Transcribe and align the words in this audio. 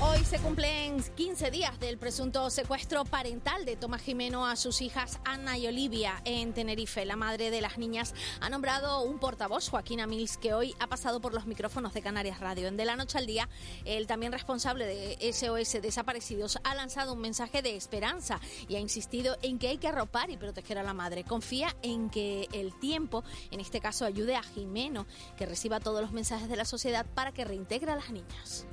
Hoy 0.00 0.24
se 0.24 0.38
cumplen 0.40 1.02
15 1.14 1.50
días 1.50 1.78
del 1.78 1.98
presunto 1.98 2.50
secuestro 2.50 3.04
parental 3.04 3.64
de 3.64 3.76
Tomás 3.76 4.02
Jimeno 4.02 4.46
a 4.46 4.56
sus 4.56 4.82
hijas 4.82 5.20
Ana 5.24 5.56
y 5.56 5.66
Olivia 5.68 6.20
en 6.24 6.52
Tenerife. 6.52 7.04
La 7.04 7.16
madre 7.16 7.50
de 7.50 7.60
las 7.60 7.78
niñas 7.78 8.12
ha 8.40 8.50
nombrado 8.50 9.02
un 9.02 9.18
portavoz, 9.18 9.68
Joaquín 9.68 10.00
Amils, 10.00 10.36
que 10.36 10.52
hoy 10.52 10.74
ha 10.80 10.88
pasado 10.88 11.20
por 11.20 11.32
los 11.32 11.46
micrófonos 11.46 11.94
de 11.94 12.02
Canarias 12.02 12.40
Radio. 12.40 12.66
En 12.66 12.76
De 12.76 12.84
la 12.84 12.96
Noche 12.96 13.18
al 13.18 13.26
Día, 13.26 13.48
el 13.84 14.06
también 14.06 14.32
responsable 14.32 14.84
de 14.86 15.32
SOS 15.32 15.80
Desaparecidos 15.80 16.58
ha 16.64 16.74
lanzado 16.74 17.12
un 17.12 17.20
mensaje 17.20 17.62
de 17.62 17.76
esperanza 17.76 18.40
y 18.68 18.74
ha 18.74 18.80
insistido 18.80 19.36
en 19.42 19.58
que 19.58 19.68
hay 19.68 19.78
que 19.78 19.88
arropar 19.88 20.28
y 20.30 20.36
proteger 20.36 20.76
a 20.78 20.82
la 20.82 20.92
madre. 20.92 21.24
Confía 21.24 21.74
en 21.82 22.10
que 22.10 22.48
el 22.52 22.78
tiempo, 22.78 23.22
en 23.52 23.60
este 23.60 23.80
caso, 23.80 24.04
ayude 24.04 24.34
a 24.34 24.42
Jimeno, 24.42 25.06
que 25.36 25.46
reciba 25.46 25.78
todos 25.78 26.02
los 26.02 26.12
mensajes 26.12 26.48
de 26.48 26.56
la 26.56 26.64
sociedad 26.64 27.06
para 27.14 27.32
que 27.32 27.44
reintegre 27.44 27.92
a 27.92 27.96
las 27.96 28.10
niñas. 28.10 28.66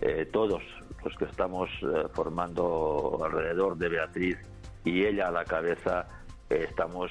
Eh, 0.00 0.28
todos 0.30 0.62
los 1.04 1.16
que 1.16 1.24
estamos 1.24 1.70
eh, 1.82 2.06
formando 2.12 3.20
alrededor 3.24 3.76
de 3.76 3.88
Beatriz 3.88 4.36
y 4.84 5.04
ella 5.04 5.28
a 5.28 5.30
la 5.30 5.44
cabeza, 5.44 6.06
eh, 6.50 6.66
estamos 6.68 7.10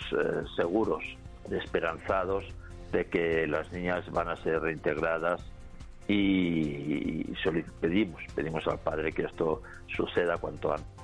seguros, 0.55 1.03
esperanzados 1.49 2.45
de 2.91 3.05
que 3.05 3.47
las 3.47 3.71
niñas 3.71 4.09
van 4.11 4.29
a 4.29 4.35
ser 4.37 4.61
reintegradas 4.61 5.43
y, 6.07 7.31
y 7.31 7.35
pedimos, 7.81 8.21
pedimos 8.35 8.67
al 8.67 8.79
padre 8.79 9.11
que 9.11 9.23
esto 9.23 9.61
suceda 9.87 10.37
cuanto 10.37 10.71
antes. 10.71 10.94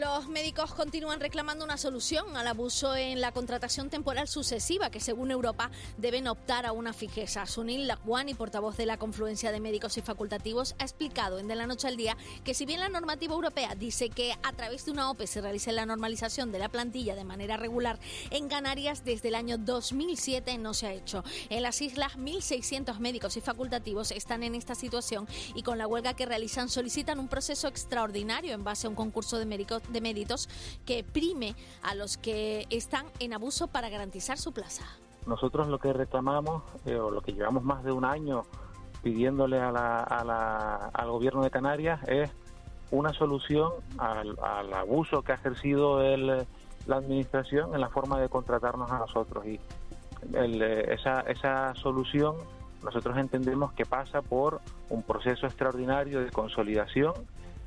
Los 0.00 0.28
médicos 0.28 0.72
continúan 0.72 1.20
reclamando 1.20 1.62
una 1.62 1.76
solución 1.76 2.34
al 2.34 2.46
abuso 2.46 2.96
en 2.96 3.20
la 3.20 3.32
contratación 3.32 3.90
temporal 3.90 4.28
sucesiva, 4.28 4.88
que 4.88 4.98
según 4.98 5.30
Europa 5.30 5.70
deben 5.98 6.26
optar 6.26 6.64
a 6.64 6.72
una 6.72 6.94
fijeza. 6.94 7.44
Sunil 7.44 7.86
Lagwani, 7.86 8.32
portavoz 8.32 8.78
de 8.78 8.86
la 8.86 8.96
Confluencia 8.96 9.52
de 9.52 9.60
Médicos 9.60 9.98
y 9.98 10.00
Facultativos, 10.00 10.74
ha 10.78 10.84
explicado 10.84 11.38
en 11.38 11.48
De 11.48 11.54
la 11.54 11.66
Noche 11.66 11.86
al 11.86 11.98
Día 11.98 12.16
que 12.44 12.54
si 12.54 12.64
bien 12.64 12.80
la 12.80 12.88
normativa 12.88 13.34
europea 13.34 13.74
dice 13.74 14.08
que 14.08 14.32
a 14.42 14.52
través 14.54 14.86
de 14.86 14.92
una 14.92 15.10
OPE 15.10 15.26
se 15.26 15.42
realice 15.42 15.70
la 15.70 15.84
normalización 15.84 16.50
de 16.50 16.60
la 16.60 16.70
plantilla 16.70 17.14
de 17.14 17.24
manera 17.24 17.58
regular, 17.58 17.98
en 18.30 18.48
Canarias 18.48 19.04
desde 19.04 19.28
el 19.28 19.34
año 19.34 19.58
2007 19.58 20.56
no 20.56 20.72
se 20.72 20.86
ha 20.86 20.94
hecho. 20.94 21.24
En 21.50 21.62
las 21.62 21.82
islas, 21.82 22.16
1.600 22.16 23.00
médicos 23.00 23.36
y 23.36 23.42
facultativos 23.42 24.12
están 24.12 24.44
en 24.44 24.54
esta 24.54 24.74
situación 24.74 25.28
y 25.54 25.62
con 25.62 25.76
la 25.76 25.86
huelga 25.86 26.14
que 26.14 26.24
realizan 26.24 26.70
solicitan 26.70 27.18
un 27.18 27.28
proceso 27.28 27.68
extraordinario 27.68 28.54
en 28.54 28.64
base 28.64 28.86
a 28.86 28.90
un 28.90 28.96
concurso 28.96 29.38
de 29.38 29.44
médicos 29.44 29.82
de 29.90 30.00
méritos 30.00 30.48
que 30.84 31.04
prime 31.04 31.54
a 31.82 31.94
los 31.94 32.16
que 32.16 32.66
están 32.70 33.06
en 33.18 33.32
abuso 33.32 33.68
para 33.68 33.88
garantizar 33.88 34.38
su 34.38 34.52
plaza. 34.52 34.84
Nosotros 35.26 35.68
lo 35.68 35.78
que 35.78 35.92
reclamamos, 35.92 36.62
eh, 36.86 36.96
o 36.96 37.10
lo 37.10 37.20
que 37.20 37.32
llevamos 37.32 37.62
más 37.62 37.84
de 37.84 37.92
un 37.92 38.04
año 38.04 38.42
pidiéndole 39.02 39.58
a 39.58 40.90
al 40.92 41.10
gobierno 41.10 41.42
de 41.42 41.50
Canarias, 41.50 42.00
es 42.06 42.30
una 42.90 43.12
solución 43.12 43.72
al, 43.98 44.36
abuso 44.74 45.22
que 45.22 45.32
ha 45.32 45.36
ejercido 45.36 46.02
el, 46.02 46.46
la 46.86 46.96
administración 46.96 47.74
en 47.74 47.80
la 47.80 47.88
forma 47.88 48.20
de 48.20 48.28
contratarnos 48.28 48.90
a 48.90 48.98
nosotros. 48.98 49.46
Y 49.46 49.60
eh, 50.34 50.86
esa, 50.90 51.20
esa 51.20 51.74
solución 51.76 52.36
nosotros 52.82 53.16
entendemos 53.18 53.72
que 53.72 53.84
pasa 53.84 54.22
por 54.22 54.60
un 54.88 55.02
proceso 55.02 55.46
extraordinario 55.46 56.20
de 56.20 56.30
consolidación 56.30 57.12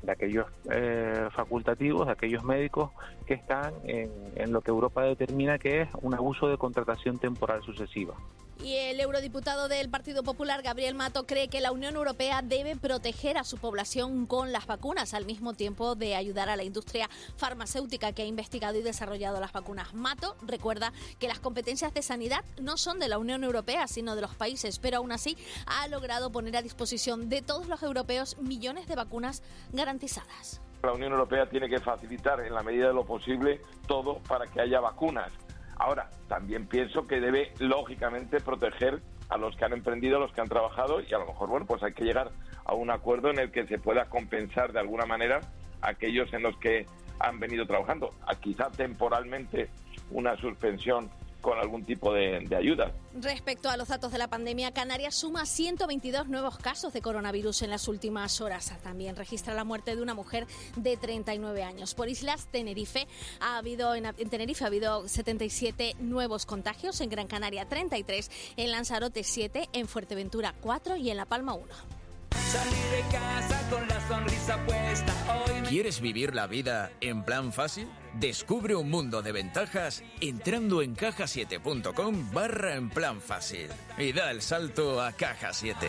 de 0.04 0.12
aquellos 0.12 0.46
eh, 0.70 1.28
facultativos, 1.34 2.06
de 2.06 2.12
aquellos 2.12 2.44
médicos 2.44 2.90
que 3.26 3.34
están 3.34 3.72
en, 3.84 4.10
en 4.36 4.52
lo 4.52 4.60
que 4.60 4.70
Europa 4.70 5.02
determina 5.02 5.58
que 5.58 5.82
es 5.82 5.88
un 6.02 6.14
abuso 6.14 6.48
de 6.48 6.58
contratación 6.58 7.18
temporal 7.18 7.62
sucesiva. 7.62 8.14
Y 8.62 8.76
el 8.76 9.00
eurodiputado 9.00 9.68
del 9.68 9.90
Partido 9.90 10.22
Popular, 10.22 10.62
Gabriel 10.62 10.94
Mato, 10.94 11.26
cree 11.26 11.48
que 11.48 11.60
la 11.60 11.72
Unión 11.72 11.96
Europea 11.96 12.40
debe 12.42 12.76
proteger 12.76 13.36
a 13.36 13.44
su 13.44 13.58
población 13.58 14.26
con 14.26 14.52
las 14.52 14.66
vacunas, 14.66 15.12
al 15.12 15.26
mismo 15.26 15.54
tiempo 15.54 15.94
de 15.96 16.14
ayudar 16.14 16.48
a 16.48 16.56
la 16.56 16.62
industria 16.62 17.10
farmacéutica 17.36 18.12
que 18.12 18.22
ha 18.22 18.26
investigado 18.26 18.78
y 18.78 18.82
desarrollado 18.82 19.40
las 19.40 19.52
vacunas. 19.52 19.92
Mato 19.92 20.36
recuerda 20.42 20.92
que 21.18 21.28
las 21.28 21.40
competencias 21.40 21.92
de 21.92 22.02
sanidad 22.02 22.44
no 22.60 22.76
son 22.76 22.98
de 22.98 23.08
la 23.08 23.18
Unión 23.18 23.44
Europea, 23.44 23.86
sino 23.86 24.14
de 24.14 24.22
los 24.22 24.34
países, 24.34 24.78
pero 24.78 24.98
aún 24.98 25.12
así 25.12 25.36
ha 25.66 25.88
logrado 25.88 26.30
poner 26.30 26.56
a 26.56 26.62
disposición 26.62 27.28
de 27.28 27.42
todos 27.42 27.66
los 27.66 27.82
europeos 27.82 28.38
millones 28.38 28.86
de 28.86 28.94
vacunas 28.94 29.42
garantizadas. 29.72 30.60
La 30.82 30.92
Unión 30.92 31.12
Europea 31.12 31.48
tiene 31.48 31.68
que 31.68 31.80
facilitar 31.80 32.40
en 32.40 32.54
la 32.54 32.62
medida 32.62 32.88
de 32.88 32.94
lo 32.94 33.04
posible 33.04 33.60
todo 33.86 34.18
para 34.28 34.46
que 34.46 34.60
haya 34.60 34.80
vacunas 34.80 35.32
Ahora, 35.76 36.08
también 36.28 36.66
pienso 36.66 37.06
que 37.06 37.20
debe, 37.20 37.52
lógicamente, 37.58 38.40
proteger 38.40 39.02
a 39.28 39.36
los 39.36 39.56
que 39.56 39.64
han 39.64 39.72
emprendido, 39.72 40.16
a 40.16 40.20
los 40.20 40.32
que 40.32 40.40
han 40.40 40.48
trabajado 40.48 41.00
y 41.00 41.12
a 41.12 41.18
lo 41.18 41.26
mejor, 41.26 41.48
bueno, 41.48 41.66
pues 41.66 41.82
hay 41.82 41.92
que 41.92 42.04
llegar 42.04 42.30
a 42.64 42.74
un 42.74 42.90
acuerdo 42.90 43.30
en 43.30 43.38
el 43.38 43.50
que 43.50 43.66
se 43.66 43.78
pueda 43.78 44.06
compensar 44.06 44.72
de 44.72 44.80
alguna 44.80 45.06
manera 45.06 45.40
a 45.80 45.90
aquellos 45.90 46.32
en 46.32 46.42
los 46.42 46.56
que 46.58 46.86
han 47.18 47.40
venido 47.40 47.66
trabajando. 47.66 48.10
A 48.26 48.34
quizá 48.34 48.70
temporalmente 48.70 49.70
una 50.10 50.36
suspensión 50.36 51.10
con 51.44 51.58
algún 51.58 51.84
tipo 51.84 52.14
de, 52.14 52.48
ayuda. 52.56 52.90
Respecto 53.12 53.68
a 53.68 53.76
los 53.76 53.88
datos 53.88 54.10
de 54.10 54.16
la 54.16 54.28
pandemia, 54.28 54.72
Canarias 54.72 55.14
suma 55.14 55.44
122 55.44 56.26
nuevos 56.26 56.56
casos 56.56 56.94
de 56.94 57.02
coronavirus 57.02 57.62
en 57.62 57.70
las 57.70 57.86
últimas 57.86 58.40
horas. 58.40 58.72
También 58.82 59.14
registra 59.14 59.52
la 59.52 59.62
muerte 59.62 59.94
de 59.94 60.00
una 60.00 60.14
mujer 60.14 60.46
de 60.76 60.96
39 60.96 61.62
años. 61.62 61.94
Por 61.94 62.08
islas, 62.08 62.48
Tenerife 62.50 63.06
ha 63.40 63.58
habido 63.58 63.94
en, 63.94 64.04
Tenerife 64.30 64.64
ha 64.64 64.68
habido 64.68 65.06
77 65.06 65.96
nuevos 66.00 66.46
contagios, 66.46 67.02
en 67.02 67.10
Gran 67.10 67.26
Canaria 67.26 67.68
33, 67.68 68.54
en 68.56 68.70
Lanzarote 68.70 69.22
7, 69.22 69.68
en 69.74 69.86
Fuerteventura 69.86 70.54
4 70.62 70.96
y 70.96 71.10
en 71.10 71.18
La 71.18 71.26
Palma 71.26 71.52
1. 71.52 72.03
Salir 72.50 72.72
de 72.90 73.02
casa 73.10 73.68
con 73.70 73.86
la 73.88 74.00
sonrisa 74.08 74.56
puesta 74.66 75.14
hoy. 75.34 75.62
¿Quieres 75.68 76.00
vivir 76.00 76.34
la 76.34 76.46
vida 76.46 76.90
en 77.00 77.24
plan 77.24 77.52
fácil? 77.52 77.88
Descubre 78.14 78.76
un 78.76 78.90
mundo 78.90 79.22
de 79.22 79.32
ventajas 79.32 80.04
entrando 80.20 80.82
en 80.82 80.94
cajasiete.com 80.94 82.32
barra 82.32 82.74
en 82.74 82.90
plan 82.90 83.20
fácil 83.20 83.68
y 83.98 84.12
da 84.12 84.30
el 84.30 84.42
salto 84.42 85.02
a 85.02 85.12
Caja 85.12 85.52
7. 85.52 85.86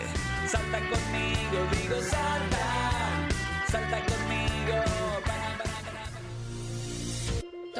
Salta 0.47 0.79
conmigo, 0.79 1.67
digo 1.81 2.01
salta, 2.01 3.27
salta 3.67 3.99
conmigo. 4.05 4.34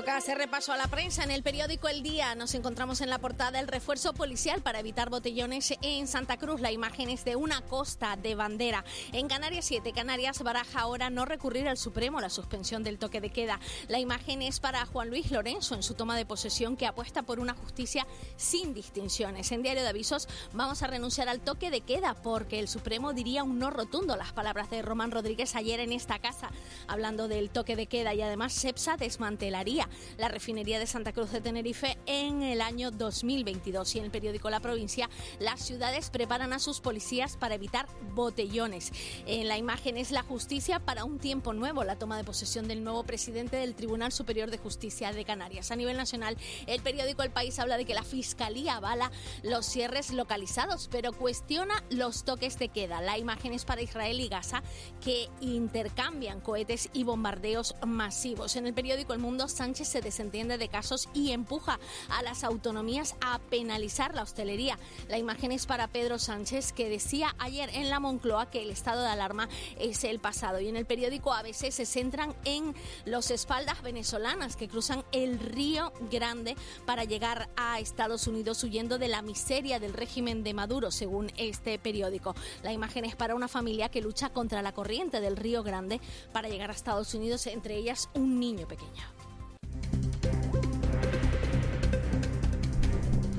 Toca 0.05 0.17
hacer 0.17 0.37
repaso 0.37 0.71
a 0.71 0.77
la 0.77 0.85
prensa. 0.85 1.23
En 1.23 1.31
el 1.31 1.41
periódico 1.41 1.87
El 1.87 2.03
Día 2.03 2.35
nos 2.35 2.53
encontramos 2.53 3.01
en 3.01 3.09
la 3.09 3.17
portada 3.17 3.59
el 3.59 3.67
refuerzo 3.67 4.13
policial 4.13 4.61
para 4.61 4.79
evitar 4.79 5.09
botellones 5.09 5.73
en 5.81 6.05
Santa 6.05 6.37
Cruz. 6.37 6.61
La 6.61 6.71
imagen 6.71 7.09
es 7.09 7.25
de 7.25 7.35
una 7.35 7.61
costa 7.61 8.15
de 8.15 8.35
bandera. 8.35 8.85
En 9.13 9.27
Canarias 9.27 9.65
7, 9.65 9.93
Canarias 9.93 10.43
baraja 10.43 10.81
ahora 10.81 11.09
no 11.09 11.25
recurrir 11.25 11.67
al 11.67 11.79
Supremo 11.79 12.21
la 12.21 12.29
suspensión 12.29 12.83
del 12.83 12.99
toque 12.99 13.19
de 13.19 13.31
queda. 13.31 13.59
La 13.87 13.97
imagen 13.97 14.43
es 14.43 14.59
para 14.59 14.85
Juan 14.85 15.09
Luis 15.09 15.31
Lorenzo 15.31 15.73
en 15.73 15.81
su 15.81 15.95
toma 15.95 16.15
de 16.15 16.27
posesión 16.27 16.77
que 16.77 16.85
apuesta 16.85 17.23
por 17.23 17.39
una 17.39 17.55
justicia 17.55 18.05
sin 18.37 18.75
distinciones. 18.75 19.51
En 19.51 19.63
Diario 19.63 19.81
de 19.81 19.89
Avisos 19.89 20.27
vamos 20.53 20.83
a 20.83 20.87
renunciar 20.87 21.29
al 21.29 21.39
toque 21.39 21.71
de 21.71 21.81
queda 21.81 22.13
porque 22.13 22.59
el 22.59 22.67
Supremo 22.67 23.11
diría 23.13 23.41
un 23.41 23.57
no 23.57 23.71
rotundo. 23.71 24.15
Las 24.15 24.33
palabras 24.33 24.69
de 24.69 24.83
Román 24.83 25.09
Rodríguez 25.09 25.55
ayer 25.55 25.79
en 25.79 25.91
esta 25.91 26.19
casa 26.19 26.51
hablando 26.87 27.27
del 27.27 27.49
toque 27.49 27.75
de 27.75 27.87
queda 27.87 28.13
y 28.13 28.21
además 28.21 28.53
SEPSA 28.53 28.97
desmantelaría 28.97 29.89
la 30.17 30.27
refinería 30.27 30.79
de 30.79 30.87
Santa 30.87 31.13
Cruz 31.13 31.31
de 31.31 31.41
Tenerife 31.41 31.97
en 32.05 32.41
el 32.43 32.61
año 32.61 32.91
2022. 32.91 33.95
Y 33.95 33.99
en 33.99 34.05
el 34.05 34.11
periódico 34.11 34.49
La 34.49 34.59
Provincia, 34.59 35.09
las 35.39 35.61
ciudades 35.61 36.09
preparan 36.09 36.53
a 36.53 36.59
sus 36.59 36.81
policías 36.81 37.37
para 37.37 37.55
evitar 37.55 37.87
botellones. 38.13 38.91
En 39.25 39.47
la 39.47 39.57
imagen 39.57 39.97
es 39.97 40.11
la 40.11 40.23
justicia 40.23 40.79
para 40.79 41.03
un 41.03 41.19
tiempo 41.19 41.53
nuevo, 41.53 41.83
la 41.83 41.97
toma 41.97 42.17
de 42.17 42.23
posesión 42.23 42.67
del 42.67 42.83
nuevo 42.83 43.03
presidente 43.03 43.57
del 43.57 43.75
Tribunal 43.75 44.11
Superior 44.11 44.51
de 44.51 44.57
Justicia 44.57 45.11
de 45.11 45.25
Canarias. 45.25 45.71
A 45.71 45.75
nivel 45.75 45.97
nacional, 45.97 46.37
el 46.67 46.81
periódico 46.81 47.23
El 47.23 47.31
País 47.31 47.59
habla 47.59 47.77
de 47.77 47.85
que 47.85 47.93
la 47.93 48.03
Fiscalía 48.03 48.77
avala 48.77 49.11
los 49.43 49.65
cierres 49.65 50.11
localizados, 50.11 50.87
pero 50.91 51.13
cuestiona 51.13 51.83
los 51.89 52.23
toques 52.23 52.57
de 52.59 52.69
queda. 52.69 53.01
La 53.01 53.17
imagen 53.17 53.53
es 53.53 53.65
para 53.65 53.81
Israel 53.81 54.19
y 54.19 54.27
Gaza, 54.27 54.63
que 55.01 55.29
intercambian 55.41 56.41
cohetes 56.41 56.89
y 56.93 57.03
bombardeos 57.03 57.75
masivos. 57.85 58.55
En 58.55 58.67
el 58.67 58.73
periódico 58.73 59.13
El 59.13 59.19
Mundo, 59.19 59.47
Sánchez 59.47 59.84
Se 59.85 60.01
desentiende 60.01 60.57
de 60.57 60.69
casos 60.69 61.09
y 61.13 61.31
empuja 61.31 61.79
a 62.09 62.23
las 62.23 62.43
autonomías 62.43 63.15
a 63.21 63.39
penalizar 63.39 64.15
la 64.15 64.23
hostelería. 64.23 64.77
La 65.07 65.17
imagen 65.17 65.51
es 65.51 65.65
para 65.65 65.87
Pedro 65.87 66.19
Sánchez, 66.19 66.73
que 66.73 66.89
decía 66.89 67.35
ayer 67.39 67.69
en 67.73 67.89
la 67.89 67.99
Moncloa 67.99 68.49
que 68.49 68.63
el 68.63 68.71
estado 68.71 69.01
de 69.01 69.09
alarma 69.09 69.49
es 69.79 70.03
el 70.03 70.19
pasado. 70.19 70.59
Y 70.59 70.67
en 70.67 70.75
el 70.75 70.85
periódico 70.85 71.33
ABC 71.33 71.71
se 71.71 71.85
centran 71.85 72.35
en 72.45 72.75
los 73.05 73.31
espaldas 73.31 73.81
venezolanas 73.81 74.55
que 74.55 74.67
cruzan 74.67 75.03
el 75.11 75.39
Río 75.39 75.93
Grande 76.11 76.55
para 76.85 77.03
llegar 77.03 77.49
a 77.55 77.79
Estados 77.79 78.27
Unidos 78.27 78.63
huyendo 78.63 78.97
de 78.97 79.07
la 79.07 79.21
miseria 79.21 79.79
del 79.79 79.93
régimen 79.93 80.43
de 80.43 80.53
Maduro, 80.53 80.91
según 80.91 81.31
este 81.37 81.79
periódico. 81.79 82.35
La 82.63 82.73
imagen 82.73 83.05
es 83.05 83.15
para 83.15 83.35
una 83.35 83.47
familia 83.47 83.89
que 83.89 84.01
lucha 84.01 84.29
contra 84.29 84.61
la 84.61 84.73
corriente 84.73 85.21
del 85.21 85.37
Río 85.37 85.63
Grande 85.63 86.01
para 86.31 86.49
llegar 86.49 86.69
a 86.69 86.73
Estados 86.73 87.13
Unidos, 87.13 87.47
entre 87.47 87.75
ellas 87.75 88.09
un 88.13 88.39
niño 88.39 88.67
pequeño. 88.67 89.14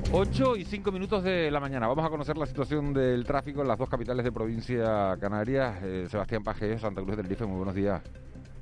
8 0.09 0.55
y 0.55 0.63
5 0.63 0.91
minutos 0.91 1.23
de 1.23 1.51
la 1.51 1.59
mañana. 1.59 1.87
Vamos 1.87 2.05
a 2.05 2.09
conocer 2.09 2.37
la 2.37 2.45
situación 2.45 2.93
del 2.93 3.25
tráfico 3.25 3.61
en 3.61 3.67
las 3.67 3.77
dos 3.77 3.89
capitales 3.89 4.23
de 4.23 4.31
provincia 4.31 5.17
Canarias. 5.19 5.83
Eh, 5.83 6.07
Sebastián 6.09 6.43
Paje, 6.43 6.79
Santa 6.79 7.01
Cruz 7.01 7.17
del 7.17 7.25
Tenerife, 7.25 7.45
muy 7.45 7.57
buenos 7.57 7.75
días. 7.75 8.01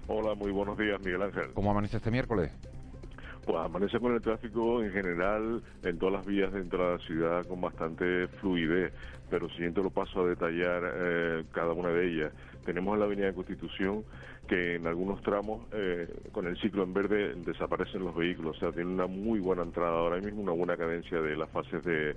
Hola, 0.08 0.36
muy 0.36 0.52
buenos 0.52 0.78
días, 0.78 1.00
Miguel 1.00 1.22
Ángel. 1.22 1.54
¿Cómo 1.54 1.72
amanece 1.72 1.98
este 1.98 2.12
miércoles? 2.12 2.52
Pues 3.46 3.58
amanece 3.58 4.00
con 4.00 4.14
el 4.14 4.22
tráfico 4.22 4.84
en 4.84 4.92
general 4.92 5.62
en 5.84 6.00
todas 6.00 6.16
las 6.16 6.26
vías 6.26 6.52
dentro 6.52 6.84
de 6.84 6.98
la 6.98 7.04
ciudad 7.06 7.46
con 7.46 7.62
bastante 7.62 8.28
fluidez, 8.28 8.92
pero 9.30 9.48
siguiente 9.50 9.84
lo 9.84 9.92
paso 9.92 10.22
a 10.22 10.28
detallar 10.28 10.84
eh, 10.96 11.44
cada 11.52 11.74
una 11.74 11.90
de 11.90 12.08
ellas. 12.08 12.34
Tenemos 12.66 12.96
en 12.96 13.00
la 13.00 13.06
Avenida 13.06 13.28
de 13.28 13.34
Constitución 13.34 14.04
que 14.48 14.76
en 14.76 14.88
algunos 14.88 15.22
tramos 15.22 15.68
eh, 15.72 16.08
con 16.32 16.48
el 16.48 16.58
ciclo 16.60 16.84
en 16.84 16.94
verde 16.94 17.36
desaparecen 17.36 18.04
los 18.04 18.16
vehículos, 18.16 18.58
o 18.58 18.60
sea, 18.60 18.72
tiene 18.72 18.92
una 18.92 19.08
muy 19.08 19.40
buena 19.40 19.64
entrada 19.64 19.98
ahora 19.98 20.20
mismo, 20.20 20.42
una 20.42 20.52
buena 20.52 20.76
cadencia 20.76 21.22
de 21.22 21.38
las 21.38 21.50
fases 21.50 21.84
de, 21.84 22.16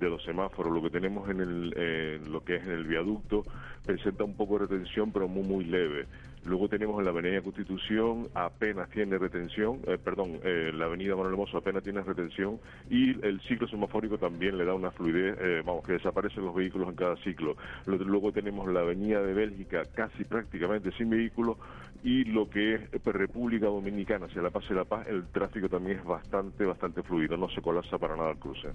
los 0.00 0.22
semáforos. 0.24 0.72
Lo 0.72 0.82
que 0.82 0.90
tenemos 0.90 1.28
en, 1.30 1.40
el, 1.40 2.30
lo 2.30 2.44
que 2.44 2.56
es 2.56 2.62
en 2.64 2.72
el 2.72 2.84
viaducto 2.84 3.44
presenta 3.84 4.24
un 4.24 4.34
poco 4.34 4.58
de 4.58 4.66
retención, 4.66 5.10
pero 5.12 5.28
muy, 5.28 5.44
muy 5.44 5.64
leve. 5.64 6.06
Luego 6.46 6.68
tenemos 6.68 6.96
en 7.00 7.04
la 7.04 7.10
Avenida 7.10 7.42
Constitución, 7.42 8.28
apenas 8.32 8.88
tiene 8.90 9.18
retención, 9.18 9.80
eh, 9.84 9.98
perdón, 9.98 10.38
eh, 10.44 10.70
la 10.72 10.84
Avenida 10.84 11.16
Manuel 11.16 11.32
Hermoso 11.32 11.58
apenas 11.58 11.82
tiene 11.82 12.02
retención 12.02 12.60
y 12.88 13.20
el 13.26 13.40
ciclo 13.40 13.66
semafórico 13.66 14.16
también 14.16 14.56
le 14.56 14.64
da 14.64 14.72
una 14.72 14.92
fluidez, 14.92 15.36
eh, 15.40 15.62
vamos, 15.66 15.84
que 15.84 15.94
desaparecen 15.94 16.44
los 16.44 16.54
vehículos 16.54 16.88
en 16.88 16.94
cada 16.94 17.16
ciclo. 17.16 17.56
Luego 17.86 18.30
tenemos 18.30 18.72
la 18.72 18.80
Avenida 18.80 19.20
de 19.22 19.34
Bélgica 19.34 19.82
casi 19.92 20.22
prácticamente 20.22 20.92
sin 20.92 21.10
vehículos 21.10 21.56
y 22.04 22.22
lo 22.24 22.48
que 22.48 22.74
es 22.74 23.04
República 23.04 23.66
Dominicana 23.66 24.26
hacia 24.26 24.40
La 24.40 24.50
Paz 24.50 24.64
y 24.70 24.74
La 24.74 24.84
Paz, 24.84 25.08
el 25.08 25.26
tráfico 25.26 25.68
también 25.68 25.98
es 25.98 26.04
bastante, 26.04 26.64
bastante 26.64 27.02
fluido, 27.02 27.36
no 27.36 27.48
se 27.48 27.60
colapsa 27.60 27.98
para 27.98 28.14
nada 28.14 28.30
el 28.30 28.38
cruce. 28.38 28.68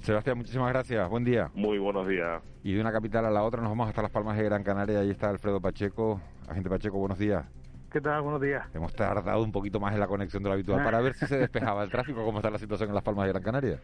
Sebastián, 0.00 0.38
muchísimas 0.38 0.72
gracias. 0.72 1.08
Buen 1.10 1.24
día. 1.24 1.50
Muy 1.54 1.78
buenos 1.78 2.06
días. 2.06 2.42
Y 2.62 2.74
de 2.74 2.80
una 2.80 2.92
capital 2.92 3.24
a 3.26 3.30
la 3.30 3.42
otra 3.42 3.60
nos 3.60 3.70
vamos 3.70 3.88
hasta 3.88 4.02
Las 4.02 4.10
Palmas 4.10 4.36
de 4.36 4.44
Gran 4.44 4.62
Canaria. 4.62 5.00
Ahí 5.00 5.10
está 5.10 5.30
Alfredo 5.30 5.60
Pacheco. 5.60 6.20
Agente 6.48 6.70
Pacheco, 6.70 6.98
buenos 6.98 7.18
días. 7.18 7.44
¿Qué 7.90 8.00
tal? 8.00 8.22
Buenos 8.22 8.40
días. 8.40 8.66
Hemos 8.74 8.94
tardado 8.94 9.42
un 9.42 9.52
poquito 9.52 9.80
más 9.80 9.94
en 9.94 10.00
la 10.00 10.06
conexión 10.06 10.42
de 10.42 10.48
lo 10.48 10.54
habitual 10.54 10.84
para 10.84 11.00
ver 11.00 11.14
si 11.14 11.26
se 11.26 11.38
despejaba 11.38 11.82
el 11.82 11.90
tráfico. 11.90 12.24
¿Cómo 12.24 12.38
está 12.38 12.50
la 12.50 12.58
situación 12.58 12.90
en 12.90 12.94
Las 12.94 13.04
Palmas 13.04 13.26
de 13.26 13.32
Gran 13.32 13.42
Canaria? 13.42 13.80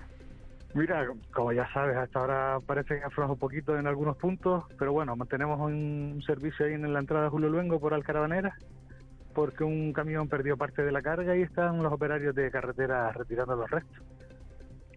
Mira, 0.74 1.06
como 1.32 1.52
ya 1.52 1.70
sabes, 1.72 1.96
hasta 1.96 2.18
ahora 2.18 2.58
parece 2.66 2.98
que 2.98 3.04
afloja 3.04 3.32
un 3.32 3.38
poquito 3.38 3.78
en 3.78 3.86
algunos 3.86 4.16
puntos, 4.16 4.64
pero 4.78 4.92
bueno, 4.92 5.14
mantenemos 5.16 5.60
un 5.60 6.22
servicio 6.26 6.64
ahí 6.64 6.72
en 6.72 6.92
la 6.92 7.00
entrada 7.00 7.24
de 7.24 7.30
Julio 7.30 7.50
Luengo 7.50 7.78
por 7.78 7.92
Alcarabanera, 7.92 8.56
porque 9.34 9.64
un 9.64 9.92
camión 9.92 10.28
perdió 10.28 10.56
parte 10.56 10.82
de 10.82 10.90
la 10.90 11.02
carga 11.02 11.36
y 11.36 11.42
están 11.42 11.82
los 11.82 11.92
operarios 11.92 12.34
de 12.34 12.50
carretera 12.50 13.12
retirando 13.12 13.54
los 13.54 13.70
restos. 13.70 14.02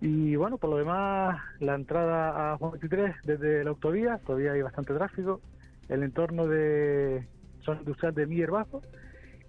Y 0.01 0.36
bueno, 0.36 0.57
por 0.57 0.69
lo 0.69 0.77
demás, 0.77 1.42
la 1.59 1.75
entrada 1.75 2.53
a 2.53 2.57
Juan 2.57 2.71
23 2.74 3.15
desde 3.24 3.63
la 3.63 3.69
autovía, 3.71 4.19
todavía 4.25 4.51
hay 4.51 4.62
bastante 4.62 4.94
tráfico. 4.94 5.42
El 5.88 6.03
entorno 6.03 6.47
de 6.47 7.27
zona 7.63 7.80
industrial 7.80 8.13
de 8.13 8.25
Miller 8.25 8.51
Bajo 8.51 8.81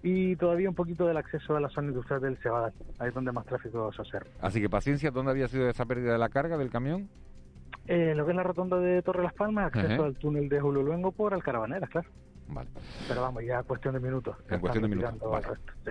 y 0.03 0.35
todavía 0.35 0.69
un 0.69 0.75
poquito 0.75 1.07
del 1.07 1.17
acceso 1.17 1.55
a 1.55 1.59
la 1.59 1.69
zona 1.69 1.89
industrial 1.89 2.21
del 2.21 2.37
Cebadal, 2.37 2.73
ahí 2.99 3.09
es 3.09 3.13
donde 3.13 3.31
más 3.31 3.45
tráfico 3.45 3.91
se 3.91 4.01
observa. 4.01 4.29
Así 4.41 4.61
que 4.61 4.69
paciencia, 4.69 5.11
¿dónde 5.11 5.31
había 5.31 5.47
sido 5.47 5.67
esa 5.69 5.85
pérdida 5.85 6.13
de 6.13 6.19
la 6.19 6.29
carga 6.29 6.57
del 6.57 6.69
camión? 6.69 7.09
Eh, 7.87 8.13
lo 8.15 8.25
que 8.25 8.31
es 8.31 8.37
la 8.37 8.43
rotonda 8.43 8.79
de 8.79 9.01
Torre 9.01 9.23
Las 9.23 9.33
Palmas, 9.33 9.67
acceso 9.67 10.03
al 10.03 10.15
túnel 10.15 10.49
de 10.49 10.59
Julio 10.59 10.83
Luengo 10.83 11.11
por 11.11 11.33
Alcarabaneras, 11.33 11.89
claro. 11.89 12.09
Vale. 12.49 12.69
Pero 13.07 13.21
vamos, 13.21 13.43
ya 13.43 13.63
cuestión 13.63 13.93
de 13.93 13.99
minutos. 13.99 14.35
En 14.49 14.59
cuestión 14.59 14.83
de 14.83 14.87
minutos. 14.87 15.13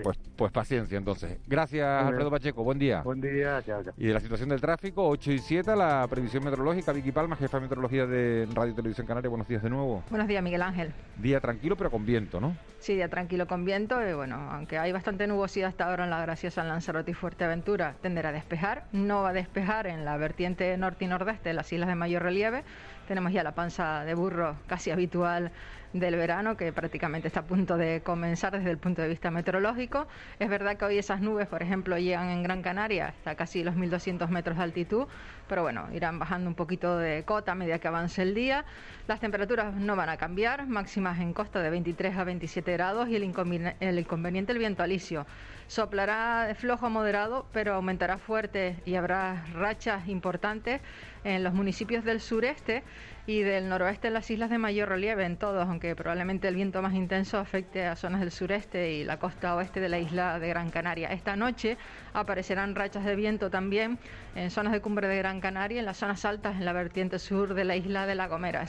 pues, 0.03 0.19
pues, 0.37 0.53
paciencia 0.53 0.97
entonces. 0.97 1.39
Gracias, 1.47 1.87
Alfredo 1.87 2.31
Pacheco. 2.31 2.65
Buen 2.65 2.79
día. 2.79 3.03
Buen 3.03 3.21
día, 3.21 3.63
chao, 3.65 3.83
chao. 3.85 3.93
Y 3.97 4.07
de 4.07 4.15
la 4.15 4.21
situación 4.21 4.49
del 4.49 4.61
tráfico, 4.61 5.07
8 5.07 5.33
y 5.33 5.39
7, 5.39 5.77
la 5.77 6.07
previsión 6.09 6.45
meteorológica. 6.45 6.93
Vicky 6.93 7.13
Palma, 7.13 7.37
jefa 7.37 7.59
de 7.59 7.63
meteorología 7.63 8.07
de 8.07 8.49
Radio 8.55 8.75
Televisión 8.75 9.07
Canaria. 9.07 9.29
Buenos 9.29 9.49
días 9.49 9.63
de 9.63 9.71
nuevo. 9.71 10.03
Buenos 10.11 10.29
días, 10.29 10.43
Miguel 10.43 10.63
Ángel. 10.63 10.93
Día 11.17 11.41
tranquilo, 11.41 11.77
pero 11.77 11.91
con 11.91 12.07
viento, 12.07 12.41
¿no? 12.41 12.57
Sí, 12.79 12.95
día 12.95 13.09
tranquilo 13.09 13.47
con 13.47 13.65
viento. 13.65 14.07
Y 14.07 14.15
bueno, 14.15 14.37
aunque 14.51 14.79
hay 14.79 14.93
bastante 14.93 15.27
nubosidad 15.27 15.69
hasta 15.69 15.89
ahora 15.89 16.05
en 16.05 16.11
la 16.11 16.21
graciosa 16.23 16.65
Lanzarote 16.65 17.11
y 17.11 17.15
Fuerteventura, 17.15 17.95
tenderá 18.01 18.31
a 18.31 18.33
despejar. 18.33 18.85
No 18.93 19.23
va 19.23 19.31
a 19.31 19.33
despejar 19.33 19.87
en 19.87 20.05
la 20.05 20.17
vertiente 20.17 20.77
norte 20.77 21.05
y 21.05 21.09
nordeste 21.09 21.51
de 21.51 21.55
las 21.55 21.73
islas 21.73 21.89
de 21.89 21.95
mayor 21.95 22.23
relieve. 22.23 22.65
Tenemos 23.09 23.33
ya 23.33 23.43
la 23.43 23.53
panza 23.53 24.05
de 24.05 24.15
burro 24.15 24.57
casi 24.67 24.91
habitual 24.91 25.53
del 25.99 26.17
verano 26.17 26.57
que 26.57 26.73
prácticamente 26.73 27.29
está 27.29 27.41
a 27.41 27.45
punto 27.45 27.77
de 27.77 28.03
comenzar 28.03 28.53
desde 28.53 28.71
el 28.71 28.79
punto 28.79 29.03
de 29.03 29.09
vista 29.09 29.31
meteorológico. 29.31 30.07
Es 30.39 30.49
verdad 30.49 30.77
que 30.77 30.85
hoy 30.85 30.99
esas 30.99 31.21
nubes, 31.21 31.47
por 31.47 31.63
ejemplo, 31.63 31.99
llegan 31.99 32.29
en 32.29 32.43
Gran 32.43 32.63
Canaria 32.63 33.09
hasta 33.09 33.35
casi 33.35 33.65
los 33.65 33.75
1.200 33.75 34.29
metros 34.29 34.57
de 34.57 34.63
altitud, 34.63 35.07
pero 35.49 35.63
bueno, 35.63 35.89
irán 35.93 36.19
bajando 36.19 36.49
un 36.49 36.55
poquito 36.55 36.99
de 36.99 37.25
cota 37.25 37.53
a 37.53 37.55
medida 37.55 37.79
que 37.79 37.89
avance 37.89 38.23
el 38.23 38.35
día. 38.35 38.65
Las 39.07 39.21
temperaturas 39.21 39.75
no 39.75 39.97
van 39.97 40.09
a 40.09 40.17
cambiar, 40.17 40.67
máximas 40.67 41.21
en 41.21 41.33
costa 41.33 41.61
de 41.61 41.71
23 41.71 42.17
a 42.17 42.25
27 42.25 42.73
grados 42.73 43.09
y 43.09 43.17
el, 43.17 43.25
inconveniente 43.25 44.53
el 44.53 44.59
viento 44.59 44.83
alisio. 44.83 45.27
Soplará 45.69 46.47
de 46.47 46.55
flojo 46.55 46.87
a 46.87 46.89
moderado, 46.89 47.47
pero 47.53 47.75
aumentará 47.75 48.19
fuerte 48.19 48.77
y 48.85 48.95
habrá 48.95 49.45
rachas 49.53 50.09
importantes 50.09 50.81
en 51.25 51.43
los 51.43 51.55
municipios 51.55 52.05
del 52.05 52.21
sureste 52.21 52.85
y 53.27 53.43
del 53.43 53.69
noroeste 53.69 54.09
en 54.09 54.15
las 54.15 54.31
islas 54.31 54.51
de 54.51 54.59
mayor 54.59 54.89
relieve, 54.89 55.25
en 55.25 55.37
todos, 55.37 55.67
aunque 55.69 55.97
probablemente 55.97 56.47
el 56.47 56.55
viento 56.55 56.81
más 56.81 56.95
intenso 56.95 57.39
afecte 57.39 57.85
a 57.85 57.97
zonas 57.97 58.21
del 58.21 58.31
sureste 58.31 58.93
y 58.93 59.05
la 59.05 59.19
costa 59.19 59.57
oeste 59.57 59.81
de 59.81 59.89
la 59.89 59.99
isla 59.99 60.39
de 60.39 60.49
Gran 60.49 60.71
Canaria. 60.71 61.09
Esta 61.09 61.35
noche 61.35 61.77
aparecerán 62.15 62.75
rachas 62.75 63.05
de 63.05 63.17
viento 63.17 63.51
también 63.51 63.99
en 64.37 64.51
zonas 64.51 64.73
de 64.73 64.81
cumbre 64.81 65.09
de 65.09 65.19
Gran 65.19 65.41
Canaria, 65.41 65.81
en 65.81 65.87
las 65.87 65.97
zonas 65.97 66.25
altas, 66.25 66.57
en 66.57 66.65
la 66.65 66.73
vertiente 66.73 67.19
sur 67.19 67.55
de 67.55 67.65
la 67.65 67.75
isla 67.75 68.07
de 68.07 68.15
La 68.15 68.29
Gomera. 68.29 68.65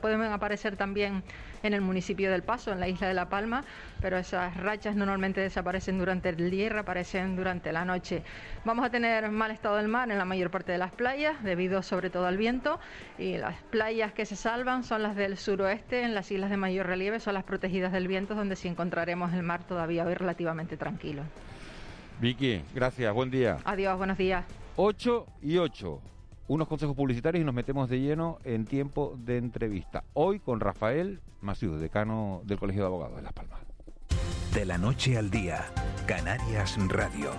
Pueden 0.00 0.22
aparecer 0.22 0.76
también 0.76 1.22
en 1.62 1.74
el 1.74 1.80
municipio 1.80 2.30
del 2.30 2.42
Paso, 2.42 2.72
en 2.72 2.80
la 2.80 2.88
isla 2.88 3.08
de 3.08 3.14
La 3.14 3.28
Palma, 3.28 3.64
pero 4.00 4.16
esas 4.16 4.56
rachas 4.56 4.96
normalmente 4.96 5.40
desaparecen 5.40 5.98
durante 5.98 6.30
el 6.30 6.50
día 6.50 6.66
y 6.66 6.68
reaparecen 6.68 7.36
durante 7.36 7.72
la 7.72 7.84
noche. 7.84 8.22
Vamos 8.64 8.84
a 8.84 8.90
tener 8.90 9.28
mal 9.30 9.50
estado 9.50 9.76
del 9.76 9.88
mar 9.88 10.10
en 10.10 10.18
la 10.18 10.24
mayor 10.24 10.50
parte 10.50 10.72
de 10.72 10.78
las 10.78 10.92
playas, 10.92 11.42
debido 11.42 11.82
sobre 11.82 12.10
todo 12.10 12.26
al 12.26 12.36
viento, 12.36 12.78
y 13.18 13.36
las 13.36 13.57
playas 13.70 14.12
que 14.12 14.26
se 14.26 14.36
salvan 14.36 14.84
son 14.84 15.02
las 15.02 15.16
del 15.16 15.36
suroeste, 15.36 16.02
en 16.02 16.14
las 16.14 16.30
islas 16.30 16.50
de 16.50 16.56
mayor 16.56 16.86
relieve, 16.86 17.20
son 17.20 17.34
las 17.34 17.44
protegidas 17.44 17.92
del 17.92 18.08
viento, 18.08 18.34
donde 18.34 18.56
sí 18.56 18.68
encontraremos 18.68 19.32
el 19.32 19.42
mar 19.42 19.64
todavía 19.64 20.04
hoy 20.04 20.14
relativamente 20.14 20.76
tranquilo. 20.76 21.22
Vicky, 22.20 22.62
gracias, 22.74 23.12
buen 23.14 23.30
día. 23.30 23.58
Adiós, 23.64 23.96
buenos 23.96 24.18
días. 24.18 24.44
8 24.76 25.26
y 25.42 25.58
8 25.58 26.00
unos 26.48 26.66
consejos 26.66 26.96
publicitarios 26.96 27.42
y 27.42 27.44
nos 27.44 27.54
metemos 27.54 27.88
de 27.88 28.00
lleno 28.00 28.38
en 28.42 28.64
tiempo 28.64 29.14
de 29.18 29.36
entrevista. 29.36 30.04
Hoy 30.14 30.40
con 30.40 30.60
Rafael 30.60 31.20
Masiud, 31.40 31.80
decano 31.80 32.40
del 32.44 32.58
Colegio 32.58 32.82
de 32.82 32.86
Abogados 32.86 33.16
de 33.16 33.22
Las 33.22 33.32
Palmas. 33.32 33.60
De 34.54 34.64
la 34.64 34.78
noche 34.78 35.18
al 35.18 35.30
día, 35.30 35.66
Canarias 36.06 36.76
Radio. 36.88 37.32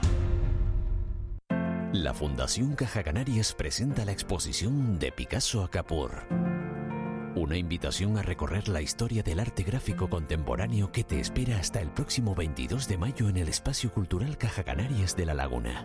La 1.94 2.14
Fundación 2.14 2.76
Caja 2.76 3.02
Canarias 3.02 3.56
presenta 3.56 4.06
la 4.06 4.12
exposición 4.12 5.00
de 5.00 5.12
Picasso 5.12 5.64
a 5.64 5.72
Capur. 5.72 6.12
Una 7.36 7.58
invitación 7.58 8.20
a 8.20 8.22
recorrer 8.22 8.70
la 8.70 8.84
historia 8.84 9.24
del 9.24 9.40
arte 9.40 9.64
gráfico 9.64 10.08
contemporáneo 10.08 10.92
que 10.92 11.04
te 11.04 11.20
espera 11.20 11.58
hasta 11.58 11.82
el 11.82 11.90
próximo 11.90 12.36
22 12.36 12.88
de 12.88 13.00
mayo 13.00 13.28
en 13.28 13.38
el 13.38 13.50
Espacio 13.50 13.92
Cultural 13.92 14.38
Caja 14.38 14.64
Canarias 14.64 15.16
de 15.16 15.26
La 15.26 15.34
Laguna. 15.34 15.84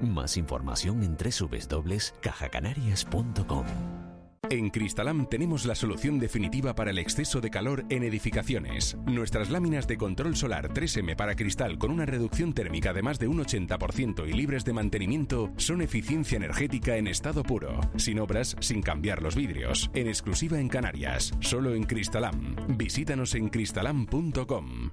Más 0.00 0.36
información 0.36 1.02
en 1.02 1.16
www.cajacanarias.com. 1.16 4.05
En 4.50 4.70
Cristalam 4.70 5.26
tenemos 5.28 5.64
la 5.66 5.74
solución 5.74 6.18
definitiva 6.18 6.74
para 6.74 6.90
el 6.90 6.98
exceso 6.98 7.40
de 7.40 7.50
calor 7.50 7.84
en 7.88 8.02
edificaciones. 8.02 8.96
Nuestras 9.06 9.50
láminas 9.50 9.86
de 9.86 9.96
control 9.96 10.36
solar 10.36 10.72
3M 10.72 11.16
para 11.16 11.34
cristal 11.34 11.78
con 11.78 11.90
una 11.90 12.06
reducción 12.06 12.52
térmica 12.52 12.92
de 12.92 13.02
más 13.02 13.18
de 13.18 13.28
un 13.28 13.38
80% 13.38 14.28
y 14.28 14.32
libres 14.32 14.64
de 14.64 14.72
mantenimiento 14.72 15.50
son 15.56 15.82
eficiencia 15.82 16.36
energética 16.36 16.96
en 16.96 17.08
estado 17.08 17.42
puro, 17.42 17.80
sin 17.96 18.20
obras, 18.20 18.56
sin 18.60 18.82
cambiar 18.82 19.22
los 19.22 19.34
vidrios, 19.34 19.90
en 19.94 20.08
exclusiva 20.08 20.60
en 20.60 20.68
Canarias, 20.68 21.32
solo 21.40 21.74
en 21.74 21.84
Cristalam. 21.84 22.56
Visítanos 22.76 23.34
en 23.34 23.48
cristalam.com. 23.48 24.90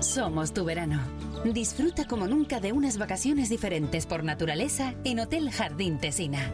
Somos 0.00 0.52
tu 0.52 0.64
verano. 0.64 1.00
Disfruta 1.44 2.04
como 2.06 2.26
nunca 2.26 2.60
de 2.60 2.72
unas 2.72 2.98
vacaciones 2.98 3.48
diferentes 3.48 4.06
por 4.06 4.22
naturaleza 4.22 4.94
en 5.04 5.20
Hotel 5.20 5.50
Jardín 5.50 5.98
Tesina. 5.98 6.52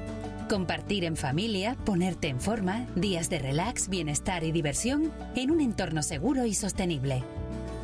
Compartir 0.50 1.04
en 1.04 1.16
familia, 1.16 1.76
ponerte 1.84 2.26
en 2.26 2.40
forma, 2.40 2.88
días 2.96 3.30
de 3.30 3.38
relax, 3.38 3.88
bienestar 3.88 4.42
y 4.42 4.50
diversión 4.50 5.12
en 5.36 5.52
un 5.52 5.60
entorno 5.60 6.02
seguro 6.02 6.44
y 6.44 6.54
sostenible. 6.54 7.22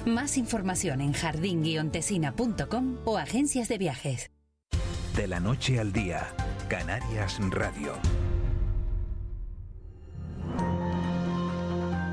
Más 0.05 0.37
información 0.37 1.01
en 1.01 1.13
jardín-tesina.com 1.13 2.97
o 3.05 3.19
agencias 3.19 3.69
de 3.69 3.79
viajes. 3.79 4.33
De 5.15 5.29
la 5.29 5.39
noche 5.39 5.79
al 5.79 5.93
día, 5.93 6.27
Canarias 6.69 7.39
Radio. 7.51 7.93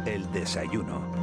El 0.06 0.32
desayuno. 0.34 1.23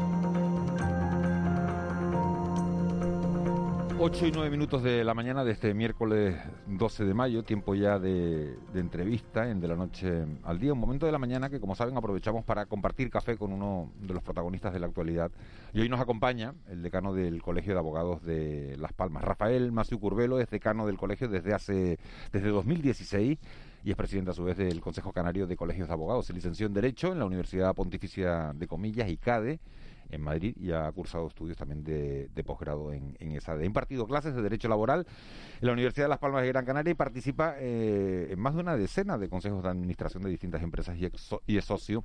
8 4.02 4.28
y 4.28 4.32
9 4.32 4.48
minutos 4.48 4.82
de 4.82 5.04
la 5.04 5.12
mañana 5.12 5.44
de 5.44 5.52
este 5.52 5.74
miércoles 5.74 6.34
12 6.68 7.04
de 7.04 7.12
mayo, 7.12 7.42
tiempo 7.42 7.74
ya 7.74 7.98
de, 7.98 8.56
entrevista 8.74 9.50
en 9.50 9.60
De 9.60 9.68
la 9.68 9.76
Noche 9.76 10.24
al 10.42 10.58
Día, 10.58 10.72
un 10.72 10.78
momento 10.78 11.04
de 11.04 11.12
la 11.12 11.18
mañana 11.18 11.50
que 11.50 11.60
como 11.60 11.74
saben 11.74 11.94
aprovechamos 11.98 12.42
para 12.42 12.64
compartir 12.64 13.10
café 13.10 13.36
con 13.36 13.52
uno 13.52 13.92
de 14.00 14.14
los 14.14 14.22
protagonistas 14.22 14.72
de 14.72 14.80
la 14.80 14.86
actualidad. 14.86 15.30
Y 15.74 15.82
hoy 15.82 15.90
nos 15.90 16.00
acompaña 16.00 16.54
el 16.70 16.82
decano 16.82 17.12
del 17.12 17.42
Colegio 17.42 17.74
de 17.74 17.78
Abogados 17.78 18.22
de 18.24 18.74
Las 18.78 18.94
Palmas, 18.94 19.22
Rafael 19.22 19.70
Maciu 19.70 20.00
Curvelo, 20.00 20.40
es 20.40 20.48
decano 20.48 20.86
del 20.86 20.96
colegio 20.96 21.28
desde 21.28 21.52
hace 21.52 21.98
desde 22.32 22.48
2016 22.48 23.38
y 23.84 23.90
es 23.90 23.96
presidente 23.96 24.30
a 24.30 24.34
su 24.34 24.44
vez 24.44 24.56
del 24.56 24.80
Consejo 24.80 25.12
Canario 25.12 25.46
de 25.46 25.56
Colegios 25.56 25.88
de 25.88 25.94
Abogados. 25.94 26.24
Se 26.24 26.32
licenció 26.32 26.66
en 26.66 26.72
Derecho 26.72 27.12
en 27.12 27.18
la 27.18 27.26
Universidad 27.26 27.74
Pontificia 27.74 28.54
de 28.54 28.66
Comillas, 28.66 29.10
y 29.10 29.18
CADE 29.18 29.60
en 30.10 30.20
Madrid 30.20 30.54
y 30.56 30.72
ha 30.72 30.90
cursado 30.92 31.26
estudios 31.26 31.56
también 31.56 31.82
de, 31.84 32.44
posgrado 32.44 32.92
en, 32.92 33.16
esa. 33.20 33.52
Ha 33.52 33.64
impartido 33.64 34.06
clases 34.06 34.34
de 34.34 34.42
Derecho 34.42 34.68
Laboral 34.68 35.06
en 35.60 35.66
la 35.66 35.72
Universidad 35.72 36.06
de 36.06 36.08
Las 36.08 36.18
Palmas 36.18 36.42
de 36.42 36.48
Gran 36.48 36.64
Canaria 36.64 36.92
y 36.92 36.94
participa 36.94 37.54
eh, 37.58 38.28
en 38.30 38.40
más 38.40 38.54
de 38.54 38.60
una 38.60 38.76
decena 38.76 39.18
de 39.18 39.28
consejos 39.28 39.62
de 39.62 39.68
administración 39.68 40.22
de 40.22 40.30
distintas 40.30 40.62
empresas 40.62 40.96
y, 40.96 41.56
es 41.56 41.64
socio 41.64 42.04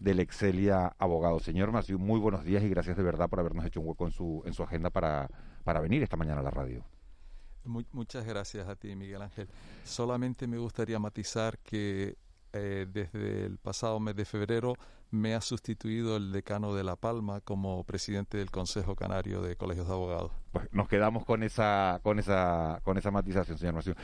del 0.00 0.20
Excelia 0.20 0.94
Abogado. 0.98 1.38
Señor 1.38 1.72
Maciú, 1.72 1.98
muy 1.98 2.20
buenos 2.20 2.44
días 2.44 2.62
y 2.62 2.68
gracias 2.68 2.96
de 2.96 3.02
verdad 3.02 3.28
por 3.28 3.40
habernos 3.40 3.64
hecho 3.64 3.80
un 3.80 3.88
hueco 3.88 4.06
en 4.06 4.12
su, 4.12 4.42
en 4.44 4.52
su 4.52 4.62
agenda 4.62 4.90
para, 4.90 5.28
para 5.64 5.80
venir 5.80 6.02
esta 6.02 6.16
mañana 6.16 6.40
a 6.40 6.44
la 6.44 6.50
radio. 6.50 6.84
muchas 7.64 8.24
gracias 8.26 8.68
a 8.68 8.76
ti, 8.76 8.94
Miguel 8.94 9.22
Ángel. 9.22 9.48
Solamente 9.84 10.46
me 10.46 10.58
gustaría 10.58 10.98
matizar 10.98 11.58
que 11.58 12.16
eh, 12.58 12.86
desde 12.90 13.44
el 13.44 13.58
pasado 13.58 14.00
mes 14.00 14.16
de 14.16 14.24
febrero 14.24 14.74
me 15.10 15.34
ha 15.34 15.40
sustituido 15.40 16.16
el 16.16 16.32
decano 16.32 16.74
de 16.74 16.84
La 16.84 16.96
Palma 16.96 17.40
como 17.40 17.84
presidente 17.84 18.38
del 18.38 18.50
Consejo 18.50 18.96
Canario 18.96 19.42
de 19.42 19.56
Colegios 19.56 19.86
de 19.86 19.94
Abogados. 19.94 20.32
Pues 20.52 20.68
nos 20.72 20.88
quedamos 20.88 21.24
con 21.24 21.42
esa, 21.42 22.00
con 22.02 22.18
esa, 22.18 22.80
con 22.84 22.98
esa 22.98 23.10
matización, 23.10 23.58
señor 23.58 23.74
Macio. 23.74 23.94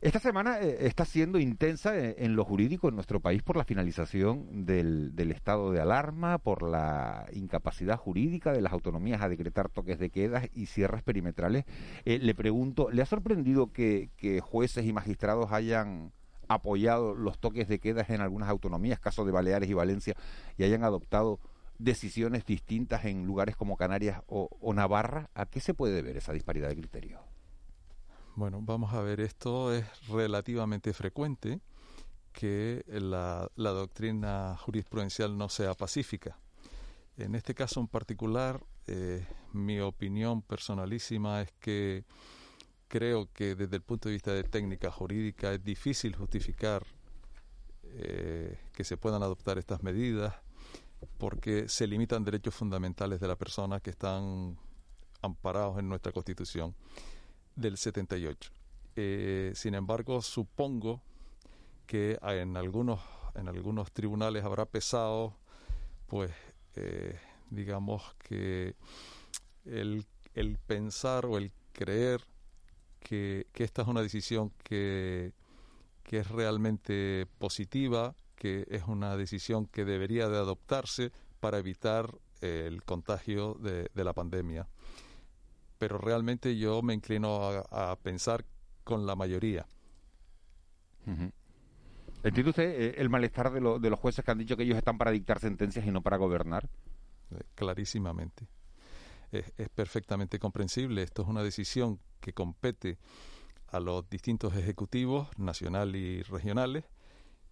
Esta 0.00 0.18
semana 0.18 0.58
eh, 0.60 0.78
está 0.80 1.04
siendo 1.04 1.38
intensa 1.38 1.96
eh, 1.96 2.16
en, 2.18 2.34
lo 2.34 2.44
jurídico 2.44 2.88
en 2.88 2.96
nuestro 2.96 3.20
país 3.20 3.44
por 3.44 3.56
la 3.56 3.64
finalización 3.64 4.66
del, 4.66 5.14
del, 5.14 5.30
estado 5.30 5.70
de 5.70 5.80
alarma, 5.80 6.38
por 6.38 6.62
la 6.62 7.26
incapacidad 7.32 7.96
jurídica 7.96 8.52
de 8.52 8.62
las 8.62 8.72
autonomías 8.72 9.22
a 9.22 9.28
decretar 9.28 9.68
toques 9.68 10.00
de 10.00 10.10
quedas 10.10 10.48
y 10.54 10.66
cierres 10.66 11.04
perimetrales. 11.04 11.66
le 12.04 12.34
pregunto, 12.34 12.90
¿le 12.90 13.02
ha 13.02 13.06
sorprendido 13.06 13.72
que 13.72 14.10
jueces 14.42 14.84
y 14.86 14.92
magistrados 14.92 15.52
hayan 15.52 16.12
apoyado 16.54 17.14
los 17.14 17.38
toques 17.38 17.68
de 17.68 17.78
quedas 17.78 18.10
en 18.10 18.20
algunas 18.20 18.48
autonomías, 18.48 19.00
caso 19.00 19.24
de 19.24 19.32
Baleares 19.32 19.68
y 19.68 19.74
Valencia, 19.74 20.14
y 20.56 20.64
hayan 20.64 20.84
adoptado 20.84 21.40
decisiones 21.78 22.44
distintas 22.44 23.04
en 23.04 23.26
lugares 23.26 23.56
como 23.56 23.76
Canarias 23.76 24.22
o, 24.26 24.48
Navarra, 24.74 25.30
¿a 25.34 25.46
qué 25.46 25.60
se 25.60 25.74
puede 25.74 25.94
deber 25.94 26.16
esa 26.16 26.32
disparidad 26.32 26.68
de 26.68 26.76
criterios? 26.76 27.20
Bueno, 28.34 28.60
vamos 28.62 28.94
a 28.94 29.02
ver, 29.02 29.20
esto 29.20 29.74
es 29.74 29.84
relativamente 30.08 30.92
frecuente 30.92 31.60
que 32.32 32.84
la, 32.88 33.50
doctrina 33.56 34.56
jurisprudencial 34.58 35.36
no 35.36 35.48
sea 35.48 35.74
pacífica. 35.74 36.38
En 37.18 37.34
este 37.34 37.54
caso 37.54 37.80
en 37.80 37.88
particular, 37.88 38.64
eh, 38.86 39.26
mi 39.52 39.80
opinión 39.80 40.40
personalísima 40.40 41.42
es 41.42 41.52
que 41.60 42.04
creo 42.92 43.32
que 43.32 43.54
desde 43.54 43.76
el 43.76 43.82
punto 43.82 44.10
de 44.10 44.16
vista 44.16 44.34
de 44.34 44.44
técnica 44.44 44.90
jurídica 44.90 45.54
es 45.54 45.64
difícil 45.64 46.14
justificar 46.14 46.84
eh, 47.84 48.58
que 48.74 48.84
se 48.84 48.98
puedan 48.98 49.22
adoptar 49.22 49.56
estas 49.56 49.82
medidas 49.82 50.34
porque 51.16 51.70
se 51.70 51.86
limitan 51.86 52.22
derechos 52.22 52.54
fundamentales 52.54 53.18
de 53.18 53.28
la 53.28 53.36
persona 53.36 53.80
que 53.80 53.88
están 53.88 54.58
amparados 55.22 55.78
en 55.78 55.88
nuestra 55.88 56.12
Constitución 56.12 56.74
del 57.56 57.78
78. 57.78 58.52
Eh, 58.96 59.52
sin 59.54 59.74
embargo, 59.74 60.20
supongo 60.20 61.00
que 61.86 62.18
en 62.20 62.58
algunos 62.58 63.00
en 63.34 63.48
algunos 63.48 63.90
tribunales 63.92 64.44
habrá 64.44 64.66
pesado, 64.66 65.34
pues, 66.08 66.30
eh, 66.74 67.18
digamos 67.48 68.02
que 68.18 68.76
el, 69.64 70.04
el 70.34 70.58
pensar 70.58 71.24
o 71.24 71.38
el 71.38 71.52
creer 71.72 72.22
que, 73.02 73.46
esta 73.54 73.82
es 73.82 73.88
una 73.88 74.02
decisión 74.02 74.52
que, 74.62 75.32
que 76.02 76.18
es 76.18 76.28
realmente 76.28 77.26
positiva, 77.38 78.14
que 78.36 78.66
es 78.68 78.84
una 78.86 79.16
decisión 79.16 79.66
que 79.66 79.84
debería 79.84 80.28
de 80.28 80.38
adoptarse 80.38 81.12
para 81.40 81.58
evitar 81.58 82.14
el 82.40 82.82
contagio 82.84 83.54
de, 83.54 83.88
la 83.94 84.12
pandemia. 84.12 84.66
Pero 85.78 85.98
realmente 85.98 86.56
yo 86.56 86.82
me 86.82 86.94
inclino 86.94 87.50
a, 87.70 87.96
pensar 87.96 88.44
con 88.84 89.06
la 89.06 89.16
mayoría. 89.16 89.66
¿Entiende 92.24 92.50
usted 92.50 92.80
eh, 92.80 92.94
el 92.98 93.10
malestar 93.10 93.52
de, 93.52 93.60
de, 93.80 93.90
los 93.90 93.98
jueces 93.98 94.24
que 94.24 94.30
han 94.30 94.38
dicho 94.38 94.56
que 94.56 94.62
ellos 94.62 94.78
están 94.78 94.96
para 94.96 95.10
dictar 95.10 95.40
sentencias 95.40 95.84
y 95.84 95.90
no 95.90 96.02
para 96.02 96.16
gobernar? 96.16 96.68
Eh, 97.32 97.40
clarísimamente 97.56 98.46
es, 99.32 99.68
perfectamente 99.70 100.38
comprensible. 100.38 101.02
Esto 101.02 101.22
es 101.22 101.28
una 101.28 101.42
decisión 101.42 101.98
que 102.20 102.32
compete 102.32 102.98
a 103.68 103.80
los 103.80 104.08
distintos 104.08 104.54
ejecutivos 104.54 105.28
nacionales 105.38 106.00
y 106.00 106.22
regionales 106.22 106.84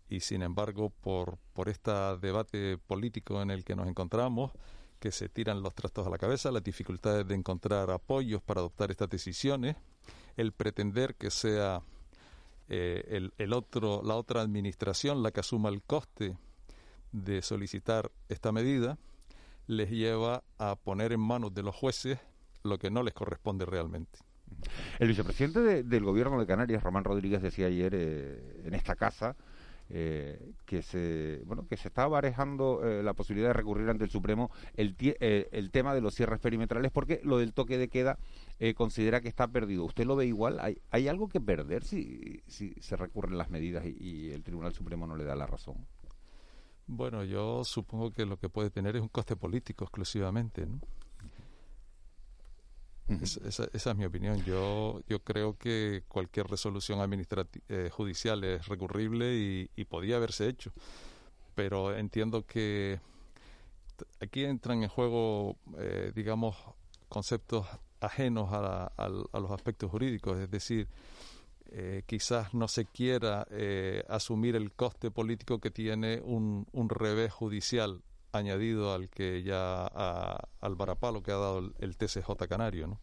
y 0.09 0.21
sin 0.21 0.43
embargo 0.43 0.91
por, 0.91 1.39
por 1.55 1.69
este 1.69 1.93
debate 2.21 2.79
político 2.79 3.41
en 3.41 3.51
el 3.51 3.65
que 3.65 3.75
nos 3.75 3.89
encontramos, 3.89 4.53
que 4.99 5.13
se 5.13 5.29
tiran 5.29 5.63
los 5.63 5.75
trastos 5.75 6.07
a 6.07 6.11
la 6.11 6.19
cabeza, 6.19 6.51
las 6.51 6.63
dificultades 6.63 7.27
de 7.27 7.35
encontrar 7.35 7.91
apoyos 7.91 8.43
para 8.43 8.61
adoptar 8.61 8.91
estas 8.91 9.09
decisiones, 9.09 9.77
el 10.37 10.53
pretender 10.53 11.15
que 11.15 11.31
sea 11.31 11.83
eh, 12.69 13.05
el, 13.09 13.33
el 13.39 13.53
otro, 13.53 14.03
la 14.05 14.17
otra 14.17 14.43
administración 14.43 15.23
la 15.23 15.31
que 15.31 15.41
asuma 15.41 15.71
el 15.71 15.83
coste 15.83 16.37
de 17.13 17.41
solicitar 17.41 18.13
esta 18.29 18.53
medida, 18.53 18.99
les 19.71 19.89
lleva 19.89 20.43
a 20.59 20.75
poner 20.75 21.13
en 21.13 21.21
manos 21.21 21.55
de 21.55 21.63
los 21.63 21.75
jueces 21.75 22.19
lo 22.65 22.79
que 22.79 22.91
no 22.91 23.03
les 23.03 23.15
corresponde 23.15 23.65
realmente. 23.65 24.19
El 24.99 25.09
vicepresidente 25.09 25.85
del 25.85 26.05
gobierno 26.05 26.39
de 26.41 26.47
Canarias, 26.47 26.83
Román 26.83 27.05
Rodríguez, 27.05 27.41
decía 27.41 27.67
ayer 27.67 27.93
eh, 27.95 28.63
en 28.65 28.75
esta 28.75 28.97
casa 28.97 29.37
eh, 29.89 30.53
que 30.67 30.83
se 30.83 31.43
bueno 31.47 31.67
que 31.69 31.77
se 31.77 31.89
estaba 31.89 32.09
barejando 32.09 32.81
eh, 32.85 33.03
la 33.03 33.15
posibilidad 33.15 33.51
de 33.51 33.55
recurrir 33.55 33.89
ante 33.89 34.05
el 34.05 34.11
Supremo 34.11 34.51
el, 34.75 34.97
el 35.21 35.71
tema 35.71 35.95
de 35.95 36.01
los 36.01 36.15
cierres 36.15 36.41
perimetrales 36.41 36.93
porque 36.93 37.21
lo 37.25 37.39
del 37.39 37.53
toque 37.53 37.79
de 37.79 37.89
queda 37.89 38.19
considera 38.77 39.21
que 39.21 39.29
está 39.29 39.49
perdido. 39.49 39.85
¿Usted 39.85 40.05
lo 40.05 40.17
ve 40.17 40.27
igual? 40.27 40.59
¿Hay, 40.61 40.81
hay 40.91 41.07
algo 41.07 41.29
que 41.29 41.41
perder 41.41 41.85
si 41.85 42.43
se 42.49 42.97
recurren 42.97 43.39
las 43.39 43.51
medidas 43.51 43.85
y 43.87 44.33
el 44.33 44.43
Tribunal 44.43 44.75
Supremo 44.75 45.07
no 45.07 45.17
le 45.17 45.25
da 45.25 45.37
la 45.37 45.47
razón? 45.47 45.87
Bueno, 46.93 47.23
yo 47.23 47.63
supongo 47.63 48.11
que 48.13 48.27
lo 48.27 48.37
que 48.37 48.49
puede 48.49 48.69
tener 48.69 48.97
es 48.97 49.03
un 49.03 49.09
coste 49.09 49.37
político 49.37 49.85
exclusivamente, 49.85 50.67
¿no? 50.67 50.81
esa, 53.45 53.69
es 53.73 53.97
mi 53.97 54.05
opinión. 54.05 54.43
Yo, 54.45 55.01
yo 55.07 55.21
creo 55.23 55.57
que 55.57 56.03
cualquier 56.09 56.49
resolución 56.49 56.99
administrativa 56.99 57.65
eh, 57.69 57.91
judicial 57.93 58.43
es 58.43 58.67
recurrible 58.67 59.37
y, 59.37 59.71
y, 59.77 59.85
podía 59.85 60.17
haberse 60.17 60.49
hecho. 60.49 60.73
Pero 61.55 61.97
entiendo 61.97 62.45
que 62.45 62.99
aquí 64.21 64.45
entran 64.45 64.83
en 64.83 64.89
juego, 64.89 65.57
eh, 65.79 66.11
digamos, 66.13 66.57
conceptos 67.09 67.69
ajenos 68.01 68.53
a, 68.53 68.87
a, 68.97 69.09
los 69.09 69.51
aspectos 69.53 69.93
jurídicos. 69.93 70.39
Es 70.39 70.51
decir, 70.51 70.89
eh, 71.73 72.03
quizás 72.07 72.53
no 72.55 72.69
se 72.69 72.85
quiera 72.85 73.47
eh, 73.51 74.03
asumir 74.09 74.57
el 74.57 74.73
coste 74.73 75.11
político 75.11 75.61
que 75.61 75.71
tiene 75.71 76.21
un, 76.25 76.67
un 76.73 76.89
revés 76.89 77.33
judicial 77.33 78.03
añadido 78.33 78.93
al 78.93 79.09
que 79.09 79.43
ya 79.43 79.87
al 79.87 80.75
varapalo 80.75 81.23
que 81.23 81.33
ha 81.33 81.37
dado 81.37 81.73
el, 81.79 81.97
TCJ 81.97 82.31
canario. 82.49 82.87
¿no? 82.87 83.01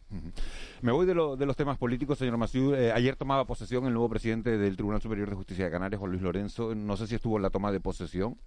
Me 0.82 0.92
voy 0.92 1.06
de, 1.06 1.14
de, 1.14 1.46
los 1.46 1.56
temas 1.56 1.78
políticos, 1.78 2.18
señor 2.18 2.36
Masiú. 2.36 2.74
Eh, 2.74 2.92
ayer 2.92 3.16
tomaba 3.16 3.44
posesión 3.46 3.86
el 3.86 3.92
nuevo 3.92 4.08
presidente 4.08 4.56
del 4.56 4.76
Tribunal 4.76 5.00
Superior 5.00 5.28
de 5.28 5.36
Justicia 5.36 5.66
de 5.66 5.70
Canarias, 5.70 5.98
Juan 5.98 6.12
Luis 6.12 6.22
Lorenzo. 6.22 6.74
No 6.74 6.96
sé 6.96 7.06
si 7.06 7.14
estuvo 7.14 7.36
en 7.36 7.42
la 7.42 7.50
toma 7.50 7.72
de 7.72 7.80
posesión. 7.80 8.38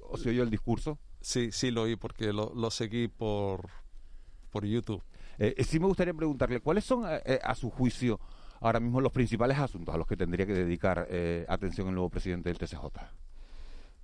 ¿O 0.00 0.16
se 0.16 0.30
oyó 0.30 0.42
el 0.42 0.50
discurso? 0.50 0.98
Sí, 1.20 1.50
sí 1.52 1.70
lo 1.70 1.82
oí 1.82 1.96
porque 1.96 2.32
lo, 2.32 2.52
lo 2.54 2.70
seguí 2.70 3.08
por, 3.08 3.68
por 4.50 4.64
YouTube. 4.64 5.02
Eh, 5.38 5.64
sí 5.64 5.80
me 5.80 5.86
gustaría 5.86 6.14
preguntarle, 6.14 6.60
¿cuáles 6.60 6.84
son, 6.84 7.04
a 7.04 7.54
su 7.54 7.70
juicio, 7.70 8.20
ahora 8.64 8.80
mismo 8.80 9.00
los 9.00 9.12
principales 9.12 9.58
asuntos 9.58 9.94
a 9.94 9.98
los 9.98 10.06
que 10.06 10.16
tendría 10.16 10.46
que 10.46 10.54
dedicar 10.54 11.08
atención 11.48 11.88
el 11.88 11.94
nuevo 11.94 12.10
presidente 12.10 12.48
del 12.48 12.58
TCJ? 12.58 12.86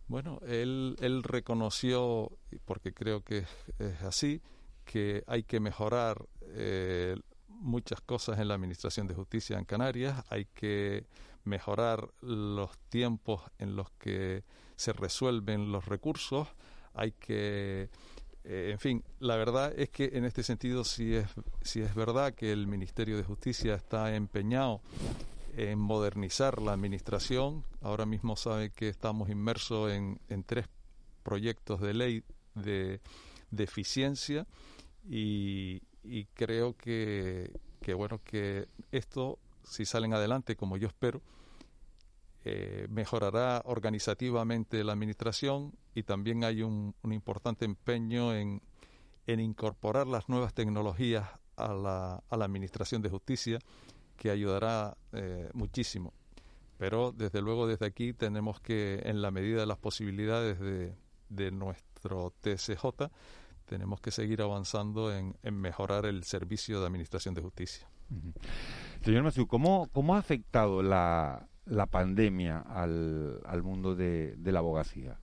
Bueno, 0.07 0.41
él, 0.47 0.97
él 1.01 1.23
reconoció, 1.23 2.33
porque 2.65 2.93
creo 2.93 3.23
que 3.23 3.45
es 3.79 4.03
así, 4.03 4.43
que 4.91 5.23
hay 5.29 5.45
que 5.45 5.61
mejorar 5.61 6.27
eh, 6.43 7.15
muchas 7.49 8.01
cosas 8.01 8.41
en 8.41 8.49
la 8.49 8.55
Administración 8.55 9.07
de 9.07 9.15
Justicia 9.15 9.57
en 9.57 9.65
Canarias, 9.65 10.25
hay 10.31 10.47
que 10.47 11.07
mejorar 11.45 12.09
los 12.21 12.77
tiempos 12.89 13.43
en 13.59 13.77
los 13.77 13.89
que 13.93 14.43
se 14.75 14.93
resuelven 14.93 15.71
los 15.71 15.87
recursos, 15.87 16.49
hay 16.93 17.13
que, 17.13 17.89
eh, 18.45 18.71
en 18.73 18.79
fin, 18.79 19.05
la 19.19 19.37
verdad 19.37 19.73
es 19.77 19.91
que 19.91 20.11
en 20.15 20.25
este 20.25 20.43
sentido 20.43 20.85
sí 20.85 21.15
es, 21.15 21.27
sí 21.63 21.81
es 21.81 21.95
verdad 21.95 22.35
que 22.35 22.53
el 22.53 22.67
Ministerio 22.67 23.17
de 23.17 23.25
Justicia 23.25 23.75
está 23.75 24.15
empeñado 24.15 24.81
en 25.57 25.79
modernizar 25.79 26.63
la 26.63 26.73
administración. 26.73 27.65
Ahora 27.83 28.07
mismo 28.07 28.37
sabe 28.37 28.71
que 28.71 28.89
estamos 28.89 29.29
inmersos 29.29 29.93
en, 29.93 30.21
en 30.29 30.45
tres 30.45 30.67
proyectos 31.23 31.81
de 31.81 31.95
ley 31.95 32.25
de, 32.55 33.01
de 33.51 33.65
eficiencia 33.65 34.47
y, 35.09 35.83
y 36.03 36.25
creo 36.35 36.77
que, 36.77 37.53
que, 37.83 37.95
bueno 37.95 38.21
que 38.25 38.69
esto 38.91 39.39
si 39.65 39.85
salen 39.85 40.15
adelante 40.15 40.57
como 40.57 40.77
yo 40.77 40.89
espero 40.89 41.21
eh, 42.45 42.87
mejorará 42.91 43.63
organizativamente 43.65 44.83
la 44.85 44.93
administración 44.93 45.73
y 45.95 46.05
también 46.05 46.45
hay 46.45 46.63
un, 46.63 46.95
un 47.03 47.13
importante 47.13 47.65
empeño 47.65 48.35
en, 48.35 48.63
en, 49.27 49.41
incorporar 49.41 50.07
las 50.07 50.29
nuevas 50.29 50.55
tecnologías 50.55 51.29
a 51.57 51.75
la, 51.75 52.23
a 52.29 52.37
la 52.37 52.45
administración 52.45 53.03
de 53.03 53.11
justicia 53.11 53.59
que 54.17 54.31
ayudará 54.31 54.97
eh, 55.13 55.51
muchísimo 55.53 56.15
pero 56.79 57.13
desde 57.13 57.43
luego 57.43 57.67
desde 57.67 57.85
aquí 57.85 58.15
tenemos 58.15 58.59
que 58.59 59.03
en 59.05 59.21
la 59.21 59.31
medida 59.31 59.61
de 59.61 59.67
las 59.67 59.77
posibilidades 59.77 60.59
de, 60.59 60.95
de 61.29 61.51
nuestro 61.51 62.33
TSJ 62.41 63.11
tenemos 63.67 64.01
que 64.01 64.11
seguir 64.11 64.41
avanzando 64.41 65.15
en, 65.15 65.37
mejorar 65.53 66.07
el 66.07 66.25
servicio 66.25 66.81
de 66.81 66.87
administración 66.87 67.35
de 67.35 67.43
justicia. 67.43 67.87
Señor 69.05 69.23
Masiu, 69.23 69.47
¿cómo, 69.47 69.89
¿cómo 69.93 70.17
ha 70.17 70.19
afectado 70.19 70.83
la, 70.83 71.50
la 71.71 71.87
pandemia 71.87 72.61
al, 72.61 73.41
al 73.45 73.63
mundo 73.63 73.95
de, 73.95 74.37
la 74.45 74.59
abogacía? 74.59 75.19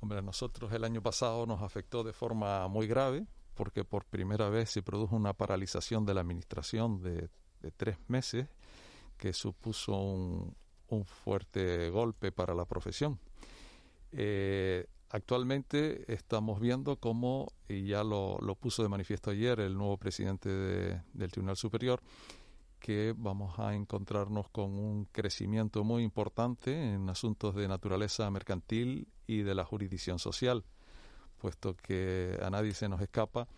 Hombre, 0.00 0.18
a 0.18 0.22
nosotros 0.22 0.72
el 0.72 0.84
año 0.84 1.02
pasado 1.02 1.46
nos 1.46 1.62
afectó 1.62 2.02
de 2.04 2.12
forma 2.12 2.66
muy 2.68 2.86
grave 2.86 3.26
porque 3.54 3.84
por 3.84 4.04
primera 4.04 4.48
vez 4.48 4.70
se 4.70 4.82
produjo 4.82 5.14
una 5.14 5.32
paralización 5.32 6.04
de 6.06 6.14
la 6.14 6.22
administración 6.22 7.02
de, 7.02 7.28
de 7.60 7.70
tres 7.70 7.98
meses 8.08 8.48
que 9.16 9.32
supuso 9.32 9.96
un, 9.96 10.56
un, 10.88 11.04
fuerte 11.04 11.88
golpe 11.90 12.32
para 12.32 12.54
la 12.54 12.64
profesión. 12.64 13.20
Eh, 14.12 14.86
Actualmente 15.14 16.12
estamos 16.12 16.58
viendo 16.58 16.96
cómo, 16.96 17.52
y 17.68 17.86
ya 17.86 18.02
lo, 18.02 18.36
puso 18.60 18.82
de 18.82 18.88
manifiesto 18.88 19.30
ayer 19.30 19.60
el 19.60 19.74
nuevo 19.78 19.96
presidente 19.96 20.48
del 20.48 21.30
Tribunal 21.30 21.56
Superior, 21.56 22.00
que 22.84 23.14
vamos 23.16 23.58
a 23.58 23.74
encontrarnos 23.74 24.50
con 24.50 24.78
un 24.78 25.06
crecimiento 25.06 25.84
muy 25.84 26.02
importante 26.02 26.92
en 26.92 27.08
asuntos 27.08 27.54
de 27.54 27.66
naturaleza 27.66 28.30
mercantil 28.30 29.08
y 29.26 29.38
de 29.38 29.54
la 29.54 29.64
jurisdicción 29.64 30.18
social, 30.18 30.66
puesto 31.38 31.74
que 31.78 32.38
a 32.42 32.50
nadie 32.50 32.74
se 32.74 32.90
nos 32.90 33.00
escapa 33.00 33.48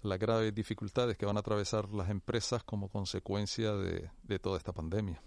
las 0.00 0.18
graves 0.18 0.54
dificultades 0.54 1.18
que 1.18 1.26
van 1.26 1.36
a 1.36 1.40
atravesar 1.40 1.90
las 1.90 2.08
empresas 2.08 2.64
como 2.64 2.88
consecuencia 2.88 3.74
de, 3.74 4.38
toda 4.38 4.56
esta 4.56 4.72
pandemia. 4.72 5.20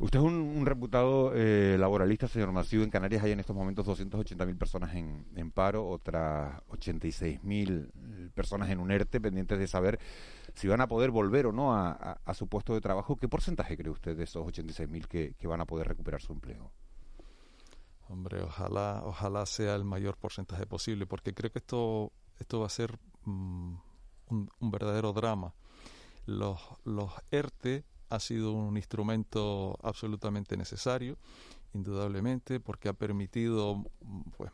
Usted 0.00 0.18
es 0.18 0.24
un, 0.24 0.64
reputado 0.64 1.32
eh, 1.34 1.76
laboralista, 1.78 2.26
señor 2.26 2.52
Masivo. 2.52 2.82
En 2.82 2.88
Canarias 2.88 3.22
hay 3.22 3.32
en 3.32 3.40
estos 3.40 3.54
momentos 3.54 3.86
280.000 3.86 4.56
personas 4.56 4.94
en, 4.94 5.50
paro, 5.50 5.86
otras 5.86 6.58
86.000 6.70 8.32
personas 8.32 8.70
en 8.70 8.80
un 8.80 8.90
ERTE, 8.90 9.20
pendientes 9.20 9.58
de 9.58 9.66
saber 9.66 10.00
si 10.54 10.68
van 10.68 10.80
a 10.80 10.88
poder 10.88 11.10
volver 11.10 11.44
o 11.44 11.52
no 11.52 11.74
a, 11.74 12.18
su 12.32 12.46
puesto 12.46 12.72
de 12.72 12.80
trabajo. 12.80 13.16
¿Qué 13.16 13.28
porcentaje 13.28 13.76
cree 13.76 13.90
usted 13.90 14.16
de 14.16 14.24
esos 14.24 14.42
86.000 14.46 15.06
que, 15.06 15.34
que 15.34 15.46
van 15.46 15.60
a 15.60 15.66
poder 15.66 15.86
recuperar 15.86 16.22
su 16.22 16.32
empleo? 16.32 16.72
Hombre, 18.08 18.40
ojalá, 18.42 19.02
ojalá 19.04 19.44
sea 19.44 19.74
el 19.74 19.84
mayor 19.84 20.16
porcentaje 20.16 20.64
posible, 20.64 21.06
porque 21.06 21.34
creo 21.34 21.52
que 21.52 21.58
esto, 21.58 22.10
esto 22.38 22.60
va 22.60 22.66
a 22.66 22.70
ser 22.70 22.98
mm, 23.26 23.74
un, 24.30 24.50
verdadero 24.60 25.12
drama. 25.12 25.52
Los, 26.24 26.58
los 26.84 27.12
ERTE 27.30 27.84
ha 28.10 28.20
sido 28.20 28.52
un 28.52 28.76
instrumento 28.76 29.78
absolutamente 29.82 30.56
necesario, 30.56 31.16
indudablemente, 31.72 32.58
porque 32.58 32.88
ha 32.88 32.92
permitido, 32.92 33.84
pues, 34.36 34.50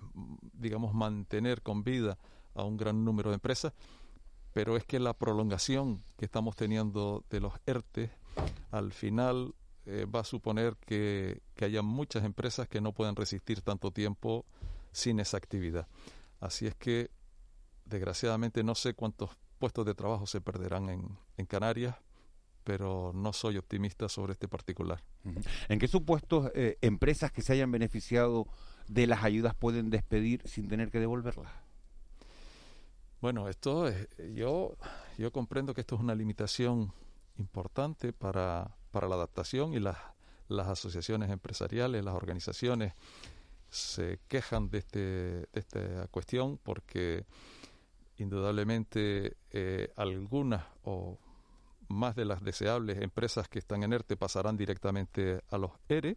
digamos, 0.52 0.94
mantener 0.94 1.62
con 1.62 1.82
vida 1.82 2.18
a 2.54 2.62
un 2.64 2.76
gran 2.76 3.04
número 3.04 3.30
de 3.30 3.34
empresas, 3.34 3.72
pero 4.52 4.76
es 4.76 4.84
que 4.84 5.00
la 5.00 5.14
prolongación 5.14 6.04
que 6.18 6.26
estamos 6.26 6.54
teniendo 6.54 7.24
de 7.30 7.40
los 7.40 7.54
ERTE 7.66 8.10
al 8.70 8.92
final 8.92 9.54
eh, 9.86 10.04
va 10.04 10.20
a 10.20 10.24
suponer 10.24 10.76
que, 10.76 11.42
que 11.54 11.64
haya 11.64 11.80
muchas 11.80 12.24
empresas 12.24 12.68
que 12.68 12.80
no 12.80 12.92
puedan 12.92 13.16
resistir 13.16 13.62
tanto 13.62 13.90
tiempo 13.90 14.44
sin 14.92 15.20
esa 15.20 15.38
actividad. 15.38 15.88
Así 16.40 16.66
es 16.66 16.74
que, 16.74 17.10
desgraciadamente, 17.86 18.62
no 18.62 18.74
sé 18.74 18.92
cuántos 18.94 19.30
puestos 19.58 19.86
de 19.86 19.94
trabajo 19.94 20.26
se 20.26 20.42
perderán 20.42 20.90
en, 20.90 21.18
en 21.38 21.46
Canarias, 21.46 21.96
pero 22.66 23.12
no 23.14 23.32
soy 23.32 23.58
optimista 23.58 24.08
sobre 24.08 24.32
este 24.32 24.48
particular. 24.48 25.00
¿En 25.68 25.78
qué 25.78 25.86
supuestos 25.86 26.50
eh, 26.52 26.78
empresas 26.80 27.30
que 27.30 27.40
se 27.40 27.52
hayan 27.52 27.70
beneficiado 27.70 28.48
de 28.88 29.06
las 29.06 29.22
ayudas 29.22 29.54
pueden 29.54 29.88
despedir 29.88 30.42
sin 30.48 30.66
tener 30.66 30.90
que 30.90 30.98
devolverlas? 30.98 31.52
Bueno, 33.20 33.48
esto 33.48 33.86
es, 33.86 34.08
yo, 34.34 34.76
yo 35.16 35.30
comprendo 35.30 35.74
que 35.74 35.82
esto 35.82 35.94
es 35.94 36.00
una 36.00 36.16
limitación 36.16 36.92
importante 37.38 38.12
para, 38.12 38.76
para 38.90 39.06
la 39.06 39.14
adaptación 39.14 39.72
y 39.72 39.78
las, 39.78 39.98
las 40.48 40.66
asociaciones 40.66 41.30
empresariales, 41.30 42.04
las 42.04 42.16
organizaciones 42.16 42.94
se 43.70 44.18
quejan 44.26 44.70
de, 44.70 44.78
este, 44.78 44.98
de 44.98 45.48
esta 45.52 46.08
cuestión 46.08 46.58
porque 46.60 47.26
indudablemente 48.16 49.36
eh, 49.52 49.92
algunas 49.94 50.64
o 50.82 51.20
más 51.88 52.16
de 52.16 52.24
las 52.24 52.42
deseables 52.42 53.00
empresas 53.02 53.48
que 53.48 53.58
están 53.58 53.82
en 53.82 53.92
ERTE 53.92 54.16
pasarán 54.16 54.56
directamente 54.56 55.40
a 55.50 55.58
los 55.58 55.72
ERE, 55.88 56.16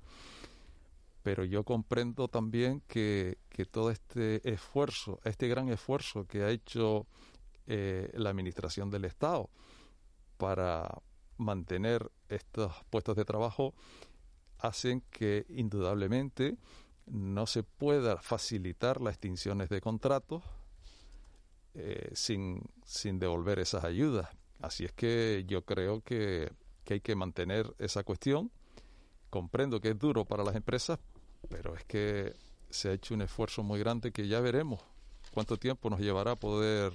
pero 1.24 1.44
yo 1.44 1.64
comprendo 1.64 2.28
también 2.28 2.82
que, 2.88 3.38
que 3.50 3.66
todo 3.66 3.92
este 3.92 4.48
esfuerzo, 4.50 5.20
este 5.24 5.48
gran 5.48 5.70
esfuerzo 5.70 6.26
que 6.26 6.44
ha 6.44 6.50
hecho 6.50 7.08
eh, 7.68 8.10
la 8.14 8.30
Administración 8.30 8.90
del 8.90 9.06
Estado 9.06 9.50
para 10.38 10.90
mantener 11.38 12.12
estos 12.30 12.74
puestos 12.90 13.16
de 13.16 13.26
trabajo, 13.26 13.74
hacen 14.58 15.02
que 15.10 15.46
indudablemente 15.50 16.58
no 17.06 17.46
se 17.46 17.64
pueda 17.64 18.18
facilitar 18.18 19.02
las 19.02 19.14
extinciones 19.14 19.70
de 19.70 19.82
contratos 19.82 20.44
eh, 21.76 22.10
sin, 22.14 22.62
sin 22.84 23.20
devolver 23.20 23.60
esas 23.60 23.84
ayudas. 23.84 24.30
Así 24.60 24.86
es 24.86 24.92
que 24.92 25.46
yo 25.48 25.64
creo 25.64 26.02
que, 26.02 26.52
hay 26.90 27.02
que 27.02 27.16
mantener 27.16 27.74
esa 27.78 28.04
cuestión. 28.04 28.52
Comprendo 29.30 29.80
que 29.80 29.90
es 29.90 30.00
duro 30.00 30.26
para 30.26 30.44
las 30.44 30.56
empresas, 30.56 31.00
pero 31.50 31.76
es 31.76 31.86
que 31.86 32.34
se 32.72 32.90
ha 32.90 32.94
hecho 32.94 33.14
un 33.14 33.22
esfuerzo 33.22 33.62
muy 33.64 33.80
grande 33.80 34.12
que 34.12 34.28
ya 34.28 34.40
veremos 34.40 34.82
cuánto 35.32 35.58
tiempo 35.58 35.90
nos 35.90 36.00
llevará 36.00 36.32
a 36.32 36.36
poder 36.36 36.92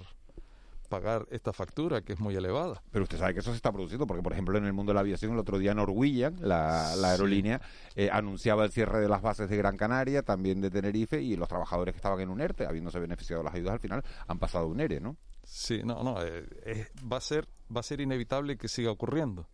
pagar 0.85 1.27
esta 1.31 1.53
factura 1.53 2.03
que 2.03 2.13
es 2.13 2.21
muy 2.21 2.35
elevada. 2.35 2.83
Pero 2.91 3.05
usted 3.05 3.19
sabe 3.19 3.35
que 3.35 3.41
eso 3.41 3.51
se 3.51 3.57
está 3.57 3.73
produciendo 3.73 4.07
porque, 4.07 4.23
por 4.23 4.33
ejemplo, 4.33 4.57
en 4.59 4.65
el 4.65 4.73
mundo 4.73 4.91
de 4.91 4.95
la 4.95 5.01
aviación 5.01 5.33
el 5.33 5.39
otro 5.39 5.59
día 5.59 5.75
Norwegian, 5.75 6.37
la, 6.41 6.95
la 6.97 7.11
aerolínea, 7.11 7.61
eh, 7.97 8.11
anunciaba 8.13 8.65
el 8.65 8.73
cierre 8.73 9.01
de 9.01 9.09
las 9.09 9.23
bases 9.23 9.49
de 9.49 9.57
Gran 9.57 9.77
Canaria, 9.77 10.23
también 10.23 10.61
de 10.61 10.71
Tenerife 10.71 11.21
y 11.21 11.37
los 11.37 11.49
trabajadores 11.49 11.95
que 11.95 11.99
estaban 11.99 12.21
en 12.21 12.31
un 12.31 12.41
ERTE, 12.41 12.67
habiéndose 12.67 12.99
beneficiado 12.99 13.43
de 13.43 13.45
las 13.45 13.55
ayudas 13.55 13.75
al 13.75 13.81
final, 13.81 14.05
han 14.27 14.39
pasado 14.39 14.67
un 14.69 14.81
ERE, 14.81 15.01
¿no? 15.01 15.17
Sí, 15.45 15.83
no, 15.85 16.03
no, 16.03 16.23
eh, 16.23 16.89
va 17.11 17.19
a 17.19 17.21
ser 17.21 17.47
va 17.75 17.81
a 17.81 17.83
ser 17.83 18.01
inevitable 18.01 18.57
que 18.57 18.69
siga 18.69 18.91
ocurriendo, 18.91 19.49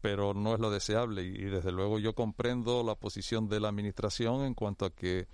pero 0.00 0.34
no 0.34 0.54
es 0.54 0.60
lo 0.60 0.70
deseable 0.70 1.22
y, 1.22 1.44
desde 1.44 1.72
luego 1.72 1.98
yo 1.98 2.14
comprendo 2.14 2.82
la 2.82 2.94
posición 2.94 3.48
de 3.48 3.60
la 3.60 3.68
administración 3.68 4.44
en 4.44 4.54
cuanto 4.54 4.84
a 4.84 4.90
que 4.90 5.28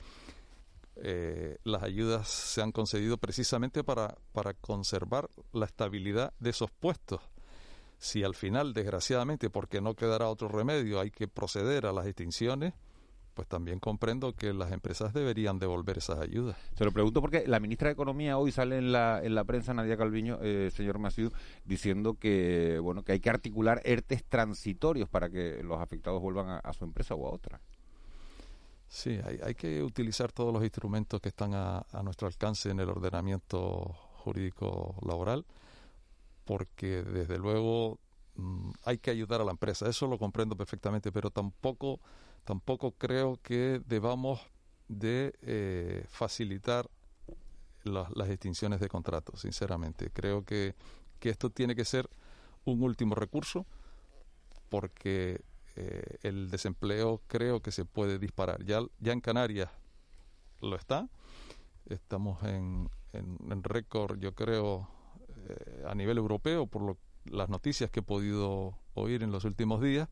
eh, 1.03 1.59
las 1.65 1.83
ayudas 1.83 2.29
se 2.29 2.63
han 2.63 2.73
concedido 2.73 3.19
precisamente 3.19 3.83
para, 3.85 4.17
para 4.33 4.55
conservar 4.55 5.29
la 5.53 5.67
estabilidad 5.67 6.33
de 6.39 6.51
esos 6.51 6.71
puestos. 6.71 7.21
Si 7.99 8.25
al 8.25 8.35
final, 8.35 8.73
desgraciadamente, 8.73 9.51
porque 9.51 9.81
no 9.81 9.95
quedará 9.95 10.29
otro 10.29 10.49
remedio, 10.49 11.01
hay 11.01 11.11
que 11.11 11.29
proceder 11.29 11.87
a 11.87 11.93
las 11.93 12.07
extinciones, 12.07 12.73
pues 13.35 13.49
también 13.49 13.79
comprendo 13.79 14.35
que 14.35 14.53
las 14.53 14.73
empresas 14.73 15.13
deberían 15.15 15.59
devolver 15.59 15.99
esas 15.99 16.19
ayudas. 16.19 16.57
Se 16.75 16.85
lo 16.85 16.93
pregunto 16.93 17.21
porque 17.21 17.47
la 17.47 17.61
ministra 17.61 17.89
de 17.89 17.93
Economía 17.93 18.39
hoy 18.39 18.53
sale 18.53 18.79
en 18.79 18.93
la, 18.93 19.21
en 19.23 19.35
la 19.35 19.45
prensa, 19.45 19.73
Nadia 19.75 19.97
Calviño, 19.97 20.39
eh, 20.43 20.71
señor 20.73 20.99
Masiu, 20.99 21.31
diciendo 21.65 22.15
que 22.15 22.79
bueno 22.81 23.03
que 23.03 23.13
hay 23.13 23.21
que 23.21 23.31
articular 23.31 23.81
ERTES 23.85 24.25
transitorios 24.25 25.09
para 25.09 25.31
que 25.31 25.63
los 25.63 25.81
afectados 25.81 26.21
vuelvan 26.21 26.61
a, 26.63 26.73
su 26.73 26.85
empresa 26.85 27.15
o 27.15 27.27
a 27.27 27.31
otra. 27.31 27.61
Sí, 28.91 29.21
hay, 29.25 29.39
hay, 29.45 29.55
que 29.55 29.85
utilizar 29.85 30.33
todos 30.33 30.53
los 30.53 30.65
instrumentos 30.65 31.21
que 31.21 31.29
están 31.29 31.55
a, 31.55 31.87
nuestro 32.03 32.27
alcance 32.27 32.71
en 32.71 32.81
el 32.81 32.89
ordenamiento 32.89 33.85
jurídico 34.25 34.97
laboral, 35.07 35.47
porque 36.45 37.05
desde 37.05 37.39
luego 37.39 38.01
mm, 38.35 38.73
hay 38.85 38.99
que 38.99 39.13
ayudar 39.13 39.41
a 39.41 39.45
la 39.45 39.53
empresa. 39.53 39.89
Eso 39.89 40.09
lo 40.09 40.19
comprendo 40.19 40.57
perfectamente, 40.57 41.13
pero 41.13 41.31
tampoco 41.31 42.01
tampoco 42.45 42.91
creo 42.93 43.39
que 43.45 43.81
debamos 43.87 44.41
de 44.89 45.35
eh, 45.43 46.05
facilitar 46.09 46.91
las 47.85 48.29
extinciones 48.29 48.81
de 48.81 48.89
contratos, 48.89 49.43
sinceramente. 49.43 50.11
Creo 50.11 50.45
que, 50.45 50.75
que, 51.21 51.31
esto 51.31 51.51
tiene 51.51 51.77
que 51.77 51.85
ser 51.85 52.11
un 52.65 52.83
último 52.83 53.15
recurso 53.15 53.67
porque 54.69 55.43
eh, 55.83 56.19
el 56.23 56.51
desempleo 56.51 57.23
creo 57.27 57.63
que 57.63 57.73
se 57.73 57.87
puede 57.87 58.19
disparar. 58.19 58.63
Ya, 58.65 58.83
ya 58.99 59.13
en 59.13 59.23
Canarias 59.23 59.71
lo 60.61 60.77
está. 60.77 61.09
Estamos 61.87 62.43
en, 62.43 62.91
en, 63.15 63.63
récord, 63.65 64.19
yo 64.21 64.35
creo, 64.35 64.89
eh, 65.49 65.85
a 65.89 65.95
nivel 65.95 66.19
europeo 66.19 66.67
por 66.67 66.99
las 67.25 67.49
noticias 67.49 67.91
que 67.91 68.01
he 68.01 68.03
podido 68.03 68.75
oír 68.93 69.23
en 69.23 69.33
los 69.33 69.45
últimos 69.45 69.81
días 69.81 70.09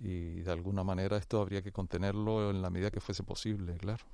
y 0.00 0.40
de 0.40 0.50
alguna 0.50 0.82
manera 0.82 1.16
esto 1.18 1.40
habría 1.40 1.62
que 1.62 1.70
contenerlo 1.70 2.50
en 2.50 2.60
la 2.60 2.68
medida 2.68 2.90
que 2.90 3.00
fuese 3.00 3.22
posible, 3.22 3.76
claro. 3.76 4.04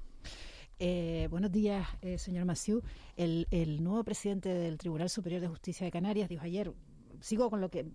Eh, 0.78 1.26
buenos 1.30 1.50
días, 1.50 1.88
señor 2.18 2.44
Maciú. 2.44 2.82
El, 3.16 3.46
el, 3.50 3.82
nuevo 3.82 4.04
presidente 4.04 4.50
del 4.50 4.76
Tribunal 4.76 5.08
Superior 5.08 5.40
de 5.40 5.48
Justicia 5.48 5.86
de 5.86 5.90
Canarias 5.90 6.28
dijo 6.28 6.44
ayer, 6.44 6.72
sigo 7.20 7.50
con 7.50 7.60
lo 7.60 7.70
que, 7.70 7.86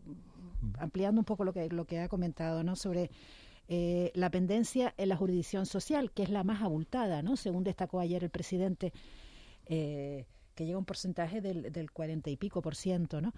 ampliando 0.80 1.22
un 1.22 1.26
poco 1.26 1.44
lo 1.44 1.54
que, 1.54 1.70
lo 1.70 1.86
que 1.86 2.00
ha 2.00 2.08
comentado, 2.08 2.64
¿no? 2.64 2.76
Sobre 2.76 3.12
eh, 3.68 4.12
la 4.14 4.30
pendencia 4.30 4.94
en 4.98 5.10
la 5.10 5.18
jurisdicción 5.18 5.66
social, 5.66 6.12
que 6.12 6.24
es 6.24 6.30
la 6.30 6.44
más 6.44 6.62
abultada, 6.62 7.22
¿no? 7.22 7.36
Según 7.36 7.64
destacó 7.64 8.00
ayer 8.00 8.24
el 8.24 8.30
presidente, 8.30 8.94
que 9.68 10.26
llega 10.66 10.76
a 10.76 10.80
un 10.80 10.86
porcentaje 10.86 11.42
del, 11.42 11.72
del 11.72 11.92
40 11.92 12.30
y 12.30 12.38
pico 12.38 12.62
por 12.62 12.76
ciento, 12.76 13.20
¿no? 13.20 13.34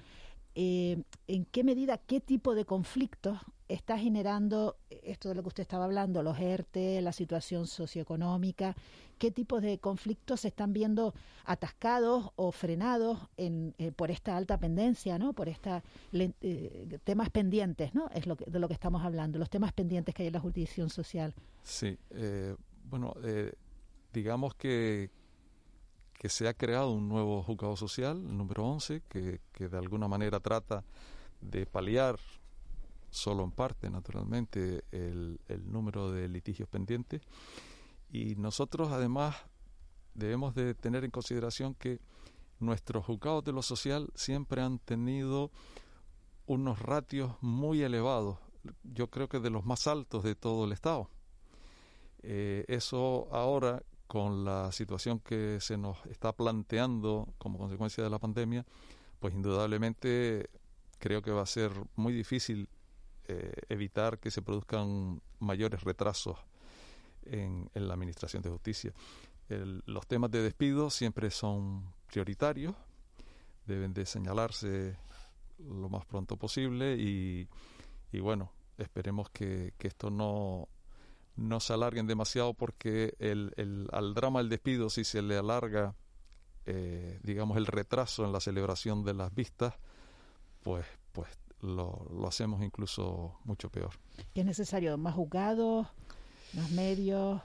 Eh, 0.60 1.04
en 1.28 1.46
qué 1.46 1.64
medida, 1.64 2.00
qué 2.00 2.20
tipo 2.20 2.56
de 2.56 2.66
conflictos 2.66 3.38
está 3.68 3.96
generando 4.00 4.78
esto 4.90 5.30
de 5.30 5.36
lo 5.36 5.44
que 5.44 5.50
usted 5.50 5.62
estaba 5.62 5.86
hablando, 5.86 6.24
los 6.24 6.40
ERTE, 6.40 7.00
la 7.04 7.12
situación 7.12 7.68
socioeconómica, 7.68 8.76
qué 9.20 9.30
tipos 9.30 9.62
de 9.62 9.78
conflictos 9.78 10.40
se 10.42 10.48
están 10.48 10.74
viendo 10.74 11.14
atascados 11.46 12.32
o 12.38 12.52
frenados 12.52 13.20
en, 13.38 13.76
eh, 13.78 13.92
por 13.92 14.10
esta 14.10 14.36
alta 14.36 14.58
pendencia, 14.58 15.20
¿no? 15.20 15.34
Por 15.34 15.48
esta 15.48 15.84
eh, 16.12 16.98
temas 17.04 17.30
pendientes, 17.30 17.94
¿no? 17.94 18.10
Es 18.16 18.26
lo 18.26 18.36
que, 18.36 18.50
de 18.50 18.58
lo 18.58 18.68
que 18.68 18.74
estamos 18.74 19.04
hablando, 19.04 19.38
los 19.38 19.52
temas 19.52 19.74
pendientes 19.74 20.16
que 20.16 20.24
hay 20.24 20.28
en 20.30 20.34
la 20.34 20.40
jurisdicción 20.40 20.90
social. 20.90 21.36
Sí, 21.62 22.00
bueno, 22.90 23.14
digamos 24.12 24.56
que 24.56 25.12
que 26.18 26.30
se 26.30 26.48
ha 26.48 26.54
creado 26.54 26.92
un 26.92 27.08
nuevo 27.08 27.44
juzgado 27.44 27.76
social, 27.76 28.18
el 28.18 28.38
número 28.38 28.66
11, 28.66 29.04
que, 29.08 29.42
que 29.52 29.70
de 29.70 29.78
alguna 29.78 30.08
manera 30.08 30.40
trata 30.40 30.84
de 31.42 31.66
paliar, 31.66 32.20
solo 33.10 33.44
en 33.44 33.52
parte 33.52 33.90
naturalmente, 33.90 34.84
el, 34.92 35.40
el 35.48 35.72
número 35.72 36.12
de 36.12 36.28
litigios 36.28 36.68
pendientes. 36.68 37.22
Y 38.10 38.36
nosotros 38.36 38.90
además 38.92 39.36
debemos 40.14 40.56
de 40.56 40.74
tener 40.74 41.04
en 41.04 41.12
consideración 41.12 41.76
que 41.76 42.00
nuestros 42.60 43.06
juzgados 43.06 43.44
de 43.44 43.52
lo 43.52 43.62
social 43.62 44.10
siempre 44.16 44.62
han 44.62 44.80
tenido 44.80 45.52
unos 46.48 46.80
ratios 46.80 47.36
muy 47.42 47.84
elevados, 47.84 48.40
yo 48.84 49.10
creo 49.10 49.30
que 49.30 49.40
de 49.40 49.50
los 49.50 49.66
más 49.66 49.86
altos 49.88 50.24
de 50.24 50.34
todo 50.36 50.66
el 50.66 50.72
Estado. 50.72 51.10
Eh, 52.24 52.66
eso 52.68 53.28
ahora 53.32 53.84
con 54.08 54.46
la 54.46 54.72
situación 54.72 55.20
que 55.20 55.60
se 55.60 55.78
nos 55.78 56.04
está 56.06 56.32
planteando 56.32 57.28
como 57.38 57.58
consecuencia 57.58 58.04
de 58.04 58.10
la 58.10 58.20
pandemia, 58.20 58.66
pues 59.20 59.34
indudablemente 59.34 60.50
creo 61.00 61.22
que 61.22 61.32
va 61.32 61.44
a 61.44 61.48
ser 61.48 61.72
muy 61.96 62.14
difícil 62.14 62.70
eh, 63.28 63.52
evitar 63.70 64.20
que 64.20 64.32
se 64.32 64.42
produzcan 64.42 65.22
mayores 65.40 65.84
retrasos 65.84 66.38
en, 67.24 67.70
la 67.74 67.94
Administración 67.94 68.42
de 68.42 68.50
Justicia. 68.50 68.94
los 69.50 70.08
temas 70.08 70.32
de 70.32 70.42
despido 70.42 70.90
siempre 70.90 71.30
son 71.30 71.94
prioritarios, 72.08 72.74
deben 73.66 73.94
de 73.94 74.06
señalarse 74.06 74.98
lo 75.60 75.90
más 75.90 76.06
pronto 76.06 76.38
posible 76.38 76.96
y, 76.96 77.48
bueno, 78.20 78.52
esperemos 78.78 79.30
que 79.30 79.74
esto 79.80 80.10
no, 80.10 80.70
no 81.38 81.60
se 81.60 81.74
alarguen 81.74 82.08
demasiado 82.08 82.54
porque 82.54 83.16
el, 83.20 83.54
el, 83.58 83.88
al 83.94 84.14
drama 84.14 84.40
del 84.40 84.50
despido, 84.50 84.90
si 84.90 85.04
se 85.04 85.22
le 85.22 85.38
alarga, 85.38 85.96
eh, 86.66 87.20
digamos, 87.24 87.58
el 87.58 87.68
retraso 87.68 88.26
en 88.26 88.34
la 88.34 88.40
celebración 88.40 89.04
de 89.04 89.14
las 89.14 89.34
vistas, 89.34 89.76
pues, 90.64 90.86
pues 91.14 91.30
lo, 91.62 92.08
lo 92.12 92.28
hacemos 92.28 92.62
incluso 92.64 93.40
mucho 93.44 93.70
peor. 93.70 93.92
¿Qué 94.34 94.42
es 94.42 94.46
necesario? 94.46 94.98
¿Más 94.98 95.14
juzgados? 95.14 95.88
¿Más 96.54 96.72
medios? 96.72 97.42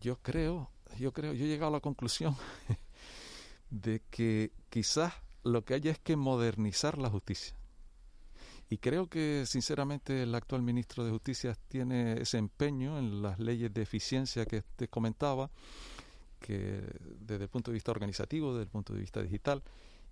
Yo 0.00 0.16
creo, 0.16 0.70
yo 0.98 1.12
creo, 1.12 1.32
yo 1.32 1.44
he 1.44 1.48
llegado 1.48 1.68
a 1.68 1.76
la 1.76 1.80
conclusión 1.80 2.36
de 3.70 4.02
que 4.10 4.52
quizás 4.70 5.14
lo 5.44 5.64
que 5.64 5.74
haya 5.74 5.92
es 5.92 5.98
que 5.98 6.16
modernizar 6.16 6.98
la 6.98 7.10
justicia. 7.10 7.54
Y 8.72 8.78
creo 8.78 9.08
que, 9.08 9.46
sinceramente, 9.46 10.22
el 10.22 10.32
actual 10.32 10.62
ministro 10.62 11.04
de 11.04 11.10
Justicia 11.10 11.56
tiene 11.66 12.22
ese 12.22 12.38
empeño 12.38 13.00
en 13.00 13.20
las 13.20 13.40
leyes 13.40 13.74
de 13.74 13.82
eficiencia 13.82 14.46
que 14.46 14.62
te 14.62 14.86
comentaba, 14.86 15.50
que 16.38 16.80
desde 17.18 17.42
el 17.42 17.50
punto 17.50 17.72
de 17.72 17.74
vista 17.74 17.90
organizativo, 17.90 18.52
desde 18.52 18.62
el 18.62 18.70
punto 18.70 18.94
de 18.94 19.00
vista 19.00 19.20
digital, 19.20 19.64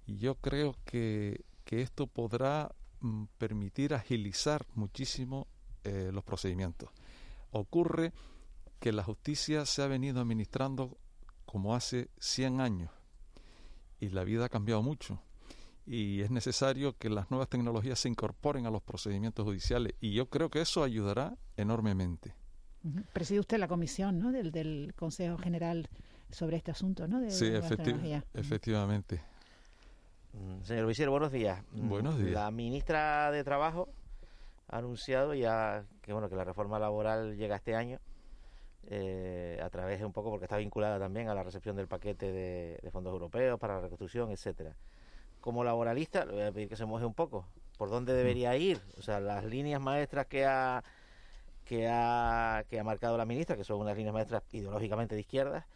y 0.06 0.18
yo 0.18 0.34
creo 0.34 0.74
que, 0.84 1.44
que 1.64 1.82
esto 1.82 2.08
podrá 2.08 2.74
mm, 3.00 3.26
permitir 3.38 3.94
agilizar 3.94 4.66
muchísimo 4.74 5.46
eh, 5.84 6.10
los 6.12 6.24
procedimientos. 6.24 6.90
Ocurre 7.52 8.12
que 8.80 8.90
la 8.90 9.04
justicia 9.04 9.66
se 9.66 9.82
ha 9.82 9.86
venido 9.86 10.20
administrando 10.20 10.98
como 11.46 11.76
hace 11.76 12.10
100 12.18 12.60
años 12.60 12.90
y 14.00 14.08
la 14.08 14.24
vida 14.24 14.46
ha 14.46 14.48
cambiado 14.48 14.82
mucho 14.82 15.22
y 15.88 16.20
es 16.20 16.30
necesario 16.30 16.98
que 16.98 17.08
las 17.08 17.30
nuevas 17.30 17.48
tecnologías 17.48 17.98
se 17.98 18.10
incorporen 18.10 18.66
a 18.66 18.70
los 18.70 18.82
procedimientos 18.82 19.44
judiciales 19.44 19.94
y 20.00 20.12
yo 20.12 20.28
creo 20.28 20.50
que 20.50 20.60
eso 20.60 20.84
ayudará 20.84 21.34
enormemente. 21.56 22.34
Preside 23.14 23.40
usted 23.40 23.58
la 23.58 23.68
comisión 23.68 24.18
¿no? 24.18 24.30
del, 24.30 24.52
del 24.52 24.92
Consejo 24.94 25.38
General 25.38 25.88
sobre 26.30 26.58
este 26.58 26.70
asunto, 26.70 27.08
¿no? 27.08 27.20
De, 27.20 27.30
sí, 27.30 27.46
efectivamente. 28.34 29.22
Mm, 30.34 30.62
señor 30.62 30.86
Visier, 30.86 31.08
buenos 31.08 31.32
días. 31.32 31.62
Mm, 31.72 31.88
buenos 31.88 32.18
días. 32.18 32.32
La 32.32 32.50
ministra 32.50 33.30
de 33.30 33.42
Trabajo 33.42 33.88
ha 34.68 34.76
anunciado 34.76 35.32
ya 35.32 35.84
que 36.02 36.12
bueno 36.12 36.28
que 36.28 36.36
la 36.36 36.44
reforma 36.44 36.78
laboral 36.78 37.38
llega 37.38 37.56
este 37.56 37.74
año 37.74 37.98
eh, 38.88 39.58
a 39.62 39.70
través 39.70 40.00
de 40.00 40.04
un 40.04 40.12
poco 40.12 40.28
porque 40.28 40.44
está 40.44 40.58
vinculada 40.58 40.98
también 40.98 41.30
a 41.30 41.34
la 41.34 41.42
recepción 41.42 41.76
del 41.76 41.88
paquete 41.88 42.30
de, 42.30 42.78
de 42.82 42.90
fondos 42.90 43.10
europeos 43.10 43.58
para 43.58 43.76
la 43.76 43.80
reconstrucción, 43.80 44.30
etcétera 44.30 44.76
como 45.40 45.64
laboralista, 45.64 46.24
le 46.24 46.32
voy 46.32 46.42
a 46.42 46.52
pedir 46.52 46.68
que 46.68 46.76
se 46.76 46.84
moje 46.84 47.04
un 47.04 47.14
poco. 47.14 47.46
¿Por 47.76 47.90
dónde 47.90 48.12
debería 48.12 48.56
ir? 48.56 48.80
O 48.98 49.02
sea, 49.02 49.20
las 49.20 49.44
líneas 49.44 49.80
maestras 49.80 50.26
que 50.26 50.44
ha 50.44 50.82
que 51.64 51.86
ha, 51.86 52.64
que 52.68 52.80
ha 52.80 52.84
marcado 52.84 53.18
la 53.18 53.26
ministra, 53.26 53.54
que 53.54 53.62
son 53.62 53.78
unas 53.80 53.96
líneas 53.96 54.14
maestras 54.14 54.42
ideológicamente 54.52 55.14
de 55.14 55.20
izquierda, 55.20 55.66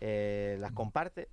eh, 0.00 0.56
¿las 0.60 0.72
comparte? 0.72 1.28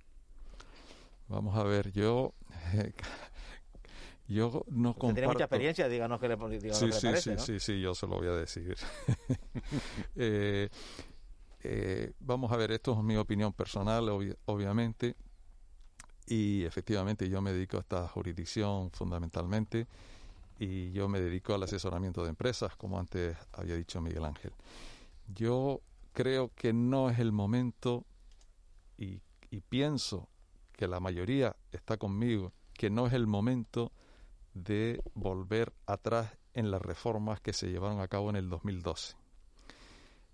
Vamos 1.28 1.56
a 1.56 1.62
ver, 1.64 1.92
yo 1.92 2.32
yo 4.26 4.64
no 4.68 4.94
comparto... 4.94 5.14
Tiene 5.14 5.28
mucha 5.28 5.44
experiencia, 5.44 5.88
díganos 5.88 6.18
qué 6.18 6.28
le, 6.28 6.36
díganos 6.36 6.78
sí, 6.78 6.86
le 6.86 6.92
sí, 6.92 7.06
parece, 7.06 7.38
sí, 7.38 7.44
sí, 7.44 7.60
sí, 7.60 7.80
yo 7.80 7.94
se 7.94 8.06
lo 8.06 8.16
voy 8.16 8.28
a 8.28 8.32
decir. 8.32 8.74
eh, 10.16 10.70
eh, 11.62 12.12
vamos 12.20 12.50
a 12.52 12.56
ver, 12.56 12.72
esto 12.72 12.92
es 12.92 13.04
mi 13.04 13.16
opinión 13.16 13.52
personal, 13.52 14.08
obviamente. 14.46 15.14
Y 16.30 16.64
efectivamente 16.64 17.28
yo 17.28 17.42
me 17.42 17.52
dedico 17.52 17.76
a 17.76 17.80
esta 17.80 18.06
jurisdicción 18.06 18.92
fundamentalmente 18.92 19.88
y 20.60 20.92
yo 20.92 21.08
me 21.08 21.20
dedico 21.20 21.54
al 21.54 21.64
asesoramiento 21.64 22.22
de 22.22 22.28
empresas, 22.28 22.76
como 22.76 23.00
antes 23.00 23.36
había 23.52 23.74
dicho 23.74 24.00
Miguel 24.00 24.24
Ángel. 24.24 24.52
Yo 25.34 25.80
creo 26.12 26.52
que 26.54 26.72
no 26.72 27.10
es 27.10 27.18
el 27.18 27.32
momento 27.32 28.06
y, 28.96 29.20
pienso 29.68 30.28
que 30.76 30.86
la 30.86 31.00
mayoría 31.00 31.56
está 31.72 31.96
conmigo, 31.96 32.52
que 32.74 32.90
no 32.90 33.08
es 33.08 33.12
el 33.12 33.26
momento 33.26 33.90
de 34.54 35.02
volver 35.14 35.72
atrás 35.86 36.30
en 36.54 36.70
las 36.70 36.80
reformas 36.80 37.40
que 37.40 37.52
se 37.52 37.72
llevaron 37.72 38.00
a 38.00 38.06
cabo 38.06 38.30
en 38.30 38.36
el 38.36 38.48
2012. 38.48 39.16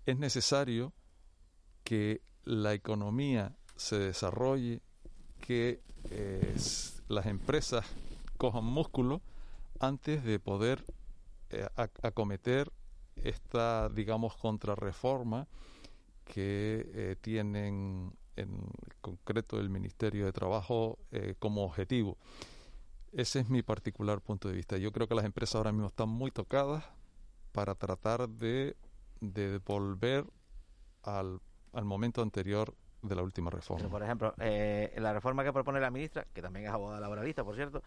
es 0.05 0.17
necesario 0.19 0.93
que 1.83 2.21
la 2.43 2.75
economía 2.75 3.55
se 3.75 3.97
desarrolle, 3.97 4.81
que 5.39 5.86
eh, 6.11 6.55
las 7.07 7.25
empresas 7.25 7.85
cojan 8.37 8.65
músculo 8.65 9.21
antes 9.79 10.23
de 10.23 10.39
poder 10.39 10.83
eh, 11.49 11.67
acometer 11.75 12.71
esta, 13.15 13.89
digamos, 13.89 14.35
contrarreforma 14.35 15.47
que 16.25 16.89
eh, 16.93 17.15
tienen 17.21 18.13
en 18.35 18.69
concreto 19.01 19.59
el 19.59 19.69
Ministerio 19.69 20.25
de 20.25 20.31
Trabajo 20.31 20.99
como 21.39 21.63
objetivo. 21.63 22.17
Ese 23.11 23.39
es 23.39 23.49
mi 23.49 23.63
particular 23.63 24.21
punto 24.21 24.47
de 24.47 24.55
vista. 24.55 24.77
Yo 24.77 24.91
creo 24.91 25.07
que 25.07 25.15
las 25.15 25.25
empresas 25.25 25.55
ahora 25.55 25.71
mismo 25.71 25.87
están 25.87 26.09
muy 26.09 26.29
tocadas 26.29 26.85
para 27.51 27.73
tratar 27.73 28.29
de, 28.29 28.75
de 29.21 29.57
volver 29.65 30.25
al, 31.01 31.39
al 31.73 31.85
momento 31.85 32.21
anterior 32.21 32.75
de 33.01 33.15
la 33.15 33.23
última 33.23 33.49
reforma. 33.49 33.89
por 33.89 34.03
ejemplo, 34.03 34.33
eh, 34.39 34.93
la 34.97 35.13
reforma 35.13 35.43
que 35.43 35.53
propone 35.53 35.79
la 35.79 35.91
ministra, 35.91 36.25
que 36.33 36.41
también 36.41 36.65
es 36.65 36.71
abogada 36.71 36.99
laboralista, 36.99 37.43
por 37.43 37.55
cierto, 37.55 37.83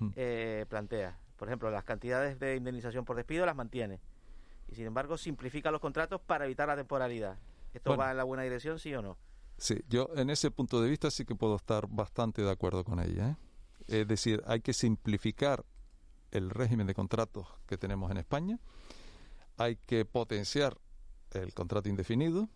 hmm. 0.00 0.10
eh, 0.16 0.66
plantea, 0.68 1.18
por 1.36 1.48
ejemplo, 1.48 1.70
las 1.70 1.84
cantidades 1.84 2.38
de 2.38 2.56
indemnización 2.56 3.04
por 3.04 3.16
despido 3.16 3.46
las 3.46 3.56
mantiene 3.56 4.00
y 4.68 4.74
sin 4.74 4.86
embargo 4.86 5.16
simplifica 5.16 5.70
los 5.70 5.80
contratos 5.80 6.20
para 6.20 6.44
evitar 6.44 6.68
la 6.68 6.76
temporalidad. 6.76 7.38
¿Esto 7.72 7.96
va 7.96 8.10
en 8.10 8.16
la 8.16 8.24
buena 8.24 8.44
dirección, 8.44 8.78
sí 8.78 8.94
o 8.94 9.02
no? 9.02 9.18
Sí, 9.58 9.82
yo 9.88 10.08
en 10.16 10.30
ese 10.30 10.50
punto 10.50 10.80
de 10.80 10.88
vista 10.88 11.10
sí 11.10 11.24
que 11.24 11.34
puedo 11.34 11.56
estar 11.56 11.86
bastante 11.88 12.42
de 12.42 12.50
acuerdo 12.50 12.84
con 12.84 13.00
ella. 13.00 13.30
¿eh? 13.30 13.36
Es 14.00 14.08
decir, 14.08 14.42
hay 14.46 14.60
que 14.60 14.72
simplificar 14.72 15.64
el 16.30 16.50
régimen 16.50 16.86
de 16.86 16.94
contratos 16.94 17.46
que 17.66 17.76
tenemos 17.76 18.10
en 18.10 18.16
España, 18.16 18.58
hay 19.56 19.76
que 19.76 20.04
potenciar 20.04 20.78
el 21.30 21.54
contrato 21.54 21.88
indefinido, 21.88 22.48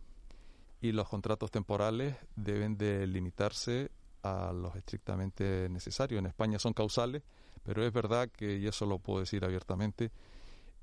y 0.81 0.93
los 0.93 1.09
contratos 1.09 1.51
temporales 1.51 2.17
deben 2.37 2.79
de 2.79 3.07
limitarse 3.07 3.91
a 4.23 4.53
los 4.53 4.77
estrictamente 4.77 5.69
necesarios. 5.71 6.19
En 6.19 6.27
España 6.27 6.59
son 6.59 6.73
causales, 6.73 7.23
pero 7.63 7.85
es 7.85 7.93
verdad 7.93 8.29
que, 8.29 8.59
y 8.59 8.67
eso 8.67 8.87
lo 8.87 8.99
puedo 8.99 9.21
decir 9.21 9.45
abiertamente, 9.45 10.11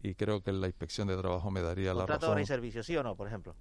y 0.02 0.16
creo 0.16 0.42
que 0.42 0.52
la 0.52 0.68
inspección 0.68 1.08
de 1.08 1.18
trabajo 1.18 1.50
me 1.52 1.62
daría 1.62 1.94
la 1.94 2.06
razón. 2.06 2.20
¿Contrato 2.20 2.36
de 2.36 2.46
servicio, 2.46 2.84
sí 2.84 2.96
o 2.96 3.04
no, 3.04 3.16
por 3.16 3.28
ejemplo? 3.28 3.56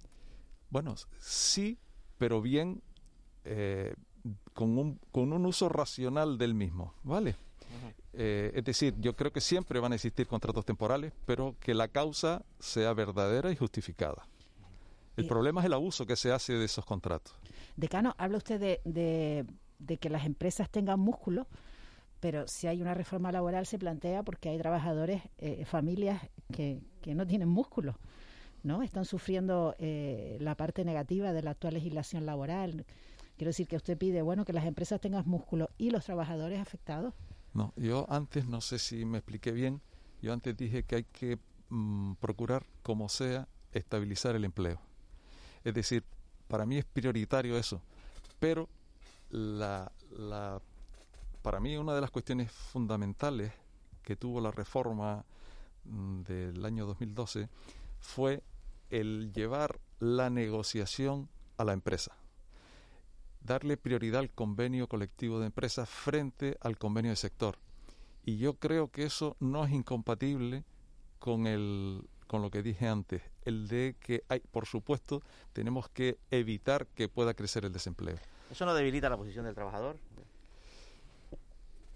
Bueno, 0.69 0.95
sí, 1.19 1.77
pero 2.17 2.41
bien 2.41 2.81
eh, 3.43 3.95
con, 4.53 4.77
un, 4.77 4.99
con 5.11 5.33
un 5.33 5.45
uso 5.45 5.69
racional 5.69 6.37
del 6.37 6.53
mismo, 6.53 6.93
¿vale? 7.03 7.35
Eh, 8.13 8.51
es 8.55 8.63
decir, 8.63 8.95
yo 8.99 9.15
creo 9.15 9.31
que 9.31 9.41
siempre 9.41 9.79
van 9.79 9.91
a 9.91 9.95
existir 9.95 10.27
contratos 10.27 10.65
temporales, 10.65 11.11
pero 11.25 11.55
que 11.59 11.73
la 11.73 11.89
causa 11.89 12.43
sea 12.59 12.93
verdadera 12.93 13.51
y 13.51 13.55
justificada. 13.55 14.27
El 15.15 15.27
problema 15.27 15.61
es 15.61 15.65
el 15.65 15.73
abuso 15.73 16.05
que 16.05 16.15
se 16.15 16.31
hace 16.31 16.53
de 16.53 16.65
esos 16.65 16.85
contratos. 16.85 17.33
Decano, 17.75 18.15
habla 18.17 18.37
usted 18.37 18.59
de, 18.59 19.45
de, 19.79 19.97
que 19.97 20.09
las 20.09 20.25
empresas 20.25 20.69
tengan 20.69 20.99
músculo, 20.99 21.47
pero 22.19 22.47
si 22.47 22.67
hay 22.67 22.81
una 22.81 22.93
reforma 22.93 23.31
laboral 23.31 23.65
se 23.65 23.77
plantea 23.77 24.23
porque 24.23 24.49
hay 24.49 24.57
trabajadores, 24.57 25.21
eh, 25.37 25.65
familias 25.65 26.21
que, 26.51 26.81
que 27.01 27.15
no 27.15 27.25
tienen 27.25 27.47
músculo, 27.47 27.97
¿no? 28.63 28.81
Están 28.81 29.05
sufriendo 29.05 29.75
eh, 29.77 30.37
la 30.41 30.55
parte 30.55 30.83
negativa 30.83 31.33
de 31.33 31.43
la 31.43 31.51
actual 31.51 31.75
legislación 31.75 32.25
laboral. 32.25 32.85
Quiero 33.37 33.49
decir 33.49 33.67
que 33.67 33.75
usted 33.75 33.97
pide, 33.97 34.21
bueno, 34.21 34.45
que 34.45 34.53
las 34.53 34.65
empresas 34.65 34.99
tengan 34.99 35.27
músculo 35.27 35.69
y 35.77 35.91
los 35.91 36.05
trabajadores 36.05 36.59
afectados. 36.59 37.13
No, 37.53 37.73
yo 37.77 38.05
antes, 38.09 38.47
no 38.47 38.61
sé 38.61 38.79
si 38.79 39.05
me 39.05 39.19
expliqué 39.19 39.51
bien, 39.51 39.81
yo 40.21 40.33
antes 40.33 40.57
dije 40.57 40.83
que 40.83 40.95
hay 40.95 41.03
que 41.03 41.37
mm, 41.69 42.13
procurar, 42.15 42.65
como 42.81 43.07
sea, 43.07 43.47
estabilizar 43.71 44.35
el 44.35 44.45
empleo. 44.45 44.81
Es 45.65 45.73
decir, 45.73 46.05
para 46.47 46.65
mí 46.65 46.77
es 46.77 46.85
prioritario 46.85 47.57
eso. 47.57 47.81
Pero 48.39 48.69
para 51.41 51.59
mí 51.59 51.75
una 51.75 51.93
de 51.93 52.01
las 52.01 52.11
cuestiones 52.11 52.51
fundamentales 52.51 53.51
que 54.03 54.15
tuvo 54.15 54.39
la 54.39 54.51
reforma 54.51 55.25
mm, 55.85 56.21
del 56.21 56.63
año 56.63 56.85
2012 56.85 57.49
fue 57.99 58.43
el 58.91 59.33
llevar 59.33 59.79
la 59.99 60.29
negociación 60.29 61.27
a 61.57 61.63
la 61.63 61.73
empresa. 61.73 62.15
Darle 63.41 63.77
prioridad 63.77 64.19
al 64.19 64.31
convenio 64.31 64.87
colectivo 64.87 65.39
de 65.39 65.47
empresas 65.47 65.89
frente 65.89 66.57
al 66.61 66.77
convenio 66.77 67.11
de 67.11 67.17
sector. 67.17 67.57
Y 68.23 68.37
yo 68.37 68.55
creo 68.55 68.91
que 68.91 69.03
eso 69.03 69.35
no 69.39 69.65
es 69.65 69.71
incompatible 69.71 70.63
con 71.19 71.47
el, 71.47 72.07
con 72.35 72.41
lo 72.41 72.51
que 72.51 72.61
dije 72.61 72.85
antes, 72.85 73.21
el 73.45 73.69
de 73.69 73.95
que 73.97 74.25
hay, 74.27 74.41
por 74.41 74.65
supuesto, 74.65 75.21
tenemos 75.53 75.87
que 75.87 76.17
evitar 76.31 76.85
que 76.87 77.07
pueda 77.07 77.33
crecer 77.33 77.63
el 77.63 77.71
desempleo. 77.71 78.17
¿Eso 78.51 78.65
no 78.65 78.73
debilita 78.73 79.09
la 79.09 79.15
posición 79.15 79.45
del 79.45 79.55
trabajador? 79.55 79.95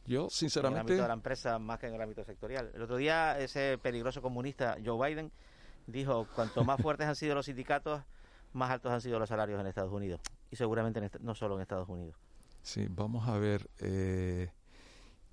Yo, 0.05 0.29
sinceramente... 0.29 0.93
En 0.93 0.99
el 0.99 1.01
ámbito 1.01 1.01
de 1.01 1.07
la 1.09 1.13
empresa 1.13 1.59
más 1.59 1.77
que 1.77 1.87
en 1.87 1.95
el 1.95 2.01
ámbito 2.01 2.23
sectorial. 2.23 2.71
El 2.73 2.83
otro 2.83 2.95
día 2.95 3.37
ese 3.37 3.77
peligroso 3.79 4.21
comunista 4.21 4.77
Joe 4.83 5.09
Biden 5.09 5.29
dijo, 5.87 6.25
cuanto 6.35 6.63
más 6.63 6.81
fuertes 6.81 7.05
han 7.05 7.17
sido 7.17 7.35
los 7.35 7.47
sindicatos, 7.47 8.01
más 8.53 8.71
altos 8.71 8.93
han 8.93 9.01
sido 9.01 9.19
los 9.19 9.27
salarios 9.27 9.59
en 9.59 9.67
Estados 9.67 9.91
Unidos. 9.91 10.21
Y 10.51 10.55
seguramente 10.55 11.01
no 11.19 11.35
solo 11.35 11.55
en 11.55 11.63
Estados 11.63 11.89
Unidos. 11.89 12.15
Sí, 12.61 12.87
vamos 12.89 13.27
a 13.27 13.37
ver. 13.37 13.69
Eh, 13.79 14.49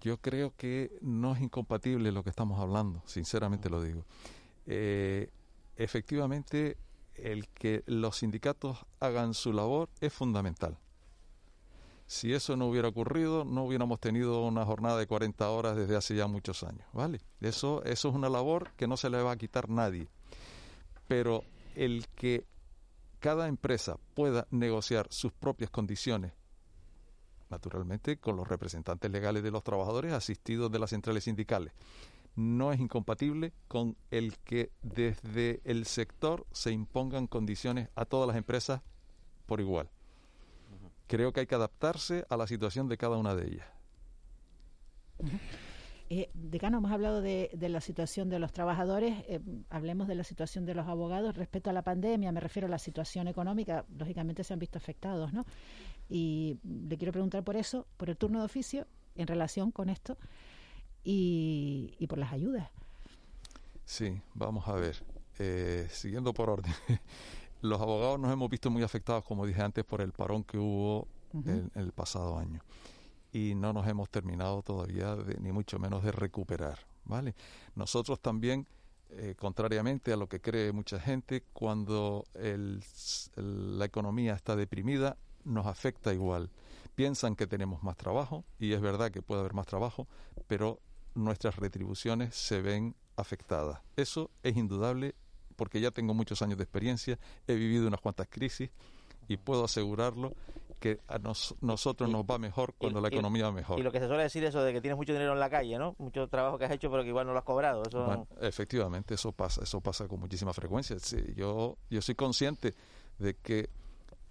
yo 0.00 0.16
creo 0.16 0.52
que 0.56 0.98
no 1.00 1.36
es 1.36 1.42
incompatible 1.42 2.10
lo 2.10 2.24
que 2.24 2.30
estamos 2.30 2.58
hablando, 2.58 3.04
sinceramente 3.06 3.70
lo 3.70 3.80
digo 3.80 4.04
eh, 4.66 5.30
efectivamente 5.76 6.76
el 7.14 7.48
que 7.48 7.82
los 7.86 8.18
sindicatos 8.18 8.78
hagan 9.00 9.34
su 9.34 9.52
labor 9.52 9.88
es 10.00 10.12
fundamental. 10.12 10.78
Si 12.06 12.32
eso 12.32 12.56
no 12.56 12.68
hubiera 12.68 12.88
ocurrido, 12.88 13.44
no 13.44 13.64
hubiéramos 13.64 13.98
tenido 13.98 14.44
una 14.44 14.64
jornada 14.64 14.98
de 14.98 15.08
40 15.08 15.50
horas 15.50 15.76
desde 15.76 15.96
hace 15.96 16.14
ya 16.14 16.28
muchos 16.28 16.62
años, 16.62 16.86
¿vale? 16.92 17.20
Eso, 17.40 17.82
eso 17.84 18.08
es 18.08 18.14
una 18.14 18.28
labor 18.28 18.70
que 18.76 18.86
no 18.86 18.96
se 18.96 19.10
le 19.10 19.20
va 19.22 19.32
a 19.32 19.36
quitar 19.36 19.68
nadie. 19.68 20.08
Pero 21.08 21.42
el 21.74 22.06
que 22.14 22.44
cada 23.18 23.48
empresa 23.48 23.98
pueda 24.14 24.46
negociar 24.50 25.08
sus 25.10 25.32
propias 25.32 25.70
condiciones, 25.70 26.32
naturalmente 27.50 28.18
con 28.18 28.36
los 28.36 28.46
representantes 28.46 29.10
legales 29.10 29.42
de 29.42 29.50
los 29.50 29.64
trabajadores 29.64 30.12
asistidos 30.12 30.70
de 30.70 30.78
las 30.78 30.90
centrales 30.90 31.24
sindicales, 31.24 31.72
no 32.36 32.72
es 32.72 32.80
incompatible 32.80 33.52
con 33.66 33.96
el 34.10 34.36
que 34.38 34.70
desde 34.82 35.60
el 35.64 35.86
sector 35.86 36.46
se 36.52 36.70
impongan 36.70 37.26
condiciones 37.26 37.88
a 37.96 38.04
todas 38.04 38.28
las 38.28 38.36
empresas 38.36 38.82
por 39.46 39.60
igual. 39.60 39.88
Creo 41.06 41.32
que 41.32 41.40
hay 41.40 41.46
que 41.46 41.54
adaptarse 41.54 42.26
a 42.28 42.36
la 42.36 42.46
situación 42.46 42.88
de 42.88 42.98
cada 42.98 43.16
una 43.16 43.34
de 43.34 43.46
ellas. 43.46 43.66
Eh, 46.08 46.30
decano, 46.34 46.78
hemos 46.78 46.92
hablado 46.92 47.20
de, 47.20 47.50
la 47.60 47.80
situación 47.80 48.28
de 48.28 48.38
los 48.38 48.52
trabajadores, 48.52 49.24
eh, 49.26 49.40
hablemos 49.70 50.06
de 50.06 50.14
la 50.14 50.22
situación 50.22 50.64
de 50.64 50.74
los 50.74 50.86
abogados. 50.86 51.36
Respecto 51.36 51.70
a 51.70 51.72
la 51.72 51.82
pandemia, 51.82 52.30
me 52.30 52.40
refiero 52.40 52.66
a 52.66 52.70
la 52.70 52.78
situación 52.78 53.26
económica, 53.26 53.84
lógicamente 53.98 54.44
se 54.44 54.52
han 54.52 54.60
visto 54.60 54.78
afectados, 54.78 55.32
¿no? 55.32 55.44
Y 56.08 56.58
le 56.62 56.96
quiero 56.96 57.12
preguntar 57.12 57.42
por 57.42 57.56
eso, 57.56 57.88
por 57.96 58.08
el 58.08 58.16
turno 58.16 58.38
de 58.38 58.44
oficio, 58.44 58.86
en 59.16 59.26
relación 59.26 59.72
con 59.72 59.88
esto, 59.88 60.16
y, 61.08 62.06
por 62.08 62.18
las 62.18 62.32
ayudas. 62.32 62.68
Sí, 63.84 64.20
vamos 64.34 64.66
a 64.66 64.72
ver. 64.72 64.96
Eh, 65.38 65.86
siguiendo 65.90 66.34
por 66.34 66.50
orden. 66.50 66.72
Los 67.62 67.80
abogados 67.80 68.18
nos 68.18 68.32
hemos 68.32 68.50
visto 68.50 68.70
muy 68.70 68.82
afectados, 68.82 69.24
como 69.24 69.46
dije 69.46 69.62
antes, 69.62 69.84
por 69.84 70.00
el 70.00 70.12
parón 70.12 70.42
que 70.42 70.58
hubo 70.58 71.06
el, 71.74 71.92
pasado 71.92 72.38
año. 72.38 72.60
Y 73.32 73.54
no 73.54 73.72
nos 73.72 73.86
hemos 73.86 74.08
terminado 74.10 74.62
todavía, 74.62 75.14
de, 75.14 75.38
ni 75.40 75.52
mucho 75.52 75.78
menos 75.78 76.02
de 76.02 76.10
recuperar. 76.10 76.78
¿vale? 77.04 77.34
Nosotros 77.76 78.20
también, 78.20 78.66
eh, 79.10 79.34
contrariamente 79.38 80.12
a 80.12 80.16
lo 80.16 80.28
que 80.28 80.40
cree 80.40 80.72
mucha 80.72 80.98
gente, 80.98 81.44
cuando 81.52 82.24
la 83.36 83.84
economía 83.84 84.34
está 84.34 84.56
deprimida, 84.56 85.16
nos 85.44 85.66
afecta 85.66 86.12
igual. 86.12 86.50
Piensan 86.94 87.36
que 87.36 87.46
tenemos 87.46 87.82
más 87.82 87.96
trabajo, 87.96 88.44
y 88.58 88.72
es 88.72 88.80
verdad 88.80 89.10
que 89.10 89.22
puede 89.22 89.40
haber 89.40 89.54
más 89.54 89.66
trabajo, 89.66 90.08
pero 90.48 90.80
nuestras 91.16 91.56
retribuciones 91.56 92.34
se 92.34 92.60
ven 92.62 92.94
afectadas. 93.16 93.80
Eso 93.96 94.30
es 94.42 94.56
indudable 94.56 95.14
porque 95.56 95.80
ya 95.80 95.90
tengo 95.90 96.14
muchos 96.14 96.42
años 96.42 96.58
de 96.58 96.64
experiencia, 96.64 97.18
he 97.46 97.54
vivido 97.54 97.88
unas 97.88 98.00
cuantas 98.00 98.28
crisis 98.28 98.70
y 99.26 99.38
puedo 99.38 99.64
asegurarlo 99.64 100.34
que 100.78 101.00
a 101.08 101.18
nosotros 101.62 102.10
nos 102.10 102.24
va 102.24 102.38
mejor 102.38 102.74
cuando 102.76 103.00
la 103.00 103.08
economía 103.08 103.44
va 103.44 103.52
mejor. 103.52 103.80
Y 103.80 103.82
lo 103.82 103.90
que 103.90 103.98
se 103.98 104.06
suele 104.06 104.24
decir 104.24 104.44
eso 104.44 104.62
de 104.62 104.74
que 104.74 104.80
tienes 104.82 104.96
mucho 104.96 105.14
dinero 105.14 105.32
en 105.32 105.40
la 105.40 105.48
calle, 105.48 105.78
¿no? 105.78 105.96
Mucho 105.98 106.28
trabajo 106.28 106.58
que 106.58 106.66
has 106.66 106.70
hecho 106.70 106.90
pero 106.90 107.02
que 107.02 107.08
igual 107.08 107.26
no 107.26 107.32
lo 107.32 107.38
has 107.38 107.44
cobrado. 107.44 107.82
Eso... 107.82 108.28
efectivamente, 108.42 109.14
eso 109.14 109.32
pasa, 109.32 109.62
eso 109.64 109.80
pasa 109.80 110.06
con 110.06 110.20
muchísima 110.20 110.52
frecuencia. 110.52 110.96
yo, 111.34 111.78
yo 111.88 112.02
soy 112.02 112.14
consciente 112.14 112.74
de 113.18 113.34
que 113.34 113.70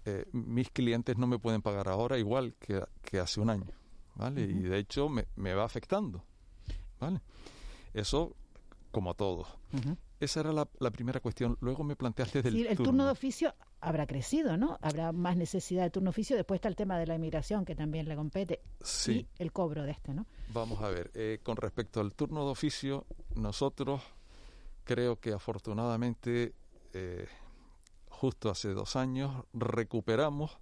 eh, 0.04 0.24
mis 0.32 0.70
clientes 0.70 1.18
no 1.18 1.26
me 1.26 1.38
pueden 1.38 1.62
pagar 1.62 1.88
ahora 1.88 2.16
igual 2.16 2.54
que, 2.60 3.18
hace 3.18 3.40
un 3.40 3.50
año, 3.50 3.66
¿vale? 4.14 4.42
Y 4.42 4.62
de 4.62 4.78
hecho 4.78 5.08
me, 5.08 5.26
me 5.34 5.52
va 5.52 5.64
afectando. 5.64 6.22
¿Vale? 7.00 7.20
Eso 7.94 8.36
como 8.90 9.12
todo. 9.14 9.46
esa 10.20 10.40
era 10.40 10.52
la, 10.52 10.90
primera 10.90 11.20
cuestión. 11.20 11.58
Luego 11.60 11.84
me 11.84 11.96
planteaste 11.96 12.40
del 12.40 12.54
sí, 12.54 12.66
el 12.66 12.78
turno. 12.78 13.04
de 13.04 13.10
oficio 13.10 13.54
habrá 13.80 14.06
crecido, 14.06 14.56
¿no? 14.56 14.78
Habrá 14.80 15.12
más 15.12 15.36
necesidad 15.36 15.82
de 15.82 15.90
turno 15.90 16.08
de 16.08 16.10
oficio. 16.12 16.34
Después 16.34 16.58
está 16.58 16.68
el 16.68 16.76
tema 16.76 16.98
de 16.98 17.06
la 17.06 17.14
inmigración, 17.14 17.66
que 17.66 17.74
también 17.74 18.08
le 18.08 18.16
compete, 18.16 18.62
sí. 18.80 19.28
y 19.38 19.42
el 19.42 19.52
cobro 19.52 19.82
de 19.82 19.90
este, 19.90 20.14
¿no? 20.14 20.24
Vamos 20.54 20.80
a 20.80 20.88
ver, 20.88 21.10
eh, 21.12 21.40
con 21.42 21.58
respecto 21.58 22.00
al 22.00 22.14
turno 22.14 22.46
de 22.46 22.50
oficio, 22.52 23.04
nosotros 23.34 24.00
creo 24.84 25.20
que 25.20 25.34
afortunadamente, 25.34 26.54
eh, 26.94 27.26
justo 28.08 28.48
hace 28.48 28.70
dos 28.70 28.96
años, 28.96 29.44
recuperamos 29.52 30.56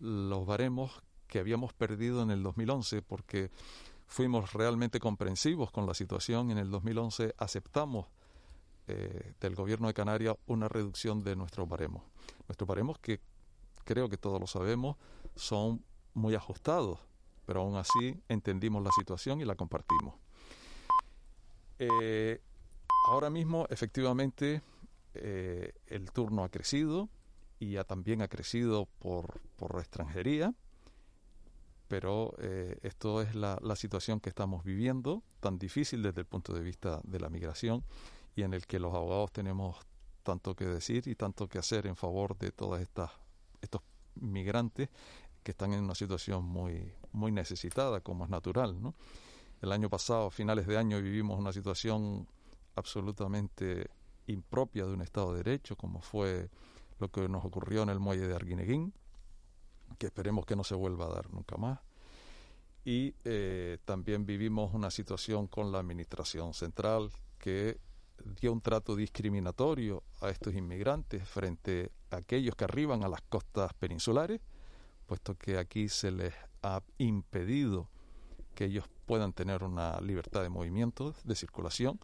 los 0.00 0.44
baremos 0.44 1.02
que 1.28 1.38
habíamos 1.38 1.72
perdido 1.72 2.22
en 2.22 2.32
el 2.32 2.42
2011, 2.42 3.02
porque 3.02 3.52
fuimos 4.10 4.52
realmente 4.52 4.98
comprensivos 4.98 5.70
con 5.70 5.86
la 5.86 5.94
situación. 5.94 6.50
En 6.50 6.58
el 6.58 6.68
2011 6.68 7.32
aceptamos 7.38 8.08
eh, 8.88 9.34
del 9.40 9.54
gobierno 9.54 9.86
de 9.86 9.94
Canarias 9.94 10.36
una 10.46 10.68
reducción 10.68 11.22
de 11.22 11.36
nuestros 11.36 11.68
baremos. 11.68 12.02
Nuestros 12.48 12.66
baremos 12.66 12.98
que 12.98 13.20
creo 13.84 14.08
que 14.08 14.18
todos 14.18 14.40
lo 14.40 14.48
sabemos 14.48 14.96
son 15.36 15.84
muy 16.12 16.34
ajustados, 16.34 16.98
pero 17.46 17.60
aún 17.60 17.76
así 17.76 18.20
entendimos 18.28 18.82
la 18.82 18.90
situación 18.90 19.40
y 19.40 19.44
la 19.44 19.54
compartimos. 19.54 20.16
Eh, 21.78 22.42
ahora 23.10 23.30
mismo, 23.30 23.66
efectivamente, 23.70 24.60
eh, 25.14 25.72
el 25.86 26.10
turno 26.10 26.42
ha 26.42 26.48
crecido 26.48 27.08
y 27.60 27.72
ya 27.72 27.84
también 27.84 28.22
ha 28.22 28.28
crecido 28.28 28.88
por, 28.98 29.40
por 29.54 29.78
extranjería, 29.78 30.52
pero 31.90 32.36
esto 32.82 33.20
es 33.20 33.34
la, 33.34 33.58
situación 33.74 34.20
que 34.20 34.28
estamos 34.28 34.62
viviendo, 34.62 35.24
tan 35.40 35.58
difícil 35.58 36.04
desde 36.04 36.20
el 36.20 36.26
punto 36.28 36.52
de 36.52 36.60
vista 36.60 37.00
de 37.02 37.18
la 37.18 37.28
migración 37.28 37.82
y 38.36 38.42
en 38.42 38.54
el 38.54 38.68
que 38.68 38.78
los 38.78 38.94
abogados 38.94 39.32
tenemos 39.32 39.76
tanto 40.22 40.54
que 40.54 40.66
decir 40.66 41.08
y 41.08 41.16
tanto 41.16 41.48
que 41.48 41.58
hacer 41.58 41.88
en 41.88 41.96
favor 41.96 42.38
de 42.38 42.52
todas 42.52 42.80
estas 42.80 43.10
estos 43.60 43.82
migrantes 44.14 44.88
que 45.42 45.50
están 45.50 45.72
en 45.72 45.82
una 45.82 45.96
situación 45.96 46.44
muy 46.44 46.92
muy 47.10 47.32
necesitada 47.32 48.00
como 48.02 48.22
es 48.22 48.30
natural 48.30 48.76
el 49.60 49.72
año 49.72 49.90
pasado 49.90 50.28
a 50.28 50.30
finales 50.30 50.68
de 50.68 50.78
año 50.78 51.02
vivimos 51.02 51.40
una 51.40 51.52
situación 51.52 52.28
absolutamente 52.76 53.90
impropia 54.28 54.86
de 54.86 54.92
un 54.92 55.02
estado 55.02 55.32
de 55.32 55.42
derecho 55.42 55.74
como 55.74 56.02
fue 56.02 56.50
lo 57.00 57.10
que 57.10 57.28
nos 57.28 57.44
ocurrió 57.44 57.82
en 57.82 57.88
el 57.88 57.98
muelle 57.98 58.28
de 58.28 58.34
Arguineguín 58.36 58.94
que 59.98 60.06
esperemos 60.06 60.46
que 60.46 60.56
no 60.56 60.64
se 60.64 60.74
vuelva 60.74 61.06
a 61.06 61.14
dar 61.14 61.32
nunca 61.32 61.56
más 61.56 61.80
y 62.84 63.14
eh, 63.24 63.78
también 63.84 64.24
vivimos 64.24 64.72
una 64.74 64.90
situación 64.90 65.46
con 65.46 65.70
la 65.70 65.78
administración 65.78 66.54
central 66.54 67.10
que 67.38 67.78
dio 68.40 68.52
un 68.52 68.60
trato 68.60 68.96
discriminatorio 68.96 70.02
a 70.20 70.30
estos 70.30 70.54
inmigrantes 70.54 71.26
frente 71.28 71.90
a 72.10 72.16
aquellos 72.16 72.54
que 72.54 72.64
arriban 72.64 73.04
a 73.04 73.08
las 73.08 73.22
costas 73.22 73.72
peninsulares, 73.74 74.40
puesto 75.06 75.34
que 75.34 75.58
aquí 75.58 75.88
se 75.88 76.10
les 76.10 76.34
ha 76.62 76.82
impedido 76.98 77.88
que 78.54 78.66
ellos 78.66 78.84
puedan 79.06 79.32
tener 79.32 79.62
una 79.62 80.00
libertad 80.00 80.42
de 80.42 80.50
movimiento, 80.50 81.14
de 81.24 81.34
circulación, 81.34 81.98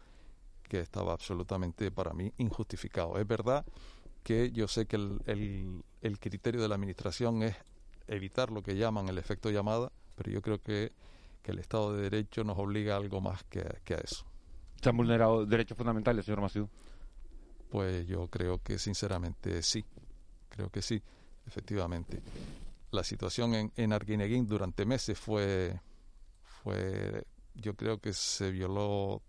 que 0.62 0.80
estaba 0.80 1.12
absolutamente 1.12 1.90
para 1.90 2.12
mí 2.12 2.32
injustificado. 2.38 3.18
Es 3.18 3.26
verdad 3.26 3.64
que 4.22 4.50
yo 4.50 4.66
sé 4.66 4.86
que 4.86 4.96
el, 4.96 5.82
el, 6.00 6.18
criterio 6.18 6.60
de 6.60 6.68
la 6.68 6.74
Administración 6.74 7.42
es 7.42 7.54
evitar 8.08 8.50
lo 8.50 8.62
que 8.62 8.76
llaman 8.76 9.08
el 9.08 9.18
efecto 9.18 9.50
llamada, 9.50 9.92
pero 10.14 10.30
yo 10.30 10.42
creo 10.42 10.60
que, 10.60 10.92
que 11.42 11.52
el 11.52 11.58
Estado 11.58 11.94
de 11.94 12.02
Derecho 12.02 12.44
nos 12.44 12.58
obliga 12.58 12.94
a 12.94 12.98
algo 12.98 13.20
más 13.20 13.44
que, 13.44 13.64
que 13.84 13.94
a 13.94 13.98
eso. 13.98 14.26
¿Se 14.80 14.88
han 14.88 14.96
vulnerado 14.96 15.46
derechos 15.46 15.76
fundamentales, 15.76 16.24
señor 16.24 16.40
Masú? 16.40 16.68
Pues 17.70 18.06
yo 18.06 18.28
creo 18.28 18.62
que 18.62 18.78
sinceramente 18.78 19.62
sí, 19.62 19.84
creo 20.48 20.70
que 20.70 20.82
sí, 20.82 21.02
efectivamente. 21.46 22.22
La 22.90 23.02
situación 23.02 23.54
en, 23.54 23.72
en 23.76 23.92
Arguineguín 23.92 24.46
durante 24.46 24.84
meses 24.86 25.18
fue, 25.18 25.80
fue, 26.42 27.26
yo 27.54 27.74
creo 27.74 27.98
que 27.98 28.12
se 28.12 28.50
violó, 28.50 29.22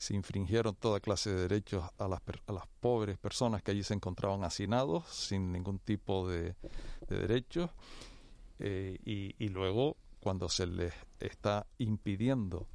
se 0.00 0.14
infringieron 0.14 0.74
toda 0.74 1.00
clase 1.00 1.30
de 1.30 1.42
derechos 1.42 1.84
a 1.98 2.08
las, 2.08 2.20
a 2.46 2.52
las 2.52 2.66
pobres 2.80 3.18
personas 3.18 3.62
que 3.62 3.70
allí 3.70 3.82
se 3.82 3.94
encontraban 3.94 4.44
hacinados 4.44 5.06
sin 5.08 5.52
ningún 5.52 5.78
tipo 5.78 6.28
de, 6.28 6.54
derechos. 7.08 7.70
Eh, 8.60 8.98
y, 9.04 9.34
y 9.42 9.48
luego, 9.48 9.96
cuando 10.20 10.48
se 10.48 10.66
les 10.66 10.94
está 11.18 11.66
impidiendo 11.78 12.68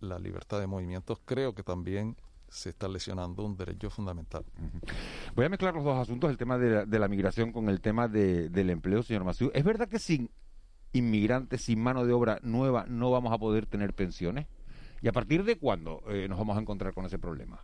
la 0.00 0.18
libertad 0.18 0.60
de 0.60 0.66
movimientos, 0.66 1.18
creo 1.24 1.54
que 1.54 1.62
también 1.62 2.16
se 2.54 2.70
está 2.70 2.86
lesionando 2.86 3.44
un 3.44 3.56
derecho 3.56 3.90
fundamental. 3.90 4.44
Voy 5.34 5.44
a 5.44 5.48
mezclar 5.48 5.74
los 5.74 5.84
dos 5.84 5.98
asuntos, 5.98 6.30
el 6.30 6.36
tema 6.36 6.56
de 6.56 6.98
la, 6.98 7.08
migración 7.08 7.50
con 7.50 7.68
el 7.68 7.80
tema 7.80 8.06
del 8.06 8.70
empleo, 8.70 9.02
señor 9.02 9.24
Maciú. 9.24 9.50
¿Es 9.54 9.64
verdad 9.64 9.88
que 9.88 9.98
sin 9.98 10.30
inmigrantes, 10.92 11.62
sin 11.62 11.82
mano 11.82 12.06
de 12.06 12.12
obra 12.12 12.38
nueva, 12.42 12.86
no 12.88 13.10
vamos 13.10 13.32
a 13.32 13.38
poder 13.38 13.66
tener 13.66 13.92
pensiones? 13.92 14.46
¿Y 15.02 15.08
a 15.08 15.12
partir 15.12 15.42
de 15.44 15.58
cuándo 15.58 16.02
eh, 16.08 16.28
nos 16.28 16.38
vamos 16.38 16.56
a 16.56 16.60
encontrar 16.60 16.94
con 16.94 17.04
ese 17.04 17.18
problema? 17.18 17.60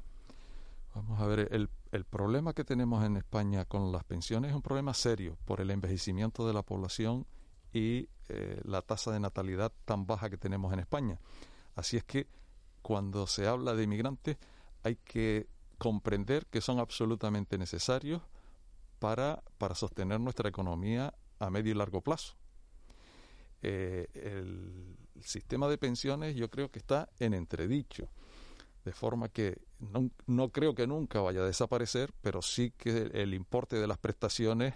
Vamos 0.95 1.21
a 1.21 1.27
ver, 1.27 1.49
el, 1.53 1.71
el, 1.93 2.05
problema 2.05 2.53
que 2.53 2.65
tenemos 2.65 3.05
en 3.05 3.17
España 3.17 3.65
con 3.65 3.93
las 3.93 4.03
pensiones 4.03 4.51
es 4.51 4.57
un 4.57 4.63
problema 4.63 4.93
serio 4.93 5.39
por 5.45 5.61
el 5.61 5.71
envejecimiento 5.71 6.49
de 6.49 6.53
la 6.53 6.63
población 6.63 7.27
y 7.73 8.09
eh, 8.29 8.61
la 8.65 8.83
tasa 8.83 9.13
de 9.13 9.21
natalidad 9.21 9.73
tan 9.85 10.07
baja 10.07 10.31
que 10.31 10.37
tenemos 10.37 10.73
en 10.73 10.81
España. 10.81 11.21
Así 11.75 11.97
es 11.97 12.05
que 12.05 12.27
cuando 12.83 13.27
se 13.27 13.47
habla 13.47 13.75
de 13.75 13.85
inmigrantes 13.85 14.37
hay 14.83 14.97
que 14.97 15.49
comprender 15.79 16.47
que 16.47 16.61
son 16.61 16.79
absolutamente 16.79 17.59
necesarios 17.59 18.23
para, 18.99 19.43
para 19.59 19.75
sostener 19.75 20.21
nuestra 20.21 20.49
economía 20.49 21.15
a 21.39 21.51
medio 21.51 21.73
y 21.73 21.75
largo 21.75 22.03
plazo. 22.03 22.35
Eh, 23.63 24.09
el 24.15 24.97
sistema 25.23 25.69
de 25.69 25.79
pensiones 25.79 26.35
yo 26.35 26.51
creo 26.51 26.71
que 26.71 26.79
está 26.79 27.09
en 27.19 27.35
entredicho, 27.35 28.09
de 28.85 28.93
forma 28.93 29.29
que 29.29 29.61
no, 29.81 30.11
no, 30.27 30.51
creo 30.51 30.75
que 30.75 30.87
nunca 30.87 31.21
vaya 31.21 31.41
a 31.41 31.47
desaparecer, 31.47 32.13
pero 32.23 32.41
sí 32.43 32.73
que 32.77 33.11
el 33.13 33.35
importe 33.35 33.77
de 33.77 33.87
las 33.87 33.99
prestaciones 33.99 34.75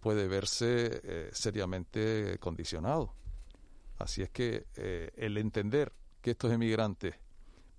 puede 0.00 0.28
verse 0.28 1.00
eh, 1.02 1.30
seriamente 1.32 2.38
condicionado. 2.38 3.14
Así 3.98 4.22
es 4.22 4.30
que 4.30 4.66
eh, 4.76 5.10
el 5.16 5.36
entender 5.38 5.92
que 6.20 6.32
estos 6.32 6.52
emigrantes 6.52 7.14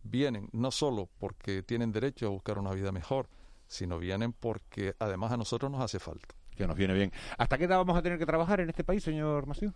vienen 0.03 0.49
no 0.51 0.71
solo 0.71 1.09
porque 1.19 1.63
tienen 1.63 1.91
derecho 1.91 2.27
a 2.27 2.29
buscar 2.29 2.57
una 2.57 2.71
vida 2.71 2.91
mejor, 2.91 3.29
sino 3.67 3.99
vienen 3.99 4.33
porque 4.33 4.95
además 4.99 5.31
a 5.31 5.37
nosotros 5.37 5.71
nos 5.71 5.81
hace 5.81 5.99
falta. 5.99 6.35
Que 6.55 6.67
nos 6.67 6.75
viene 6.75 6.93
bien. 6.93 7.11
¿Hasta 7.37 7.57
qué 7.57 7.65
edad 7.65 7.77
vamos 7.77 7.97
a 7.97 8.01
tener 8.01 8.19
que 8.19 8.25
trabajar 8.25 8.59
en 8.59 8.69
este 8.69 8.83
país, 8.83 9.03
señor 9.03 9.45
Maciú? 9.45 9.73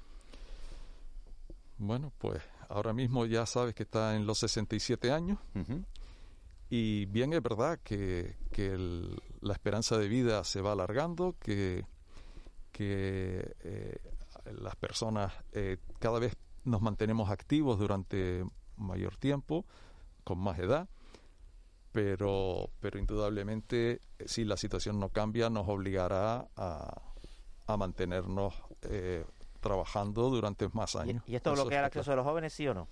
Bueno, 1.77 2.11
pues 2.17 2.41
ahora 2.69 2.93
mismo 2.93 3.25
ya 3.25 3.45
sabes 3.45 3.73
que 3.73 3.83
está 3.83 4.15
en 4.15 4.25
los 4.25 4.39
67 4.39 5.11
años. 5.11 5.39
Y 6.69 7.05
bien 7.05 7.33
es 7.33 7.41
verdad 7.41 7.79
que, 7.83 8.35
la 9.41 9.53
esperanza 9.53 9.97
de 9.97 10.07
vida 10.07 10.43
se 10.43 10.59
va 10.59 10.71
alargando, 10.71 11.35
que, 11.39 11.85
que 12.73 13.55
eh, 13.61 13.97
las 14.59 14.75
personas 14.75 15.31
eh, 15.53 15.77
cada 15.99 16.19
vez 16.19 16.35
nos 16.65 16.81
mantenemos 16.81 17.29
activos 17.29 17.79
durante 17.79 18.45
mayor 18.75 19.15
tiempo, 19.15 19.65
con 20.25 20.39
más 20.39 20.59
edad, 20.59 20.89
pero, 21.93 22.69
pero 22.81 22.99
indudablemente 22.99 24.01
eh, 24.19 24.27
si 24.27 24.43
la 24.43 24.57
situación 24.57 24.99
no 24.99 25.09
cambia 25.09 25.49
nos 25.49 25.69
obligará 25.69 26.49
a, 26.57 27.01
a 27.67 27.77
mantenernos 27.77 28.53
eh, 28.81 29.23
trabajando 29.61 30.29
durante 30.29 30.67
más 30.73 30.95
años. 30.95 31.23
¿Y, 31.25 31.35
esto 31.35 31.53
bloquea 31.53 31.79
el 31.79 31.85
acceso 31.85 32.11
de 32.11 32.17
los 32.17 32.25
jóvenes, 32.25 32.51
sí 32.51 32.67
o 32.67 32.73
no? 32.73 32.87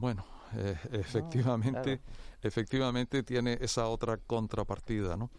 Bueno, 0.00 0.24
eh, 0.56 0.76
efectivamente, 0.92 2.00
efectivamente 2.42 3.22
tiene 3.22 3.58
esa 3.60 3.86
otra 3.88 4.16
contrapartida, 4.16 5.16
¿no? 5.16 5.30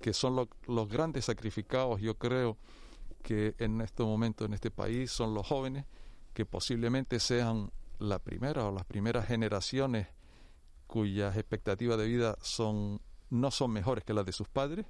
Que 0.00 0.12
son 0.12 0.48
los 0.66 0.88
grandes 0.88 1.24
sacrificados, 1.24 2.00
yo 2.00 2.16
creo, 2.16 2.58
que 3.26 3.56
en 3.58 3.80
este 3.80 4.04
momento 4.04 4.44
en 4.44 4.54
este 4.54 4.70
país 4.70 5.10
son 5.10 5.34
los 5.34 5.44
jóvenes 5.44 5.84
que 6.32 6.46
posiblemente 6.46 7.18
sean 7.18 7.72
la 7.98 8.20
primera 8.20 8.66
o 8.66 8.72
las 8.72 8.84
primeras 8.84 9.26
generaciones 9.26 10.06
cuyas 10.86 11.36
expectativas 11.36 11.98
de 11.98 12.06
vida 12.06 12.36
son 12.40 13.00
no 13.30 13.50
son 13.50 13.72
mejores 13.72 14.04
que 14.04 14.14
las 14.14 14.24
de 14.24 14.30
sus 14.30 14.48
padres, 14.48 14.86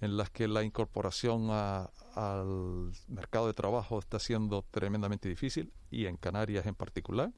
en 0.00 0.16
las 0.16 0.28
que 0.30 0.48
la 0.48 0.64
incorporación 0.64 1.50
al 1.50 2.90
mercado 3.06 3.46
de 3.46 3.54
trabajo 3.54 4.00
está 4.00 4.18
siendo 4.18 4.62
tremendamente 4.62 5.28
difícil 5.28 5.72
y 5.88 6.06
en 6.06 6.16
Canarias 6.16 6.66
en 6.66 6.74
particular. 6.74 7.32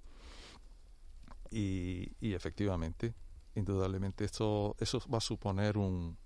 Y, 1.51 2.13
y 2.19 2.33
efectivamente, 2.33 3.15
indudablemente, 3.55 4.25
esto, 4.25 4.75
eso 4.79 5.03
va 5.13 5.19
a 5.19 5.21
suponer 5.21 5.77
un, 5.77 6.17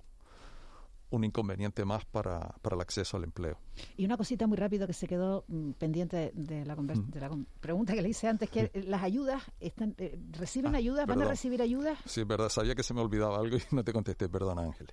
un 1.10 1.24
inconveniente 1.24 1.84
más 1.84 2.04
para, 2.04 2.40
para 2.62 2.74
el 2.76 2.82
acceso 2.82 3.16
al 3.16 3.24
empleo. 3.24 3.58
Y 3.96 4.04
una 4.04 4.16
cosita 4.16 4.46
muy 4.46 4.56
rápido 4.56 4.86
que 4.86 4.92
se 4.92 5.06
quedó 5.06 5.44
mm, 5.48 5.72
pendiente 5.72 6.32
de 6.34 6.64
la, 6.64 6.74
de 6.76 7.20
la 7.20 7.30
pregunta 7.60 7.94
que 7.94 8.02
le 8.02 8.08
hice 8.08 8.28
antes, 8.28 8.50
que 8.50 8.70
las 8.86 9.02
ayudas, 9.02 9.42
están 9.60 9.94
eh, 9.98 10.18
¿reciben 10.32 10.74
Ah, 10.74 10.78
ayudas? 10.78 11.06
¿Van 11.06 11.22
a 11.22 11.26
recibir 11.26 11.62
ayudas? 11.62 11.98
Sí, 12.06 12.22
es 12.22 12.26
verdad, 12.26 12.48
sabía 12.48 12.74
que 12.74 12.82
se 12.82 12.92
me 12.94 13.00
olvidaba 13.00 13.38
algo 13.38 13.56
y 13.56 13.60
no 13.74 13.84
te 13.84 13.92
contesté, 13.92 14.28
perdón 14.28 14.58
Ángel. 14.58 14.88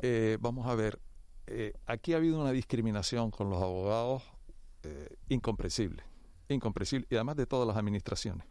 Eh, 0.00 0.38
vamos 0.40 0.66
a 0.66 0.74
ver, 0.74 1.00
eh, 1.46 1.72
aquí 1.86 2.14
ha 2.14 2.16
habido 2.16 2.40
una 2.40 2.52
discriminación 2.52 3.30
con 3.30 3.50
los 3.50 3.62
abogados 3.62 4.22
eh, 4.82 5.16
incomprensible, 5.28 6.02
incomprensible, 6.48 7.06
y 7.10 7.14
además 7.14 7.36
de 7.36 7.46
todas 7.46 7.66
las 7.66 7.76
administraciones. 7.76 8.46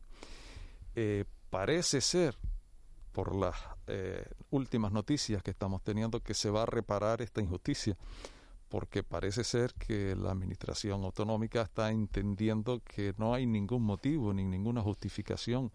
Eh, 0.96 1.26
parece 1.50 2.02
ser, 2.02 2.38
por 3.14 3.36
las 3.36 3.55
eh, 3.88 4.26
últimas 4.49 4.91
noticias 4.91 5.41
que 5.41 5.51
estamos 5.51 5.82
teniendo, 5.84 6.20
que 6.20 6.34
se 6.34 6.49
va 6.49 6.64
a 6.64 6.66
reparar 6.66 7.22
esta 7.22 7.41
injusticia, 7.41 7.95
porque 8.68 9.03
parece 9.03 9.43
ser 9.43 9.74
que 9.76 10.16
la 10.16 10.32
administración 10.32 11.03
autonómica 11.03 11.61
está 11.61 11.91
entendiendo 11.91 12.82
que 12.84 13.14
no 13.18 13.34
hay 13.34 13.45
ningún 13.45 13.84
motivo 13.84 14.34
ni 14.34 14.43
ninguna 14.43 14.82
justificación 14.82 15.72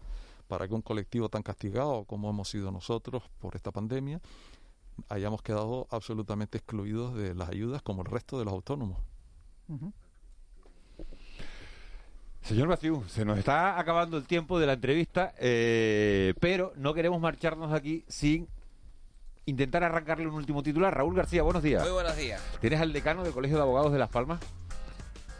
para 0.47 0.67
que 0.67 0.73
un 0.73 0.81
colectivo 0.81 1.29
tan 1.29 1.41
castigado 1.41 2.03
como 2.05 2.29
hemos 2.29 2.49
sido 2.49 2.71
nosotros 2.71 3.23
por 3.39 3.55
esta 3.55 3.71
pandemia 3.71 4.19
hayamos 5.07 5.41
quedado 5.41 5.87
absolutamente 5.91 6.57
excluidos 6.57 7.15
de 7.15 7.35
las 7.35 7.49
ayudas 7.49 7.81
como 7.81 8.01
el 8.01 8.07
resto 8.07 8.37
de 8.37 8.45
los 8.45 8.53
autónomos. 8.53 8.97
Señor 12.41 12.67
Maciú, 12.67 13.03
se 13.07 13.25
nos 13.25 13.37
está 13.37 13.79
acabando 13.79 14.17
el 14.17 14.25
tiempo 14.25 14.59
de 14.59 14.65
la 14.65 14.73
entrevista, 14.73 15.33
eh, 15.37 16.33
pero 16.39 16.73
no 16.77 16.93
queremos 16.93 17.21
marcharnos 17.21 17.73
aquí 17.73 18.03
sin 18.07 18.47
intentar 19.45 19.83
arrancarle 19.83 20.27
un 20.27 20.33
último 20.33 20.63
titular. 20.63 20.95
Raúl 20.95 21.15
García, 21.15 21.43
buenos 21.43 21.63
días. 21.63 21.83
Muy 21.83 21.91
buenos 21.91 22.15
días. 22.15 22.41
¿Tienes 22.59 22.79
al 22.81 22.93
decano 22.93 23.23
del 23.23 23.33
Colegio 23.33 23.57
de 23.57 23.63
Abogados 23.63 23.91
de 23.91 23.99
Las 23.99 24.09
Palmas? 24.09 24.39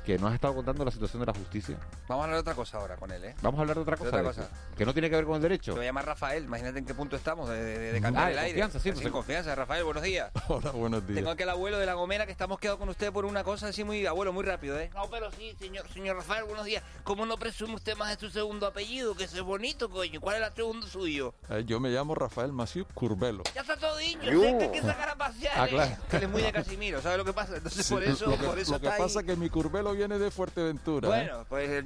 Que 0.09 0.17
nos 0.17 0.31
ha 0.31 0.33
estado 0.33 0.55
contando 0.55 0.83
la 0.83 0.89
situación 0.89 1.19
de 1.19 1.27
la 1.27 1.33
justicia. 1.35 1.77
Vamos 2.07 2.21
a 2.21 2.23
hablar 2.23 2.37
de 2.37 2.41
otra 2.41 2.55
cosa 2.55 2.77
ahora 2.79 2.95
con 2.95 3.11
él, 3.11 3.23
¿eh? 3.25 3.35
Vamos 3.43 3.59
a 3.59 3.61
hablar 3.61 3.75
de 3.75 3.83
otra 3.83 3.95
cosa. 3.95 4.09
otra 4.27 4.49
Que 4.75 4.83
no 4.83 4.91
tiene 4.91 5.07
que 5.07 5.15
ver 5.15 5.23
con 5.25 5.35
el 5.35 5.41
derecho. 5.43 5.69
Lo 5.73 5.75
voy 5.77 5.85
a 5.85 5.89
llamar 5.89 6.07
Rafael, 6.07 6.45
imagínate 6.45 6.79
en 6.79 6.85
qué 6.87 6.95
punto 6.95 7.15
estamos 7.15 7.47
de, 7.47 7.63
de, 7.63 7.77
de 8.01 8.07
Ah, 8.07 8.25
de 8.25 8.31
el 8.31 8.39
aire. 8.39 8.39
confianza, 8.59 8.79
sí, 8.79 8.89
entonces- 8.89 9.11
confianza, 9.11 9.53
Rafael, 9.53 9.83
buenos 9.83 10.01
días. 10.01 10.31
Hola, 10.47 10.71
buenos 10.71 11.05
días. 11.05 11.17
Tengo 11.17 11.29
aquí 11.29 11.43
al 11.43 11.51
abuelo 11.51 11.77
de 11.77 11.85
la 11.85 11.93
Gomera 11.93 12.25
que 12.25 12.31
estamos 12.31 12.57
quedados 12.57 12.79
con 12.79 12.89
usted 12.89 13.11
por 13.13 13.25
una 13.25 13.43
cosa 13.43 13.67
así 13.67 13.83
muy, 13.83 14.03
abuelo, 14.07 14.33
muy 14.33 14.43
rápido, 14.43 14.79
¿eh? 14.79 14.89
No, 14.95 15.07
pero 15.11 15.29
sí, 15.31 15.55
señor, 15.59 15.87
señor 15.93 16.15
Rafael, 16.15 16.45
buenos 16.45 16.65
días. 16.65 16.81
¿Cómo 17.03 17.27
no 17.27 17.37
presume 17.37 17.75
usted 17.75 17.95
más 17.95 18.09
de 18.09 18.19
su 18.19 18.31
segundo 18.31 18.65
apellido? 18.65 19.13
Que 19.13 19.25
es 19.25 19.41
bonito, 19.41 19.91
coño. 19.91 20.19
¿Cuál 20.19 20.41
es 20.41 20.47
el 20.47 20.55
segundo 20.55 20.87
suyo? 20.87 21.35
Eh, 21.51 21.65
yo 21.67 21.79
me 21.79 21.89
llamo 21.89 22.15
Rafael 22.15 22.51
Maciú 22.51 22.83
Curbelo. 22.95 23.43
Ya 23.53 23.61
está 23.61 23.77
todo 23.77 23.95
dicho, 23.97 24.23
Yo. 24.23 24.41
sé 24.41 24.57
que 24.57 24.63
hay 24.63 24.71
que 24.71 24.81
sacar 24.81 25.09
a 25.09 25.15
pasear. 25.15 25.53
Ah, 25.55 25.65
¿eh? 25.67 25.69
claro. 25.69 25.95
Que 26.09 26.17
él 26.17 26.23
es 26.23 26.29
muy 26.29 26.41
de 26.41 26.51
Casimiro, 26.51 26.99
¿sabes 26.99 27.19
lo 27.19 27.25
que 27.25 27.33
pasa? 27.33 27.57
Entonces 27.57 27.85
Sí, 27.85 27.93
por 27.93 28.03
eso, 28.03 28.25
lo 28.25 28.37
que, 28.39 28.45
por 28.47 28.57
eso 28.57 28.71
lo 28.71 28.79
que 28.79 28.87
está 28.87 28.95
ahí. 28.95 29.03
pasa 29.03 29.19
es 29.19 29.25
que 29.27 29.35
mi 29.35 29.51
Curbelo 29.51 29.98
viene 29.99 30.17
de 30.17 30.31
Fuerteventura. 30.31 31.07
¿eh? 31.07 31.11
Bueno, 31.11 31.45
pues 31.47 31.69
eh, 31.69 31.83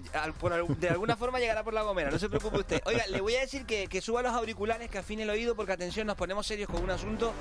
de 0.80 0.90
alguna 0.90 1.18
forma 1.18 1.40
llegará 1.40 1.64
por 1.64 1.74
la 1.74 1.82
gomera, 1.82 2.12
no 2.12 2.20
se 2.20 2.30
preocupe 2.30 2.60
usted. 2.60 2.82
Oiga, 2.86 3.06
le 3.08 3.22
voy 3.22 3.36
a 3.36 3.42
decir 3.42 3.66
que, 3.66 3.88
que 3.88 4.02
suba 4.02 4.22
los 4.22 4.34
auriculares, 4.34 4.90
que 4.90 4.98
afine 4.98 5.24
el 5.24 5.30
oído, 5.30 5.56
porque 5.56 5.74
atención, 5.74 6.08
nos 6.08 6.16
ponemos 6.16 6.46
serios 6.46 6.70
con 6.70 6.84
un 6.84 6.92
asunto. 6.92 7.34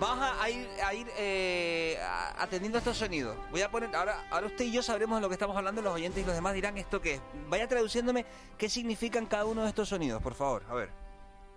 Vamos 0.00 0.28
a, 0.40 0.50
ir, 0.50 0.68
a 0.84 0.94
ir 0.94 1.06
eh, 1.16 1.96
atendiendo 2.36 2.78
estos 2.78 2.96
sonidos. 2.96 3.36
Voy 3.52 3.62
a 3.62 3.70
poner, 3.70 3.94
ahora, 3.94 4.26
ahora 4.30 4.48
usted 4.48 4.64
y 4.64 4.72
yo 4.72 4.82
sabremos 4.82 5.18
de 5.18 5.22
lo 5.22 5.28
que 5.28 5.34
estamos 5.34 5.56
hablando, 5.56 5.80
los 5.80 5.94
oyentes 5.94 6.22
y 6.22 6.26
los 6.26 6.34
demás 6.34 6.54
dirán 6.54 6.76
esto 6.76 7.00
qué 7.00 7.14
es. 7.14 7.20
Vaya 7.48 7.68
traduciéndome 7.68 8.26
qué 8.58 8.68
significan 8.68 9.26
cada 9.26 9.44
uno 9.44 9.62
de 9.62 9.68
estos 9.68 9.88
sonidos, 9.88 10.20
por 10.20 10.34
favor. 10.34 10.64
A 10.68 10.74
ver. 10.74 10.90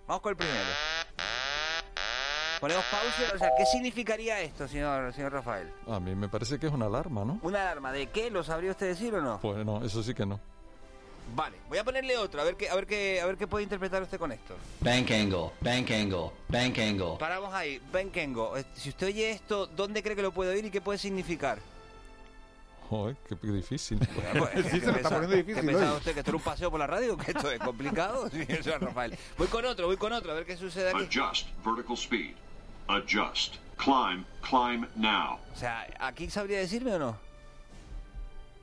Vamos 0.07 0.21
con 0.21 0.29
el 0.31 0.37
primero. 0.37 1.34
Ponemos 2.59 2.83
pausa, 2.85 3.33
o 3.35 3.37
sea, 3.37 3.49
¿qué 3.57 3.65
significaría 3.65 4.41
esto, 4.41 4.67
señor, 4.67 5.13
señor 5.13 5.31
Rafael? 5.33 5.69
A 5.87 5.99
mí 5.99 6.15
me 6.15 6.29
parece 6.29 6.57
que 6.59 6.67
es 6.67 6.73
una 6.73 6.85
alarma, 6.85 7.23
¿no? 7.25 7.39
¿Una 7.41 7.61
alarma 7.61 7.91
de 7.91 8.07
qué? 8.07 8.29
¿Lo 8.29 8.43
sabría 8.43 8.71
usted 8.71 8.87
decir 8.87 9.13
o 9.15 9.21
no? 9.21 9.39
Pues 9.41 9.65
no, 9.65 9.83
eso 9.83 10.01
sí 10.03 10.13
que 10.13 10.25
no. 10.25 10.39
Vale, 11.35 11.57
voy 11.69 11.79
a 11.79 11.83
ponerle 11.83 12.17
otro, 12.17 12.39
a 12.39 12.43
ver 12.43 12.55
qué, 12.55 12.69
a 12.69 12.75
ver 12.75 12.85
qué, 12.85 13.19
a 13.19 13.25
ver 13.25 13.35
qué 13.35 13.47
puede 13.47 13.63
interpretar 13.63 14.01
usted 14.03 14.19
con 14.19 14.31
esto. 14.31 14.55
Bank 14.81 15.09
angle, 15.11 15.49
bank 15.61 15.89
angle, 15.91 16.31
bank 16.47 16.77
angle. 16.77 17.17
Paramos 17.19 17.51
ahí, 17.53 17.81
Benkengo. 17.91 18.55
Eh, 18.55 18.63
Si 18.75 18.89
usted 18.89 19.07
oye 19.07 19.31
esto, 19.31 19.65
¿dónde 19.65 20.03
cree 20.03 20.15
que 20.15 20.21
lo 20.21 20.31
puede 20.31 20.51
oír 20.53 20.65
y 20.65 20.69
qué 20.71 20.81
puede 20.81 20.99
significar? 20.99 21.57
Joder, 22.89 23.15
qué 23.27 23.35
difícil. 23.47 23.97
Pues, 23.97 24.49
¿qué 24.71 24.79
pensa- 24.79 25.27
¿Qué 25.27 25.43
pensaba 25.63 25.93
usted? 25.95 26.13
¿Que 26.13 26.19
esto 26.19 26.29
era 26.29 26.37
un 26.37 26.43
paseo 26.43 26.69
por 26.69 26.79
la 26.79 26.85
radio? 26.85 27.17
¿Que 27.17 27.31
esto 27.31 27.49
es 27.49 27.59
complicado? 27.59 28.29
Sí, 28.29 28.45
eso 28.47 28.75
es 28.75 28.79
Rafael. 28.79 29.17
Voy 29.39 29.47
con 29.47 29.65
otro, 29.65 29.87
voy 29.87 29.97
con 29.97 30.13
otro, 30.13 30.31
a 30.31 30.35
ver 30.35 30.45
qué 30.45 30.55
sucede 30.55 30.91
aquí. 30.91 31.19
Adjust 31.19 31.47
vertical 31.65 31.95
speed. 31.97 32.35
Adjust. 32.87 33.55
Climb, 33.77 34.25
climb 34.41 34.87
now. 34.95 35.37
O 35.53 35.57
sea, 35.57 35.87
¿aquí 35.99 36.29
sabría 36.29 36.59
decirme 36.59 36.93
o 36.93 36.99
no? 36.99 37.17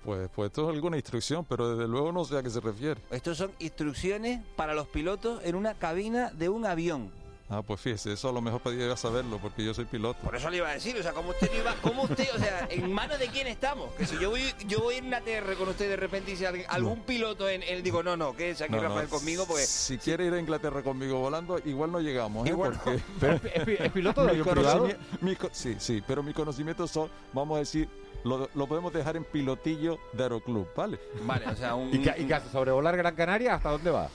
Pues, 0.04 0.28
pues 0.34 0.48
esto 0.48 0.68
es 0.68 0.74
alguna 0.74 0.96
instrucción, 0.96 1.44
pero 1.44 1.76
desde 1.76 1.88
luego 1.88 2.10
no 2.12 2.24
sé 2.24 2.38
a 2.38 2.42
qué 2.42 2.50
se 2.50 2.60
refiere. 2.60 3.00
Estos 3.10 3.38
son 3.38 3.52
instrucciones 3.60 4.40
para 4.56 4.74
los 4.74 4.88
pilotos 4.88 5.40
en 5.44 5.54
una 5.54 5.74
cabina 5.74 6.30
de 6.30 6.48
un 6.48 6.66
avión. 6.66 7.10
Ah, 7.54 7.60
pues 7.60 7.80
fíjese, 7.82 8.14
eso 8.14 8.30
a 8.30 8.32
lo 8.32 8.40
mejor 8.40 8.62
podría 8.62 8.96
saberlo, 8.96 9.36
porque 9.36 9.62
yo 9.62 9.74
soy 9.74 9.84
piloto. 9.84 10.18
Por 10.22 10.34
eso 10.34 10.48
le 10.48 10.56
iba 10.56 10.70
a 10.70 10.72
decir, 10.72 10.96
o 10.98 11.02
sea, 11.02 11.12
como 11.12 11.30
usted 11.30 11.50
no 11.52 11.58
iba, 11.58 11.74
como 11.82 12.04
usted, 12.04 12.26
o 12.34 12.38
sea, 12.38 12.66
en 12.70 12.90
manos 12.90 13.18
de 13.18 13.28
quién 13.28 13.46
estamos. 13.46 13.92
Que 13.92 14.06
si 14.06 14.18
yo 14.18 14.30
voy, 14.30 14.42
yo 14.66 14.80
voy 14.80 14.94
en 14.94 15.08
una 15.08 15.20
TR 15.20 15.54
con 15.58 15.68
usted 15.68 15.84
y 15.84 15.88
de 15.88 15.96
repente 15.96 16.30
dice 16.30 16.46
alguien- 16.46 16.66
algún 16.70 17.02
piloto 17.02 17.46
en 17.50 17.62
él, 17.62 17.82
digo, 17.82 18.02
no, 18.02 18.16
no, 18.16 18.34
quédese 18.34 18.64
aquí 18.64 18.72
No, 18.72 18.80
no, 18.80 18.88
Rafael 18.88 19.08
conmigo 19.10 19.44
porque 19.46 19.66
Si 19.66 19.98
quiere 19.98 20.24
ir 20.24 20.32
a 20.32 20.38
Inglaterra 20.40 20.82
conmigo 20.82 21.18
volando, 21.18 21.58
igual 21.66 21.92
no 21.92 22.00
llegamos, 22.00 22.46
¿eh? 22.46 22.50
Igual 22.52 22.72
Porque... 22.82 22.96
no. 22.96 23.02
Pero 23.20 23.34
es 23.34 23.40
pi- 23.42 23.50
es 23.54 23.64
pi- 23.64 23.76
es 23.84 23.92
piloto 23.92 24.24
de 24.24 24.42
privado. 24.44 24.88
mi 25.20 25.36
sí, 25.52 25.76
sí, 25.78 26.02
pero 26.06 26.22
mis 26.22 26.34
conocimientos 26.34 26.90
son, 26.90 27.10
vamos 27.34 27.56
a 27.56 27.58
decir, 27.58 27.86
lo, 28.24 28.48
lo 28.54 28.66
podemos 28.66 28.92
dejar 28.94 29.16
en 29.16 29.24
pilotillo 29.24 29.98
de 30.14 30.22
aeroclub, 30.22 30.68
¿vale? 30.74 30.98
Vale, 31.24 31.46
o 31.48 31.56
sea, 31.56 31.74
un... 31.74 31.88
¿Y 31.94 31.98
qué, 32.00 32.14
y 32.16 32.24
qué 32.24 32.34
hace? 32.34 32.48
¿Sobrevolar 32.50 32.96
Gran 32.96 33.14
Canaria? 33.14 33.56
¿Hasta 33.56 33.70
dónde 33.70 33.90
va? 33.90 34.08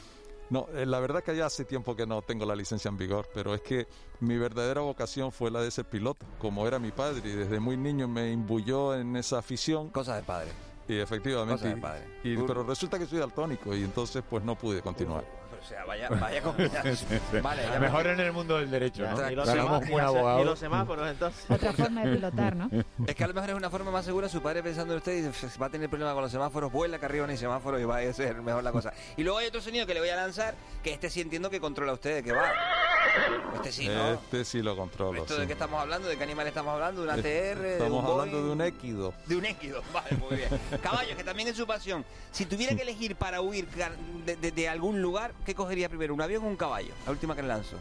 No, 0.49 0.67
eh, 0.73 0.85
la 0.85 0.99
verdad 0.99 1.23
que 1.23 1.35
ya 1.35 1.45
hace 1.47 1.65
tiempo 1.65 1.95
que 1.95 2.05
no 2.07 2.21
tengo 2.21 2.45
la 2.45 2.55
licencia 2.55 2.87
en 2.89 2.97
vigor, 2.97 3.27
pero 3.33 3.53
es 3.53 3.61
que 3.61 3.87
mi 4.21 4.37
verdadera 4.37 4.81
vocación 4.81 5.31
fue 5.31 5.51
la 5.51 5.61
de 5.61 5.69
ser 5.71 5.85
piloto, 5.85 6.25
como 6.39 6.65
era 6.65 6.79
mi 6.79 6.91
padre, 6.91 7.21
y 7.25 7.33
desde 7.35 7.59
muy 7.59 7.75
niño 7.75 8.07
me 8.07 8.31
imbuyó 8.31 8.95
en 8.95 9.15
esa 9.17 9.39
afición. 9.39 9.89
Cosa 9.89 10.15
de 10.15 10.23
padre. 10.23 10.49
Y 10.87 10.99
efectivamente. 10.99 11.53
Cosa 11.55 11.67
de 11.73 11.77
y- 11.77 11.81
padre. 11.81 12.03
y- 12.23 12.37
pero 12.37 12.63
resulta 12.63 12.97
que 12.97 13.05
soy 13.05 13.19
daltónico 13.19 13.75
y 13.75 13.83
entonces 13.83 14.23
pues 14.29 14.41
no 14.43 14.55
pude 14.57 14.81
continuar. 14.81 15.25
O 15.67 15.69
sea, 15.69 15.83
vaya, 15.83 16.07
vaya 16.07 16.41
combinación. 16.41 16.95
Vale, 17.43 17.61
ya 17.63 17.77
Mejor 17.77 18.05
me- 18.05 18.11
en 18.13 18.19
el 18.21 18.31
mundo 18.31 18.57
del 18.57 18.71
derecho, 18.71 19.03
¿no? 19.05 19.29
Y 19.29 19.35
los 19.35 19.45
Ganamos 19.45 19.81
semá- 19.83 19.85
un 19.85 19.87
y 19.91 19.91
los- 19.91 20.01
abogado. 20.15 20.41
y 20.41 20.45
los 20.45 20.59
semáforos, 20.59 21.09
entonces. 21.09 21.45
Otra 21.51 21.73
forma 21.73 22.05
de 22.05 22.15
pilotar, 22.15 22.55
¿no? 22.55 22.69
Es 23.05 23.15
que 23.15 23.23
a 23.25 23.27
lo 23.27 23.33
mejor 23.33 23.49
es 23.49 23.55
una 23.57 23.69
forma 23.69 23.91
más 23.91 24.05
segura. 24.05 24.29
Su 24.29 24.41
padre 24.41 24.63
pensando 24.63 24.93
en 24.93 24.99
usted 24.99 25.11
y 25.17 25.21
dice, 25.23 25.47
va 25.61 25.65
a 25.65 25.69
tener 25.69 25.89
problema 25.89 26.13
con 26.13 26.21
los 26.23 26.31
semáforos, 26.31 26.71
vuela 26.71 26.99
que 26.99 27.05
arriba 27.05 27.25
no 27.27 27.31
hay 27.31 27.37
semáforo 27.37 27.77
y 27.79 27.83
va 27.83 27.97
a 27.97 28.13
ser 28.13 28.41
mejor 28.41 28.63
la 28.63 28.71
cosa. 28.71 28.93
Y 29.17 29.23
luego 29.23 29.39
hay 29.39 29.47
otro 29.47 29.59
sonido 29.59 29.85
que 29.85 29.93
le 29.93 29.99
voy 29.99 30.09
a 30.09 30.15
lanzar, 30.15 30.55
que 30.81 30.93
este 30.93 31.09
sí 31.09 31.19
entiendo 31.19 31.49
que 31.49 31.59
controla 31.59 31.91
usted 31.91 32.15
de 32.15 32.23
qué 32.23 32.31
va. 32.31 32.49
Este 33.55 33.71
sí, 33.71 33.87
¿no? 33.87 34.11
Este 34.13 34.45
sí 34.45 34.61
lo 34.61 34.75
controlo. 34.75 35.21
¿Esto 35.21 35.35
sí. 35.35 35.41
de 35.41 35.47
qué 35.47 35.53
estamos 35.53 35.81
hablando? 35.81 36.07
¿De 36.07 36.17
qué 36.17 36.23
animal 36.23 36.47
estamos 36.47 36.73
hablando? 36.73 37.01
¿De 37.01 37.07
una 37.07 37.15
TR? 37.17 37.23
¿De 37.59 37.73
Estamos 37.73 38.03
un 38.03 38.09
hablando 38.11 38.37
Boeing? 38.37 38.45
de 38.47 38.51
un 38.51 38.61
équido. 38.61 39.13
De 39.25 39.35
un 39.35 39.45
équido, 39.45 39.81
vale, 39.93 40.15
muy 40.17 40.37
bien. 40.37 40.49
Caballo, 40.81 41.15
que 41.17 41.23
también 41.23 41.47
es 41.49 41.55
su 41.57 41.65
pasión. 41.65 42.05
Si 42.31 42.45
tuviera 42.45 42.75
que 42.75 42.81
elegir 42.83 43.15
para 43.15 43.41
huir 43.41 43.67
de, 44.25 44.35
de- 44.35 44.51
de 44.51 44.69
algún 44.69 45.01
lugar, 45.01 45.33
¿qué 45.45 45.55
cogería 45.55 45.89
primero? 45.89 46.13
¿Un 46.13 46.21
avión 46.21 46.43
o 46.43 46.47
un 46.47 46.55
caballo? 46.57 46.93
La 47.05 47.11
última 47.11 47.35
que 47.35 47.41
le 47.41 47.47
lanzo. 47.49 47.77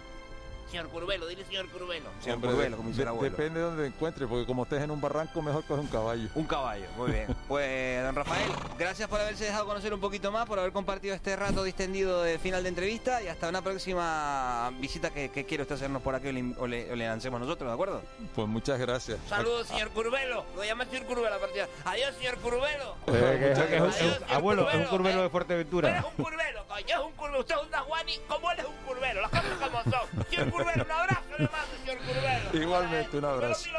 Señor 0.70 0.88
Curvelo, 0.88 1.26
dile 1.26 1.44
señor 1.44 1.68
Curvelo. 1.70 2.10
Señor 2.20 2.40
Curvelo, 2.40 2.76
como 2.76 2.88
dice 2.88 3.02
el 3.02 3.06
de- 3.06 3.10
abuelo. 3.10 3.36
depende 3.36 3.60
de 3.60 3.66
donde 3.66 3.86
encuentre, 3.86 4.26
porque 4.26 4.46
como 4.46 4.64
estés 4.64 4.82
en 4.82 4.90
un 4.90 5.00
barranco, 5.00 5.40
mejor 5.40 5.64
coge 5.64 5.80
un 5.80 5.86
caballo. 5.86 6.28
Un 6.34 6.44
caballo, 6.46 6.86
muy 6.96 7.10
bien. 7.12 7.26
Pues, 7.48 8.02
don 8.02 8.14
Rafael, 8.16 8.50
gracias 8.78 9.08
por 9.08 9.20
haberse 9.20 9.44
dejado 9.44 9.66
conocer 9.66 9.94
un 9.94 10.00
poquito 10.00 10.32
más, 10.32 10.46
por 10.46 10.58
haber 10.58 10.72
compartido 10.72 11.14
este 11.14 11.36
rato 11.36 11.62
distendido 11.62 12.22
de 12.22 12.38
final 12.38 12.62
de 12.64 12.68
entrevista 12.70 13.22
y 13.22 13.28
hasta 13.28 13.48
una 13.48 13.62
próxima 13.62 14.70
visita 14.80 15.10
que, 15.10 15.30
que 15.30 15.44
quiere 15.46 15.62
usted 15.62 15.76
hacernos 15.76 16.02
por 16.02 16.14
aquí 16.14 16.28
o 16.28 16.32
le, 16.32 16.54
o 16.58 16.66
le- 16.66 16.92
o 16.92 16.96
le 16.96 17.06
lancemos 17.06 17.40
nosotros, 17.40 17.68
¿de 17.70 17.74
acuerdo? 17.74 18.02
Pues 18.34 18.48
muchas 18.48 18.78
gracias. 18.80 19.18
Saludos, 19.28 19.68
señor 19.68 19.90
Curvelo. 19.90 20.44
Lo 20.56 20.64
llama 20.64 20.84
señor 20.86 21.06
Curvelo 21.06 21.34
a 21.34 21.38
partir 21.38 21.62
de- 21.62 21.68
Adiós, 21.84 22.14
señor 22.16 22.36
Curvelo. 22.38 22.96
Eh, 23.06 23.36
que- 23.40 23.48
Muchas 23.50 23.66
que 23.66 23.76
es 23.76 23.96
es 24.12 24.18
un- 24.20 24.34
abuelo, 24.34 24.68
es 24.70 24.74
un 24.76 24.84
curvelo 24.84 25.22
de 25.22 25.30
Fuerteventura. 25.30 25.98
Es 25.98 26.04
un 26.04 26.24
curvelo, 26.24 26.66
coño, 26.66 26.86
es 26.88 26.98
un 27.04 27.12
curvelo. 27.12 27.40
Usted 27.40 27.54
es 27.54 27.62
un 27.62 27.70
Dajuani, 27.70 28.18
como 28.28 28.50
él 28.50 28.58
es 28.58 28.66
un 28.66 28.76
curvelo. 28.86 29.20
Las 29.22 29.30
cosas 29.30 29.58
como 29.60 29.82
son. 29.84 30.26
Curvelo, 30.56 30.84
un 30.84 30.90
abrazo 30.90 31.22
le 31.38 31.48
mando, 31.48 31.76
señor. 31.84 32.62
Igualmente, 32.62 33.18
un 33.18 33.24
abrazo. 33.24 33.70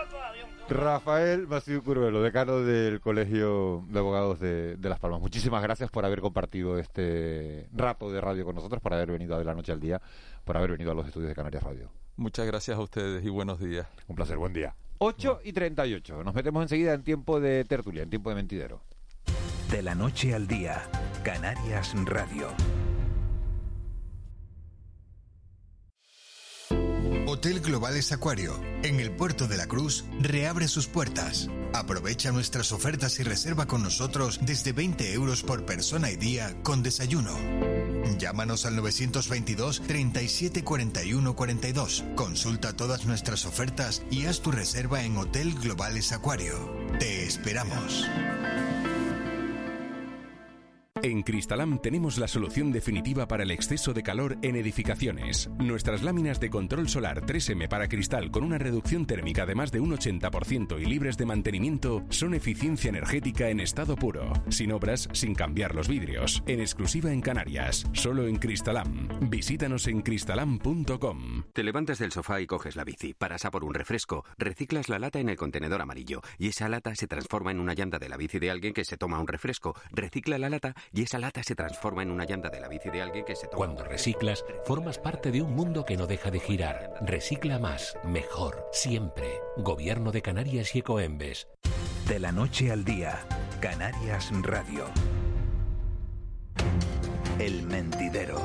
Rafael 0.69 1.47
Maciú 1.47 1.81
Curvelo, 1.81 2.21
decano 2.21 2.59
del 2.59 2.99
Colegio 2.99 3.85
de 3.89 3.99
Abogados 3.99 4.39
de, 4.39 4.75
de 4.75 4.89
Las 4.89 4.99
Palmas. 4.99 5.21
Muchísimas 5.21 5.63
gracias 5.63 5.89
por 5.89 6.05
haber 6.05 6.21
compartido 6.21 6.77
este 6.77 7.69
rato 7.73 8.11
de 8.11 8.21
radio 8.21 8.45
con 8.45 8.55
nosotros, 8.55 8.81
por 8.81 8.93
haber 8.93 9.11
venido 9.11 9.35
a 9.35 9.39
De 9.39 9.45
la 9.45 9.53
Noche 9.53 9.71
al 9.71 9.79
Día, 9.79 10.01
por 10.43 10.57
haber 10.57 10.71
venido 10.71 10.91
a 10.91 10.93
los 10.93 11.07
estudios 11.07 11.29
de 11.29 11.35
Canarias 11.35 11.63
Radio. 11.63 11.89
Muchas 12.17 12.45
gracias 12.45 12.77
a 12.77 12.81
ustedes 12.81 13.23
y 13.23 13.29
buenos 13.29 13.59
días. 13.59 13.87
Un 14.07 14.15
placer, 14.15 14.37
buen 14.37 14.53
día. 14.53 14.75
8 14.99 15.41
y 15.43 15.53
38. 15.53 16.23
Nos 16.23 16.33
metemos 16.33 16.63
enseguida 16.63 16.93
en 16.93 17.03
tiempo 17.03 17.39
de 17.39 17.63
tertulia, 17.65 18.03
en 18.03 18.09
tiempo 18.09 18.29
de 18.29 18.35
mentidero. 18.35 18.81
De 19.71 19.81
la 19.81 19.95
noche 19.95 20.33
al 20.33 20.47
día, 20.47 20.81
Canarias 21.23 21.93
Radio. 22.05 22.47
Hotel 27.29 27.59
Globales 27.59 28.13
Acuario, 28.13 28.57
en 28.83 29.01
el 29.01 29.11
puerto 29.11 29.49
de 29.49 29.57
la 29.57 29.67
Cruz, 29.67 30.05
reabre 30.21 30.69
sus 30.69 30.87
puertas. 30.87 31.49
Aprovecha 31.73 32.31
nuestras 32.31 32.71
ofertas 32.71 33.19
y 33.19 33.23
reserva 33.23 33.65
con 33.65 33.83
nosotros 33.83 34.39
desde 34.43 34.71
20 34.71 35.11
euros 35.11 35.43
por 35.43 35.65
persona 35.65 36.09
y 36.09 36.15
día 36.15 36.55
con 36.63 36.83
desayuno. 36.83 37.37
Llámanos 38.17 38.65
al 38.65 38.77
922 38.77 39.81
37 39.85 40.63
41 40.63 41.35
42. 41.35 42.05
Consulta 42.15 42.71
todas 42.71 43.05
nuestras 43.05 43.45
ofertas 43.45 44.03
y 44.09 44.25
haz 44.27 44.39
tu 44.39 44.51
reserva 44.51 45.03
en 45.03 45.17
Hotel 45.17 45.53
Globales 45.55 46.13
Acuario. 46.13 46.55
Te 46.97 47.25
esperamos. 47.25 48.05
En 51.07 51.23
Cristalam 51.23 51.79
tenemos 51.79 52.17
la 52.17 52.27
solución 52.27 52.73
definitiva 52.73 53.29
para 53.29 53.43
el 53.43 53.51
exceso 53.51 53.93
de 53.93 54.03
calor 54.03 54.37
en 54.41 54.57
edificaciones. 54.57 55.49
Nuestras 55.57 56.03
láminas 56.03 56.41
de 56.41 56.49
control 56.49 56.89
solar 56.89 57.21
3M 57.21 57.69
para 57.69 57.87
cristal 57.87 58.29
con 58.29 58.43
una 58.43 58.57
reducción 58.57 59.05
térmica 59.05 59.45
de 59.45 59.55
más 59.55 59.71
de 59.71 59.79
un 59.79 59.95
80% 59.95 60.81
y 60.81 60.85
libres 60.85 61.15
de 61.15 61.25
mantenimiento 61.25 62.03
son 62.09 62.33
eficiencia 62.33 62.89
energética 62.89 63.47
en 63.47 63.61
estado 63.61 63.95
puro, 63.95 64.33
sin 64.49 64.73
obras, 64.73 65.07
sin 65.13 65.33
cambiar 65.33 65.75
los 65.75 65.87
vidrios, 65.87 66.43
en 66.45 66.59
exclusiva 66.59 67.13
en 67.13 67.21
Canarias, 67.21 67.85
solo 67.93 68.27
en 68.27 68.35
Cristalam. 68.35 69.07
Visítanos 69.29 69.87
en 69.87 70.01
cristalam.com. 70.01 71.43
Te 71.53 71.63
levantas 71.63 71.99
del 71.99 72.11
sofá 72.11 72.41
y 72.41 72.47
coges 72.47 72.75
la 72.75 72.83
bici, 72.83 73.13
paras 73.13 73.45
a 73.45 73.51
por 73.51 73.63
un 73.63 73.73
refresco, 73.73 74.25
reciclas 74.37 74.89
la 74.89 74.99
lata 74.99 75.21
en 75.21 75.29
el 75.29 75.37
contenedor 75.37 75.81
amarillo 75.81 76.19
y 76.37 76.49
esa 76.49 76.67
lata 76.67 76.93
se 76.95 77.07
transforma 77.07 77.51
en 77.51 77.61
una 77.61 77.75
llanta 77.75 77.97
de 77.97 78.09
la 78.09 78.17
bici 78.17 78.39
de 78.39 78.51
alguien 78.51 78.73
que 78.73 78.83
se 78.83 78.97
toma 78.97 79.21
un 79.21 79.27
refresco, 79.27 79.73
recicla 79.93 80.37
la 80.37 80.49
lata 80.49 80.75
y 80.96 80.96
esa 81.03 81.19
lata 81.19 81.43
se 81.43 81.55
transforma 81.55 82.01
en 82.01 82.11
una 82.11 82.25
llanta 82.25 82.49
de 82.49 82.59
la 82.59 82.67
bici 82.67 82.89
de 82.89 83.01
alguien 83.01 83.25
que 83.25 83.35
se 83.35 83.47
toma 83.47 83.57
Cuando 83.57 83.83
reciclas, 83.83 84.43
formas 84.65 84.97
parte 84.97 85.31
de 85.31 85.41
un 85.41 85.53
mundo 85.53 85.85
que 85.85 85.97
no 85.97 86.07
deja 86.07 86.31
de 86.31 86.39
girar. 86.39 86.93
Recicla 87.01 87.59
más, 87.59 87.97
mejor, 88.03 88.67
siempre. 88.71 89.27
Gobierno 89.57 90.11
de 90.11 90.21
Canarias 90.21 90.75
y 90.75 90.79
Ecoembes. 90.79 91.47
De 92.07 92.19
la 92.19 92.31
noche 92.31 92.71
al 92.71 92.83
día, 92.85 93.19
Canarias 93.59 94.31
Radio. 94.41 94.85
El 97.39 97.63
mentidero. 97.63 98.41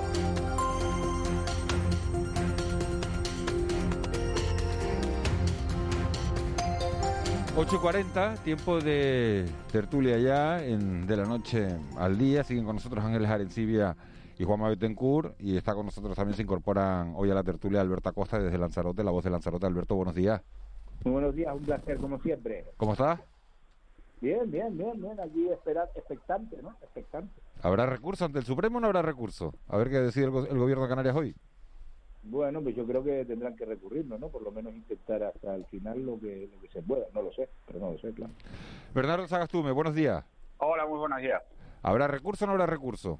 8.40, 7.56 8.38
tiempo 8.38 8.80
de 8.80 9.44
tertulia 9.70 10.18
ya, 10.18 10.64
en, 10.64 11.06
de 11.06 11.16
la 11.18 11.24
noche 11.24 11.68
al 11.98 12.16
día. 12.16 12.42
Siguen 12.44 12.64
con 12.64 12.76
nosotros 12.76 13.04
Ángeles 13.04 13.28
Arencibia 13.28 13.94
y 14.38 14.44
Juan 14.44 14.62
Betancourt. 14.62 15.34
Y 15.38 15.56
está 15.58 15.74
con 15.74 15.84
nosotros 15.84 16.16
también, 16.16 16.34
se 16.34 16.42
incorporan 16.42 17.12
hoy 17.14 17.30
a 17.30 17.34
la 17.34 17.42
tertulia 17.42 17.82
Alberto 17.82 18.08
Acosta 18.08 18.38
desde 18.38 18.56
Lanzarote, 18.56 19.04
la 19.04 19.10
voz 19.10 19.24
de 19.24 19.30
Lanzarote. 19.30 19.66
Alberto, 19.66 19.94
buenos 19.94 20.14
días. 20.14 20.40
Muy 21.04 21.12
buenos 21.12 21.34
días, 21.34 21.54
un 21.54 21.62
placer 21.62 21.98
como 21.98 22.18
siempre. 22.20 22.64
¿Cómo 22.78 22.92
estás? 22.92 23.20
Bien, 24.22 24.50
bien, 24.50 24.76
bien, 24.78 24.92
bien. 25.00 25.20
Allí 25.20 25.48
esperar, 25.50 25.90
expectante, 25.94 26.56
¿no? 26.62 26.70
Expectante. 26.82 27.38
¿Habrá 27.62 27.84
recurso 27.84 28.24
ante 28.24 28.38
el 28.38 28.44
Supremo 28.46 28.78
o 28.78 28.80
no 28.80 28.86
habrá 28.86 29.02
recurso? 29.02 29.52
A 29.68 29.76
ver 29.76 29.90
qué 29.90 29.98
decide 30.00 30.24
el, 30.26 30.30
go- 30.30 30.46
el 30.46 30.58
gobierno 30.58 30.84
de 30.84 30.88
Canarias 30.88 31.14
hoy. 31.16 31.34
Bueno, 32.22 32.60
pues 32.62 32.76
yo 32.76 32.86
creo 32.86 33.02
que 33.02 33.24
tendrán 33.24 33.56
que 33.56 33.64
recurrirlo, 33.64 34.16
¿no? 34.18 34.28
Por 34.28 34.42
lo 34.42 34.52
menos 34.52 34.72
intentar 34.74 35.22
hasta 35.24 35.54
el 35.56 35.64
final 35.66 36.04
lo 36.04 36.20
que, 36.20 36.48
lo 36.54 36.60
que 36.60 36.68
se 36.68 36.82
pueda. 36.82 37.06
No 37.14 37.22
lo 37.22 37.32
sé, 37.32 37.48
pero 37.66 37.80
no 37.80 37.92
lo 37.92 37.98
sé, 37.98 38.12
claro. 38.14 38.32
Bernardo 38.94 39.26
Sagastume, 39.26 39.72
buenos 39.72 39.94
días. 39.94 40.24
Hola, 40.58 40.86
muy 40.86 40.98
buenos 40.98 41.20
días. 41.20 41.42
¿Habrá 41.82 42.06
recurso 42.06 42.44
o 42.44 42.46
no 42.46 42.52
habrá 42.52 42.66
recurso? 42.66 43.18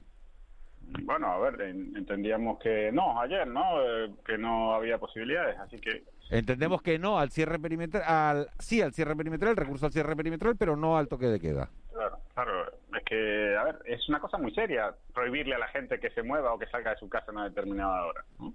Bueno, 1.04 1.26
a 1.28 1.38
ver, 1.38 1.60
en- 1.62 1.96
entendíamos 1.96 2.58
que 2.60 2.90
no, 2.92 3.20
ayer, 3.20 3.46
¿no? 3.46 3.62
Eh, 3.82 4.10
que 4.24 4.38
no 4.38 4.74
había 4.74 4.98
posibilidades, 4.98 5.58
así 5.58 5.78
que 5.78 6.04
Entendemos 6.30 6.80
que 6.80 6.98
no 6.98 7.18
al 7.18 7.30
cierre 7.30 7.58
perimetral, 7.58 8.02
al, 8.06 8.48
sí 8.58 8.80
al 8.80 8.94
cierre 8.94 9.14
perimetral, 9.14 9.54
recurso 9.56 9.84
al 9.86 9.92
cierre 9.92 10.16
perimetral, 10.16 10.56
pero 10.56 10.76
no 10.76 10.96
al 10.96 11.06
toque 11.08 11.26
de 11.26 11.38
queda. 11.38 11.68
Claro, 11.92 12.18
claro. 12.32 12.72
Es 12.96 13.04
que, 13.04 13.54
a 13.56 13.64
ver, 13.64 13.78
es 13.84 14.08
una 14.08 14.18
cosa 14.18 14.38
muy 14.38 14.50
seria 14.54 14.94
prohibirle 15.12 15.56
a 15.56 15.58
la 15.58 15.68
gente 15.68 16.00
que 16.00 16.08
se 16.10 16.22
mueva 16.22 16.54
o 16.54 16.58
que 16.58 16.66
salga 16.68 16.92
de 16.92 16.96
su 16.96 17.08
casa 17.08 17.26
a 17.28 17.32
una 17.32 17.44
determinada 17.44 18.06
hora. 18.06 18.24
¿no? 18.38 18.54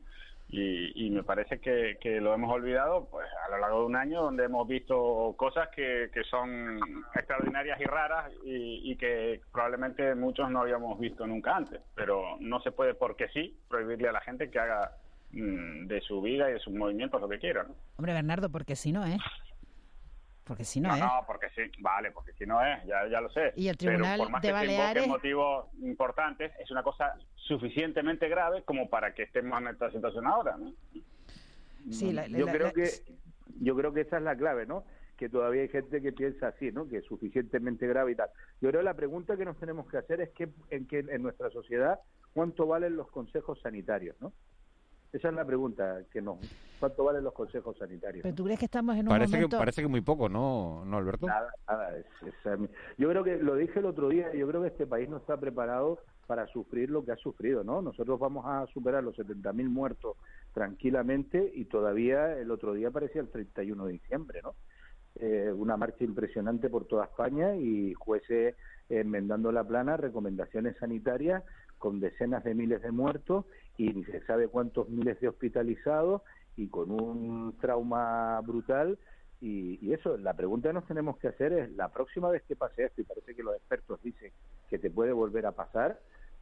Y, 0.49 1.07
y 1.07 1.09
me 1.09 1.23
parece 1.23 1.59
que, 1.59 1.97
que 1.99 2.21
lo 2.21 2.33
hemos 2.33 2.49
olvidado 2.53 3.09
pues 3.11 3.27
a 3.45 3.49
lo 3.51 3.57
largo 3.57 3.81
de 3.81 3.85
un 3.87 3.95
año 3.97 4.21
donde 4.21 4.45
hemos 4.45 4.65
visto 4.65 5.35
cosas 5.37 5.67
que, 5.75 6.09
que 6.13 6.23
son 6.23 6.79
extraordinarias 7.15 7.79
y 7.81 7.83
raras 7.83 8.31
y, 8.45 8.95
que 8.95 9.41
probablemente 9.51 10.15
muchos 10.15 10.49
no 10.49 10.61
habíamos 10.61 10.97
visto 10.99 11.27
nunca 11.27 11.55
antes. 11.55 11.81
Pero 11.95 12.37
no 12.39 12.61
se 12.61 12.71
puede 12.71 12.93
porque 12.93 13.27
sí 13.29 13.59
prohibirle 13.67 14.07
a 14.07 14.13
la 14.13 14.21
gente 14.21 14.49
que 14.49 14.59
haga 14.59 14.93
mm, 15.31 15.87
de 15.87 16.01
su 16.01 16.21
vida 16.21 16.49
y 16.49 16.53
de 16.53 16.59
sus 16.59 16.73
movimientos 16.73 17.19
lo 17.19 17.27
que 17.27 17.39
quiera. 17.39 17.63
¿no? 17.63 17.75
Hombre, 17.97 18.13
Bernardo, 18.13 18.49
porque 18.49 18.75
si 18.75 18.93
no, 18.93 19.05
¿eh? 19.05 19.17
Porque 20.47 20.63
si 20.63 20.79
no, 20.79 20.89
No, 20.89 20.95
¿eh? 20.95 20.99
no, 20.99 21.09
porque 21.27 21.47
sí, 21.55 21.61
vale, 21.79 22.11
porque 22.11 22.31
si 22.33 22.45
no 22.45 22.63
es, 22.65 22.83
ya, 22.85 23.07
ya 23.09 23.19
lo 23.21 23.29
sé. 23.29 23.51
Y 23.55 23.67
el 23.67 23.75
Pero 23.77 23.91
Tribunal 23.95 24.17
por 24.19 24.29
más 24.29 24.41
de 24.41 24.47
que 24.47 24.53
se 24.53 24.59
Baleares- 24.65 25.07
motivos 25.07 25.65
importantes, 25.81 26.51
es 26.59 26.71
una 26.71 26.83
cosa 26.83 27.13
suficientemente 27.35 28.29
grave 28.29 28.63
como 28.63 28.89
para 28.89 29.13
que 29.13 29.23
estemos 29.23 29.59
en 29.61 29.67
esta 29.67 29.91
situación 29.91 30.25
ahora, 30.27 30.55
¿no? 30.57 30.73
Sí, 31.91 32.11
la- 32.13 32.27
yo 32.27 32.45
la- 32.45 32.51
creo 32.51 32.67
la- 32.67 32.73
que 32.73 32.89
yo 33.59 33.75
creo 33.75 33.93
que 33.93 34.01
esa 34.01 34.17
es 34.17 34.23
la 34.23 34.35
clave, 34.35 34.65
¿no? 34.65 34.83
Que 35.17 35.29
todavía 35.29 35.63
hay 35.63 35.69
gente 35.69 36.01
que 36.01 36.11
piensa 36.11 36.49
así, 36.49 36.71
¿no? 36.71 36.87
Que 36.87 36.97
es 36.97 37.05
suficientemente 37.05 37.87
grave 37.87 38.11
y 38.11 38.15
tal. 38.15 38.29
Yo 38.61 38.69
creo 38.69 38.81
que 38.81 38.85
la 38.85 38.93
pregunta 38.93 39.35
que 39.35 39.45
nos 39.45 39.57
tenemos 39.57 39.89
que 39.89 39.97
hacer 39.97 40.21
es 40.21 40.29
que 40.29 40.49
en 40.69 40.85
que 40.87 40.99
en 40.99 41.21
nuestra 41.23 41.49
sociedad 41.49 41.99
cuánto 42.33 42.67
valen 42.67 42.95
los 42.95 43.09
consejos 43.09 43.59
sanitarios, 43.61 44.15
¿no? 44.21 44.31
Esa 45.17 45.29
es 45.29 45.33
la 45.33 45.45
pregunta 45.45 46.01
que 46.11 46.21
nos 46.21 46.37
cuánto 46.79 47.03
valen 47.03 47.23
los 47.23 47.33
consejos 47.33 47.75
sanitarios. 47.79 48.21
Pero 48.21 48.35
tú 48.35 48.43
crees 48.43 48.59
que 48.59 48.65
estamos 48.65 48.95
en 48.97 49.01
un 49.01 49.07
Parece 49.09 49.31
que, 49.31 49.37
momento... 49.37 49.57
parece 49.57 49.81
que 49.81 49.87
muy 49.87 50.01
poco, 50.01 50.29
¿no, 50.29 50.85
no 50.85 50.97
Alberto? 50.97 51.25
Nada, 51.25 51.49
nada. 51.67 51.97
es- 51.97 52.05
es- 52.23 52.69
yo 52.99 53.09
creo 53.09 53.23
que 53.23 53.37
lo 53.37 53.55
dije 53.55 53.79
el 53.79 53.85
otro 53.87 54.09
día. 54.09 54.31
Yo 54.35 54.47
creo 54.47 54.61
que 54.61 54.67
este 54.67 54.85
país 54.85 55.09
no 55.09 55.17
está 55.17 55.35
preparado 55.37 55.97
para 56.27 56.45
sufrir 56.47 56.91
lo 56.91 57.03
que 57.03 57.13
ha 57.13 57.15
sufrido, 57.15 57.63
¿no? 57.63 57.81
Nosotros 57.81 58.19
vamos 58.19 58.45
a 58.45 58.67
superar 58.67 59.03
los 59.03 59.15
70.000 59.17 59.69
muertos 59.69 60.17
tranquilamente 60.53 61.51
y 61.55 61.65
todavía 61.65 62.37
el 62.37 62.51
otro 62.51 62.73
día 62.73 62.91
parecía 62.91 63.21
el 63.21 63.29
31 63.29 63.85
de 63.87 63.93
diciembre, 63.93 64.41
¿no? 64.43 64.53
Eh, 65.15 65.51
una 65.55 65.77
marcha 65.77 66.03
impresionante 66.03 66.69
por 66.69 66.85
toda 66.85 67.05
España 67.05 67.55
y 67.55 67.93
jueces 67.95 68.55
enmendando 68.87 69.51
la 69.51 69.63
plana, 69.63 69.97
recomendaciones 69.97 70.77
sanitarias 70.77 71.43
con 71.79 71.99
decenas 71.99 72.43
de 72.43 72.53
miles 72.53 72.81
de 72.83 72.91
muertos 72.91 73.45
y 73.77 73.93
ni 73.93 74.03
se 74.05 74.21
sabe 74.25 74.47
cuántos 74.47 74.89
miles 74.89 75.19
de 75.21 75.29
hospitalizados 75.29 76.23
y 76.55 76.67
con 76.67 76.91
un 76.91 77.57
trauma 77.59 78.41
brutal 78.41 78.97
y, 79.39 79.77
y 79.85 79.93
eso, 79.93 80.17
la 80.17 80.33
pregunta 80.33 80.69
que 80.69 80.73
nos 80.73 80.87
tenemos 80.87 81.17
que 81.19 81.27
hacer 81.27 81.53
es, 81.53 81.71
la 81.73 81.89
próxima 81.89 82.29
vez 82.29 82.43
que 82.43 82.55
pase 82.55 82.85
esto, 82.85 83.01
y 83.01 83.05
parece 83.05 83.35
que 83.35 83.43
los 83.43 83.55
expertos 83.55 84.01
dicen 84.01 84.31
que 84.67 84.79
te 84.79 84.89
puede 84.89 85.11
volver 85.11 85.45
a 85.45 85.51
pasar, 85.51 85.99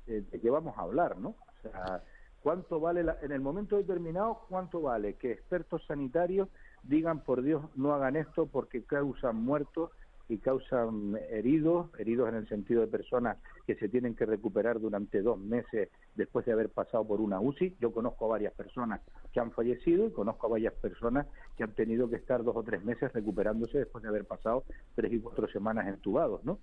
eh, 0.08 0.24
¿de 0.32 0.40
qué 0.40 0.50
vamos 0.50 0.78
a 0.78 0.82
hablar, 0.82 1.18
no? 1.18 1.30
O 1.30 1.62
sea, 1.62 2.04
¿cuánto 2.42 2.80
vale, 2.80 3.04
la- 3.04 3.18
en 3.22 3.32
el 3.34 3.42
momento 3.42 3.76
determinado, 3.76 4.46
cuánto 4.48 4.82
vale 4.82 5.16
que 5.16 5.34
expertos 5.34 5.86
sanitarios 5.86 6.48
digan, 6.84 7.24
por 7.24 7.42
Dios, 7.42 7.64
no 7.76 7.94
hagan 7.94 8.16
esto 8.16 8.48
porque 8.48 8.86
causan 8.86 9.36
muertos 9.36 9.92
y 10.28 10.38
causan 10.38 11.18
heridos, 11.30 11.88
heridos 12.00 12.30
en 12.30 12.36
el 12.36 12.48
sentido 12.48 12.82
de 12.82 12.88
personas 12.88 13.38
que 13.68 13.76
se 13.76 13.90
tienen 13.90 14.16
que 14.16 14.26
recuperar 14.26 14.80
durante 14.80 15.22
dos 15.22 15.40
meses 15.40 15.90
después 16.16 16.46
de 16.46 16.52
haber 16.52 16.70
pasado 16.70 17.06
por 17.08 17.22
una 17.22 17.40
UCI. 17.40 17.76
Yo 17.80 17.92
conozco 17.92 18.26
a 18.26 18.30
varias 18.30 18.54
personas 18.54 19.02
que 19.32 19.40
han 19.40 19.52
fallecido 19.52 20.08
y 20.08 20.12
conozco 20.12 20.48
a 20.48 20.52
varias 20.52 20.74
personas 20.74 21.28
que 21.58 21.64
han 21.64 21.74
tenido 21.74 22.10
que 22.10 22.16
estar 22.16 22.44
dos 22.44 22.56
o 22.56 22.64
tres 22.64 22.84
meses 22.84 23.14
recuperándose 23.14 23.80
después 23.80 24.02
de 24.02 24.10
haber 24.10 24.26
pasado 24.26 24.64
tres 24.96 25.14
y 25.14 25.20
cuatro 25.20 25.48
semanas 25.48 25.88
entubados, 25.88 26.44
¿no? 26.44 26.60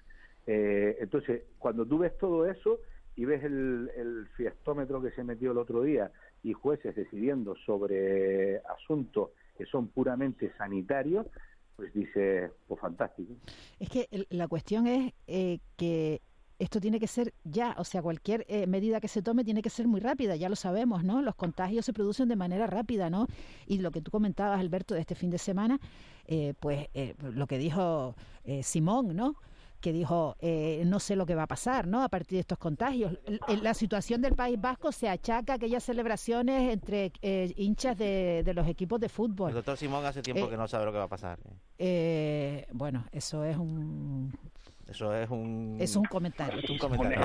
Eh, 0.46 0.96
entonces, 1.00 1.42
cuando 1.58 1.86
tú 1.86 1.98
ves 1.98 2.18
todo 2.18 2.46
eso 2.46 2.80
y 3.14 3.24
ves 3.24 3.44
el, 3.44 3.90
el 3.94 4.26
fiestómetro 4.36 5.00
que 5.00 5.12
se 5.12 5.22
metió 5.22 5.52
el 5.52 5.58
otro 5.58 5.82
día 5.82 6.10
y 6.42 6.52
jueces 6.52 6.96
decidiendo 6.96 7.54
sobre 7.64 8.58
asuntos 8.58 9.30
que 9.56 9.66
son 9.66 9.88
puramente 9.88 10.50
sanitarios, 10.56 11.26
pues 11.76 11.92
dice, 11.94 12.50
pues 12.68 12.80
fantástico. 12.80 13.34
Es 13.78 13.88
que 13.88 14.08
la 14.30 14.48
cuestión 14.48 14.86
es 14.86 15.12
eh, 15.26 15.58
que 15.76 16.22
esto 16.62 16.80
tiene 16.80 17.00
que 17.00 17.08
ser 17.08 17.34
ya, 17.42 17.74
o 17.78 17.84
sea, 17.84 18.02
cualquier 18.02 18.44
eh, 18.48 18.68
medida 18.68 19.00
que 19.00 19.08
se 19.08 19.20
tome 19.20 19.42
tiene 19.42 19.62
que 19.62 19.70
ser 19.70 19.88
muy 19.88 20.00
rápida, 20.00 20.36
ya 20.36 20.48
lo 20.48 20.54
sabemos, 20.54 21.02
¿no? 21.02 21.20
Los 21.20 21.34
contagios 21.34 21.84
se 21.84 21.92
producen 21.92 22.28
de 22.28 22.36
manera 22.36 22.68
rápida, 22.68 23.10
¿no? 23.10 23.26
Y 23.66 23.78
lo 23.78 23.90
que 23.90 24.00
tú 24.00 24.12
comentabas, 24.12 24.60
Alberto, 24.60 24.94
de 24.94 25.00
este 25.00 25.16
fin 25.16 25.30
de 25.30 25.38
semana, 25.38 25.80
eh, 26.26 26.54
pues 26.60 26.88
eh, 26.94 27.14
lo 27.20 27.48
que 27.48 27.58
dijo 27.58 28.14
eh, 28.44 28.62
Simón, 28.62 29.16
¿no? 29.16 29.34
que 29.82 29.92
dijo, 29.92 30.36
eh, 30.40 30.82
no 30.86 30.98
sé 31.00 31.16
lo 31.16 31.26
que 31.26 31.34
va 31.34 31.42
a 31.42 31.46
pasar 31.46 31.86
¿no? 31.86 32.02
a 32.02 32.08
partir 32.08 32.36
de 32.36 32.40
estos 32.40 32.56
contagios. 32.56 33.18
Eh, 33.26 33.38
la 33.60 33.74
situación 33.74 34.22
del 34.22 34.34
País 34.34 34.58
Vasco 34.58 34.92
se 34.92 35.08
achaca 35.10 35.52
a 35.52 35.56
aquellas 35.56 35.82
celebraciones 35.82 36.72
entre 36.72 37.12
eh, 37.20 37.52
hinchas 37.56 37.98
de, 37.98 38.42
de, 38.44 38.54
los 38.54 38.66
equipos 38.68 39.00
de 39.00 39.10
fútbol. 39.10 39.50
El 39.50 39.56
doctor 39.56 39.76
Simón 39.76 40.06
hace 40.06 40.22
tiempo 40.22 40.46
eh, 40.46 40.50
que 40.50 40.56
no 40.56 40.66
sabe 40.68 40.86
lo 40.86 40.92
que 40.92 40.98
va 40.98 41.04
a 41.04 41.08
pasar. 41.08 41.38
Eh, 41.78 42.66
bueno, 42.72 43.04
eso 43.12 43.44
es 43.44 43.58
un 43.58 44.32
eso 44.88 45.14
es 45.14 45.30
un... 45.30 45.76
Es 45.80 45.96
un 45.96 46.04
comentario. 46.04 46.60
Es 46.60 46.68
un 46.68 46.76
comentario. 46.76 47.24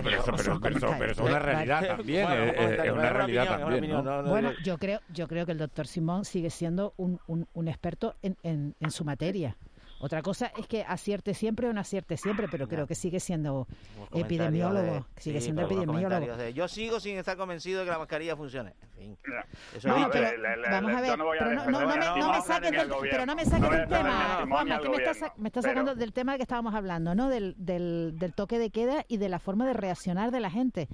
Pero, 0.98 1.12
es 1.12 1.20
una 1.20 1.40
realidad 1.40 1.86
también. 1.86 2.32
Es, 2.32 2.92
una 2.92 3.10
realidad 3.10 3.60
también. 3.60 4.04
Bueno, 4.26 4.52
yo 4.64 4.78
creo, 4.78 5.02
yo 5.10 5.28
creo 5.28 5.46
que 5.46 5.52
el 5.52 5.58
doctor 5.58 5.86
Simón 5.86 6.24
sigue 6.24 6.50
siendo 6.50 6.94
un, 6.96 7.20
un, 7.28 7.46
un 7.54 7.68
experto 7.68 8.16
en, 8.22 8.38
en, 8.44 8.74
en, 8.80 8.92
su 8.92 9.04
materia. 9.04 9.58
Otra 10.00 10.22
cosa 10.22 10.52
es 10.58 10.68
que 10.68 10.84
acierte 10.84 11.34
siempre 11.34 11.68
o 11.68 11.74
no 11.74 11.82
acierte 11.82 12.18
siempre, 12.18 12.48
pero 12.50 12.68
creo 12.68 12.86
que 12.86 12.94
sigue 12.94 13.20
siendo 13.20 13.68
epidemiólogo. 14.14 15.08
Sigue 15.18 15.42
siendo 15.42 15.64
epidemiólogo. 15.64 16.50
Yo 16.50 16.68
sigo 16.68 17.00
sin 17.00 17.18
estar 17.18 17.36
convencido 17.36 17.80
de 17.80 17.86
que 17.86 17.92
la 17.92 18.00
mascarilla 18.00 18.36
funcione. 18.36 18.76
En 18.98 19.18
fin. 19.18 19.34
Eso 19.76 19.90
no, 19.90 20.10
pero, 20.12 20.30
vamos 20.70 20.94
a 20.94 21.02
ver. 21.02 21.18
Pero 21.18 23.26
no, 23.26 23.36
me, 23.36 23.46
saques 23.46 23.72
del, 23.72 23.88
tema, 23.88 24.46
Juanma, 24.48 24.80
que 24.80 24.90
me 24.90 24.98
estás, 24.98 25.64
sacando 25.64 25.96
del 25.96 26.14
tema 26.14 26.38
que 26.38 26.44
estábamos 26.44 26.76
hablando, 26.76 27.16
¿no? 27.16 27.30
Del, 27.30 27.56
del, 27.58 28.14
del 28.18 28.34
toque 28.34 28.60
de 28.60 28.70
queda 28.70 29.06
y 29.08 29.18
de 29.18 29.30
la 29.30 29.40
forma 29.40 29.66
de 29.66 29.74
reaccionar 29.74 30.32
de 30.32 30.40
la 30.40 30.52
gente. 30.52 30.88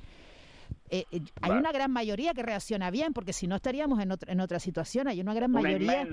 Eh, 0.93 1.07
eh, 1.09 1.21
hay 1.41 1.51
una 1.53 1.71
gran 1.71 1.89
mayoría 1.89 2.35
que 2.35 2.43
reacciona 2.43 2.91
bien, 2.91 3.13
porque 3.13 3.33
si 3.33 3.47
no 3.47 3.55
estaríamos 3.55 3.99
en, 3.99 4.11
otro, 4.11 4.31
en 4.31 4.39
otra 4.39 4.59
situación, 4.59 5.07
hay 5.07 5.21
una 5.21 5.33
gran 5.33 5.49
mayoría, 5.49 6.07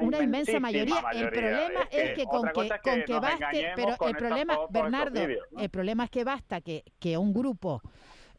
una, 0.00 0.20
inmensa 0.20 0.58
mayoría. 0.58 1.00
El 1.12 1.28
problema 1.30 1.82
es, 1.92 2.14
que, 2.14 2.24
con 2.24 2.42
que, 2.46 2.68
con 2.82 3.02
que, 3.04 3.12
baste, 3.20 3.72
pero 3.76 3.96
el 4.04 4.16
problema, 4.16 4.58
Bernardo, 4.68 5.20
el 5.56 5.70
problema 5.70 6.02
es 6.02 6.10
que 6.10 6.24
basta 6.24 6.60
que, 6.60 6.82
que 6.98 7.16
un 7.16 7.32
grupo 7.32 7.80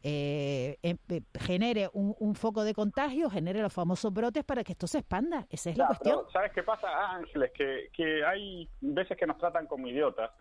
eh, 0.02 0.76
em, 0.82 0.98
eh 1.08 1.22
genere 1.40 1.88
un, 1.94 2.34
foco 2.34 2.64
de 2.64 2.74
contagio, 2.74 3.30
genere 3.30 3.62
los 3.62 3.72
famosos 3.72 4.12
brotes 4.12 4.44
para 4.44 4.62
que 4.62 4.72
esto 4.72 4.86
se 4.86 4.98
expanda. 4.98 5.46
Esa 5.48 5.70
es 5.70 5.78
la 5.78 5.86
cuestión. 5.86 6.20
¿Sabes 6.30 6.52
qué 6.52 6.64
pasa, 6.64 6.88
Ángeles? 7.14 7.50
Que, 7.54 7.88
que 7.94 8.22
hay 8.26 8.68
veces 8.82 9.16
que 9.16 9.26
nos 9.26 9.38
tratan 9.38 9.66
como 9.66 9.88
idiotas 9.88 10.32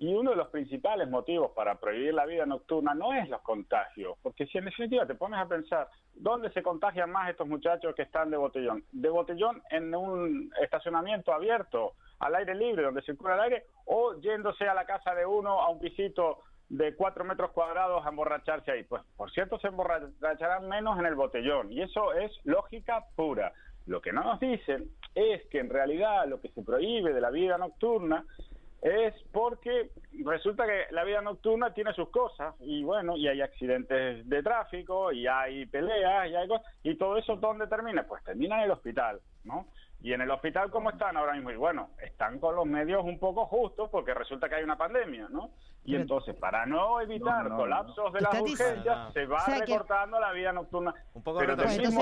y 0.00 0.14
uno 0.14 0.30
de 0.30 0.36
los 0.36 0.48
principales 0.48 1.10
motivos 1.10 1.50
para 1.50 1.74
prohibir 1.74 2.14
la 2.14 2.24
vida 2.24 2.46
nocturna 2.46 2.94
no 2.94 3.12
es 3.12 3.28
los 3.28 3.42
contagios, 3.42 4.16
porque 4.22 4.46
si 4.46 4.56
en 4.56 4.64
definitiva 4.64 5.04
te 5.04 5.14
pones 5.14 5.38
a 5.38 5.46
pensar, 5.46 5.88
¿dónde 6.14 6.50
se 6.52 6.62
contagian 6.62 7.12
más 7.12 7.28
estos 7.28 7.46
muchachos 7.46 7.94
que 7.94 8.00
están 8.04 8.30
de 8.30 8.38
botellón? 8.38 8.82
¿De 8.92 9.10
botellón 9.10 9.62
en 9.68 9.94
un 9.94 10.50
estacionamiento 10.62 11.34
abierto, 11.34 11.92
al 12.18 12.34
aire 12.34 12.54
libre, 12.54 12.84
donde 12.84 13.02
circula 13.02 13.34
el 13.34 13.40
aire, 13.40 13.64
o 13.84 14.18
yéndose 14.18 14.66
a 14.66 14.72
la 14.72 14.86
casa 14.86 15.14
de 15.14 15.26
uno, 15.26 15.60
a 15.60 15.68
un 15.68 15.78
pisito 15.78 16.38
de 16.70 16.96
cuatro 16.96 17.22
metros 17.22 17.50
cuadrados 17.50 18.06
a 18.06 18.08
emborracharse 18.08 18.70
ahí? 18.70 18.84
Pues 18.84 19.02
por 19.18 19.30
cierto, 19.32 19.58
se 19.58 19.68
emborracharán 19.68 20.66
menos 20.66 20.98
en 20.98 21.04
el 21.04 21.14
botellón, 21.14 21.70
y 21.70 21.82
eso 21.82 22.14
es 22.14 22.32
lógica 22.44 23.04
pura. 23.16 23.52
Lo 23.86 24.00
que 24.00 24.12
no 24.12 24.24
nos 24.24 24.40
dicen 24.40 24.88
es 25.14 25.44
que 25.48 25.58
en 25.58 25.68
realidad 25.68 26.26
lo 26.26 26.40
que 26.40 26.48
se 26.48 26.62
prohíbe 26.62 27.12
de 27.12 27.20
la 27.20 27.28
vida 27.28 27.58
nocturna 27.58 28.24
es 28.82 29.14
porque 29.32 29.90
resulta 30.24 30.66
que 30.66 30.86
la 30.90 31.04
vida 31.04 31.20
nocturna 31.20 31.74
tiene 31.74 31.92
sus 31.92 32.08
cosas 32.08 32.54
y 32.60 32.82
bueno, 32.82 33.16
y 33.16 33.28
hay 33.28 33.40
accidentes 33.42 34.28
de 34.28 34.42
tráfico 34.42 35.12
y 35.12 35.26
hay 35.26 35.66
peleas 35.66 36.30
y 36.30 36.34
hay 36.34 36.48
cosas, 36.48 36.66
y 36.82 36.96
todo 36.96 37.16
eso 37.18 37.36
¿dónde 37.36 37.66
termina? 37.66 38.06
Pues 38.06 38.24
termina 38.24 38.56
en 38.58 38.64
el 38.64 38.70
hospital, 38.70 39.20
¿no? 39.44 39.66
¿Y 40.02 40.12
en 40.14 40.22
el 40.22 40.30
hospital 40.30 40.70
cómo 40.70 40.90
están 40.90 41.16
ahora 41.16 41.34
mismo? 41.34 41.50
Y 41.50 41.56
bueno, 41.56 41.90
están 42.00 42.38
con 42.38 42.56
los 42.56 42.66
medios 42.66 43.04
un 43.04 43.18
poco 43.18 43.46
justos 43.46 43.90
porque 43.90 44.14
resulta 44.14 44.48
que 44.48 44.54
hay 44.56 44.64
una 44.64 44.76
pandemia, 44.76 45.28
¿no? 45.30 45.50
Y 45.84 45.96
entonces, 45.96 46.36
para 46.36 46.66
no 46.66 47.00
evitar 47.00 47.48
colapsos 47.48 48.12
de 48.12 48.20
las 48.20 48.40
urgencias, 48.40 48.86
ah. 48.88 49.10
se 49.12 49.26
va 49.26 49.44
recortando 49.46 50.20
la 50.20 50.30
vida 50.32 50.52
nocturna. 50.52 50.94
Un 51.14 51.22
poco 51.22 51.38
pero 51.38 51.56
retorcido. 51.56 51.90
un 51.90 51.96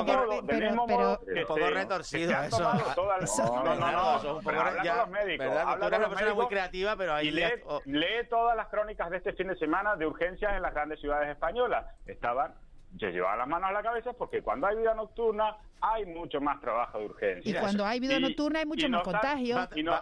poco 1.46 1.70
retorcido 1.70 2.32
eso. 2.42 2.60
No, 2.60 3.62
no, 3.62 3.74
no. 3.76 4.36
Un 4.36 4.44
los 4.44 5.10
médicos. 5.10 5.46
Habla 5.46 5.78
tú 5.78 5.86
eres 5.86 5.98
una 5.98 6.08
persona 6.08 6.34
muy 6.34 6.46
creativa, 6.46 6.96
pero 6.96 7.14
ahí... 7.14 7.28
Y 7.28 7.30
lee, 7.30 7.62
oh. 7.66 7.80
lee 7.84 8.26
todas 8.28 8.56
las 8.56 8.68
crónicas 8.68 9.10
de 9.10 9.18
este 9.18 9.32
fin 9.34 9.48
de 9.48 9.56
semana 9.56 9.96
de 9.96 10.06
urgencias 10.06 10.54
en 10.54 10.62
las 10.62 10.74
grandes 10.74 11.00
ciudades 11.00 11.28
españolas. 11.30 11.86
Estaban 12.06 12.54
se 12.98 13.10
llevaba 13.10 13.36
las 13.36 13.48
manos 13.48 13.70
a 13.70 13.72
la 13.72 13.82
cabeza 13.82 14.12
porque 14.12 14.42
cuando 14.42 14.66
hay 14.66 14.76
vida 14.76 14.94
nocturna 14.94 15.56
hay 15.80 16.06
mucho 16.06 16.40
más 16.40 16.60
trabajo 16.60 16.98
de 16.98 17.06
urgencia. 17.06 17.50
Y 17.50 17.60
cuando 17.60 17.84
hay 17.84 18.00
vida 18.00 18.18
nocturna 18.18 18.60
hay 18.60 18.66
mucho 18.66 18.88
más 18.88 19.02
contagio. 19.02 19.68
Y, 19.74 19.82
nos, 19.82 20.00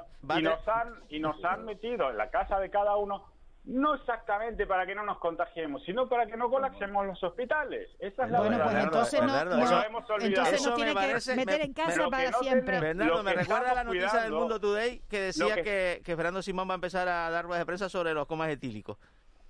han, 0.68 0.95
y 1.09 1.18
nos 1.20 1.45
han 1.45 1.64
metido 1.64 2.11
en 2.11 2.16
la 2.16 2.30
casa 2.30 2.59
de 2.59 2.70
cada 2.70 2.97
uno 2.97 3.24
no 3.66 3.97
exactamente 3.97 4.64
para 4.64 4.87
que 4.87 4.95
no 4.95 5.05
nos 5.05 5.18
contagiemos, 5.18 5.82
sino 5.84 6.09
para 6.09 6.26
que 6.26 6.37
no 6.37 6.49
colapsemos 6.49 7.05
los 7.05 7.20
hospitales. 7.22 7.89
Esa 7.99 8.24
es 8.24 8.30
la 8.30 8.39
pues 8.39 8.51
verdad. 8.51 8.82
entonces 8.84 9.20
Bernardo, 9.20 9.57
no, 9.57 9.64
no, 9.64 9.70
no 9.70 10.24
entonces 10.24 10.64
no 10.64 10.74
tiene 10.74 10.95
me 10.95 11.01
que 11.01 11.34
meter 11.34 11.61
en 11.62 11.72
casa 11.72 12.09
para 12.09 12.32
siempre. 12.34 12.80
Bernardo, 12.80 13.22
me 13.24 13.34
recuerda 13.34 13.74
la 13.74 13.84
noticia 13.84 14.22
del 14.22 14.32
Mundo 14.32 14.61
Today 14.61 15.03
que 15.09 15.20
decía 15.20 15.62
que, 15.62 16.01
que, 16.05 16.16
Fernando 16.16 16.43
Simón 16.43 16.68
va 16.68 16.74
a 16.74 16.76
empezar 16.76 17.09
a 17.09 17.28
dar 17.28 17.45
ruedas 17.45 17.62
de 17.62 17.66
prensa 17.66 17.89
sobre 17.89 18.14
los 18.14 18.26
comas 18.28 18.51
etílicos. 18.51 18.99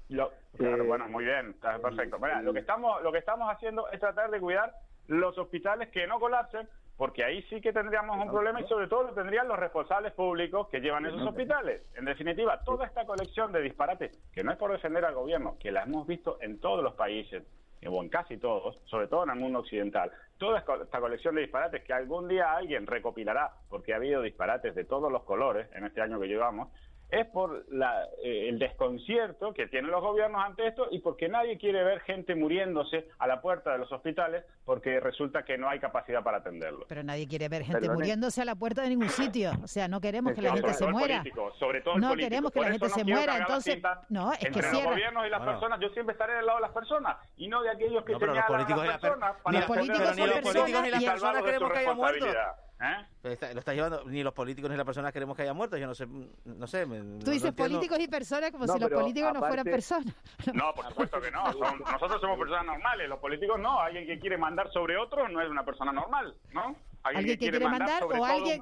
Lo, 0.08 0.30
claro, 0.56 0.84
eh, 0.84 0.86
bueno, 0.86 1.08
muy 1.08 1.24
bien, 1.24 1.54
perfecto. 1.82 2.18
Mira, 2.18 2.42
lo 2.42 2.52
que 2.52 2.60
estamos, 2.60 3.02
lo 3.02 3.12
que 3.12 3.18
estamos 3.18 3.52
haciendo 3.52 3.90
es 3.90 4.00
tratar 4.00 4.30
de 4.30 4.40
cuidar 4.40 4.72
los 5.08 5.36
hospitales 5.38 5.88
que 5.90 6.06
no 6.06 6.20
colapsen, 6.20 6.68
porque 6.96 7.24
ahí 7.24 7.42
sí 7.44 7.60
que 7.60 7.72
tendríamos 7.72 8.16
un 8.16 8.30
problema 8.30 8.60
y 8.60 8.66
sobre 8.66 8.88
todo 8.88 9.04
lo 9.04 9.12
tendrían 9.12 9.48
los 9.48 9.58
responsables 9.58 10.12
públicos 10.12 10.68
que 10.68 10.80
llevan 10.80 11.04
esos 11.06 11.22
hospitales. 11.22 11.82
En 11.94 12.06
definitiva, 12.06 12.62
toda 12.64 12.86
esta 12.86 13.04
colección 13.04 13.52
de 13.52 13.60
disparates, 13.60 14.16
que 14.32 14.42
no 14.42 14.52
es 14.52 14.58
por 14.58 14.72
defender 14.72 15.04
al 15.04 15.14
gobierno, 15.14 15.56
que 15.60 15.72
la 15.72 15.82
hemos 15.82 16.06
visto 16.06 16.38
en 16.40 16.58
todos 16.58 16.82
los 16.82 16.94
países, 16.94 17.42
eh, 17.82 17.88
o 17.88 18.02
en 18.02 18.08
casi 18.08 18.38
todos, 18.38 18.78
sobre 18.86 19.08
todo 19.08 19.24
en 19.24 19.30
el 19.30 19.36
mundo 19.36 19.58
occidental, 19.58 20.10
toda 20.38 20.58
esta 20.58 21.00
colección 21.00 21.34
de 21.34 21.42
disparates 21.42 21.82
que 21.84 21.92
algún 21.92 22.28
día 22.28 22.52
alguien 22.52 22.86
recopilará, 22.86 23.52
porque 23.68 23.92
ha 23.92 23.96
habido 23.96 24.22
disparates 24.22 24.74
de 24.74 24.84
todos 24.84 25.12
los 25.12 25.24
colores 25.24 25.68
en 25.74 25.84
este 25.84 26.00
año 26.00 26.18
que 26.18 26.28
llevamos, 26.28 26.68
es 27.10 27.26
por 27.26 27.64
la, 27.72 28.04
eh, 28.22 28.48
el 28.48 28.58
desconcierto 28.58 29.54
que 29.54 29.66
tienen 29.68 29.90
los 29.90 30.00
gobiernos 30.00 30.42
ante 30.44 30.66
esto 30.66 30.88
y 30.90 30.98
porque 30.98 31.28
nadie 31.28 31.56
quiere 31.56 31.84
ver 31.84 32.00
gente 32.00 32.34
muriéndose 32.34 33.08
a 33.18 33.26
la 33.26 33.40
puerta 33.40 33.72
de 33.72 33.78
los 33.78 33.92
hospitales 33.92 34.44
porque 34.64 34.98
resulta 34.98 35.44
que 35.44 35.56
no 35.56 35.68
hay 35.68 35.78
capacidad 35.78 36.22
para 36.22 36.38
atenderlo. 36.38 36.86
Pero 36.88 37.02
nadie 37.04 37.28
quiere 37.28 37.48
ver 37.48 37.64
gente 37.64 37.88
muriéndose 37.88 38.42
a 38.42 38.44
la 38.44 38.56
puerta 38.56 38.82
de 38.82 38.88
ningún 38.88 39.08
sitio. 39.08 39.52
O 39.62 39.68
sea, 39.68 39.86
no 39.86 40.00
queremos 40.00 40.32
que 40.32 40.42
la 40.42 40.52
gente 40.52 40.74
se 40.74 40.86
muera. 40.88 41.22
Sobre 41.58 41.80
todo 41.80 41.98
no 41.98 42.14
queremos 42.14 42.50
que 42.50 42.60
la 42.60 42.70
gente 42.70 42.88
se 42.88 43.04
muera. 43.04 43.38
Entonces, 43.38 43.80
no, 44.08 44.32
es 44.32 44.44
entre 44.44 44.62
los 44.72 44.84
gobiernos 44.84 45.26
y 45.26 45.30
las 45.30 45.42
personas, 45.42 45.80
yo 45.80 45.88
siempre 45.90 46.12
estaré 46.12 46.34
del 46.34 46.46
lado 46.46 46.58
de 46.58 46.62
las 46.62 46.72
personas 46.72 47.16
y 47.36 47.48
no 47.48 47.62
de 47.62 47.70
aquellos 47.70 48.04
que 48.04 48.12
no, 48.12 48.18
pero 48.18 48.34
los 48.34 48.44
políticos 48.44 48.86
las 48.86 48.98
personas. 48.98 49.36
Para 49.42 49.58
los 49.58 49.66
políticos 49.66 50.16
son 50.16 50.30
personas 50.30 50.90
las 50.90 51.04
personas 51.04 51.42
queremos 51.42 51.72
que 51.72 51.78
haya 51.78 51.94
muertos. 51.94 52.36
¿Ah? 52.78 53.06
Está, 53.22 53.52
lo 53.54 53.60
está 53.60 53.72
llevando, 53.72 54.04
ni 54.04 54.22
los 54.22 54.34
políticos 54.34 54.70
ni 54.70 54.76
las 54.76 54.84
personas 54.84 55.10
queremos 55.12 55.34
que 55.34 55.42
haya 55.42 55.54
muerto 55.54 55.78
yo 55.78 55.86
no 55.86 55.94
sé, 55.94 56.06
no 56.44 56.66
sé. 56.66 56.84
Me, 56.84 57.24
Tú 57.24 57.30
dices 57.30 57.52
políticos 57.52 57.98
y 57.98 58.06
personas 58.06 58.50
como 58.50 58.66
si 58.66 58.78
los 58.78 58.90
políticos 58.90 59.32
no 59.32 59.40
fueran 59.40 59.64
personas. 59.64 60.14
No, 60.52 60.72
por 60.74 60.86
supuesto 60.88 61.20
que 61.20 61.30
no, 61.30 61.52
son, 61.52 61.78
nosotros 61.80 62.20
somos 62.20 62.38
personas 62.38 62.66
normales, 62.66 63.08
los 63.08 63.18
políticos 63.18 63.58
no, 63.58 63.80
alguien 63.80 64.06
que 64.06 64.18
quiere 64.18 64.36
mandar 64.36 64.70
sobre 64.72 64.96
otros 64.96 65.30
no 65.30 65.40
es 65.40 65.48
una 65.48 65.64
persona 65.64 65.92
normal, 65.92 66.34
¿no? 66.52 66.76
alguien, 67.06 67.26
que 67.26 67.38
quiere 67.38 67.60
mandar, 67.60 68.04
o 68.04 68.24
alguien 68.24 68.60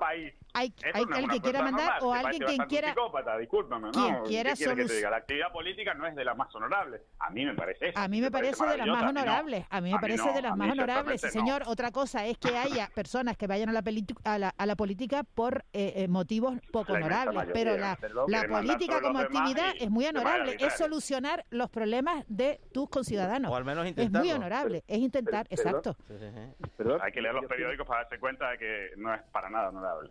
hay, 0.54 0.72
alguien 0.92 1.28
que 1.30 1.40
quiera 1.40 1.62
mandar 1.62 2.02
o 2.02 2.12
alguien 2.12 2.42
quien 2.42 2.58
quiera 2.66 2.94
quien 4.54 5.10
la 5.10 5.16
actividad 5.16 5.52
política 5.52 5.94
no 5.94 6.06
es 6.06 6.14
de 6.14 6.24
las 6.24 6.36
más 6.36 6.54
honorables. 6.54 7.02
A 7.18 7.30
mí 7.30 7.44
me 7.44 7.54
parece 7.54 7.92
a 7.94 8.08
mí 8.08 8.20
me, 8.20 8.30
parece, 8.30 8.64
de 8.64 8.76
las 8.76 8.86
más 8.86 9.02
honorables 9.02 9.66
a 9.68 9.80
mí 9.80 9.92
me 9.92 9.98
parece 9.98 10.32
de 10.32 10.42
las 10.42 10.56
más 10.56 10.70
honorables 10.70 11.20
señor. 11.20 11.62
Otra 11.66 11.90
cosa 11.90 12.24
es 12.26 12.38
que 12.38 12.56
haya 12.56 12.88
personas 12.94 13.36
que 13.36 13.46
vayan 13.46 13.68
a 13.68 13.72
la 13.72 13.82
a 14.24 14.52
a 14.56 14.66
la 14.66 14.76
política 14.76 15.24
por 15.24 15.64
eh, 15.72 15.92
eh 15.96 16.08
motivos 16.08 16.54
poco 16.70 16.92
honorables 16.92 17.48
pero 17.52 17.76
la, 17.76 17.96
política 18.48 19.00
como 19.00 19.18
actividad 19.18 19.72
es 19.78 19.90
muy 19.90 20.06
honorable 20.06 20.56
es 20.60 20.74
solucionar 20.74 21.44
los 21.50 21.68
problemas 21.70 22.24
de 22.28 22.60
tus 22.72 22.88
conciudadanos. 22.88 23.50
O 23.50 23.56
al 23.56 23.64
menos 23.64 23.86
intentarlo. 23.86 24.18
es 24.18 24.24
muy 24.24 24.32
honorable 24.32 24.84
es 24.86 24.98
intentar 24.98 25.46
exacto. 25.50 25.96
hay 27.02 27.12
que 27.12 27.20
leer 27.20 27.34
los 27.34 27.46
periódicos 27.46 27.86
para 27.86 28.02
darse 28.02 28.18
cuenta 28.20 28.33
de 28.38 28.58
que 28.58 28.90
no 28.96 29.14
es 29.14 29.22
para 29.32 29.50
nada 29.50 29.68
honorable. 29.68 30.10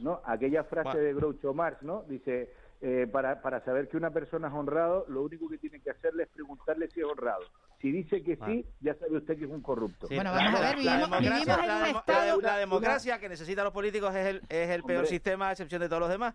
¿No? 0.00 0.20
Aquella 0.24 0.64
frase 0.64 0.98
de 0.98 1.12
Groucho 1.12 1.52
Marx, 1.52 1.82
¿no? 1.82 2.04
Dice, 2.04 2.52
eh, 2.80 3.08
para, 3.10 3.42
para 3.42 3.60
saber 3.64 3.88
que 3.88 3.96
una 3.96 4.10
persona 4.10 4.46
es 4.48 4.54
honrado, 4.54 5.04
lo 5.08 5.22
único 5.22 5.48
que 5.48 5.58
tiene 5.58 5.80
que 5.80 5.90
hacerle 5.90 6.24
es 6.24 6.28
preguntarle 6.28 6.88
si 6.88 7.00
es 7.00 7.06
honrado. 7.06 7.42
Si 7.80 7.90
dice 7.90 8.22
que 8.22 8.36
sí, 8.44 8.64
ya 8.80 8.94
sabe 8.94 9.16
usted 9.16 9.38
que 9.38 9.44
es 9.44 9.50
un 9.50 9.62
corrupto. 9.62 10.08
Bueno, 10.08 10.32
vamos 10.32 10.52
la, 10.52 10.58
a 10.58 10.62
ver, 10.62 10.76
vivimos, 10.76 11.10
democracia, 11.10 11.54
en 11.54 11.68
la, 11.68 11.90
un 11.90 11.96
estado... 11.96 12.40
la, 12.40 12.56
democracia 12.58 13.18
que 13.18 13.28
necesitan 13.28 13.64
los 13.64 13.72
políticos 13.72 14.14
es 14.14 14.26
el, 14.26 14.42
es 14.48 14.70
el 14.70 14.82
peor 14.82 15.06
sistema, 15.06 15.48
a 15.48 15.52
excepción 15.52 15.80
de 15.80 15.88
todos 15.88 16.00
los 16.00 16.08
demás 16.08 16.34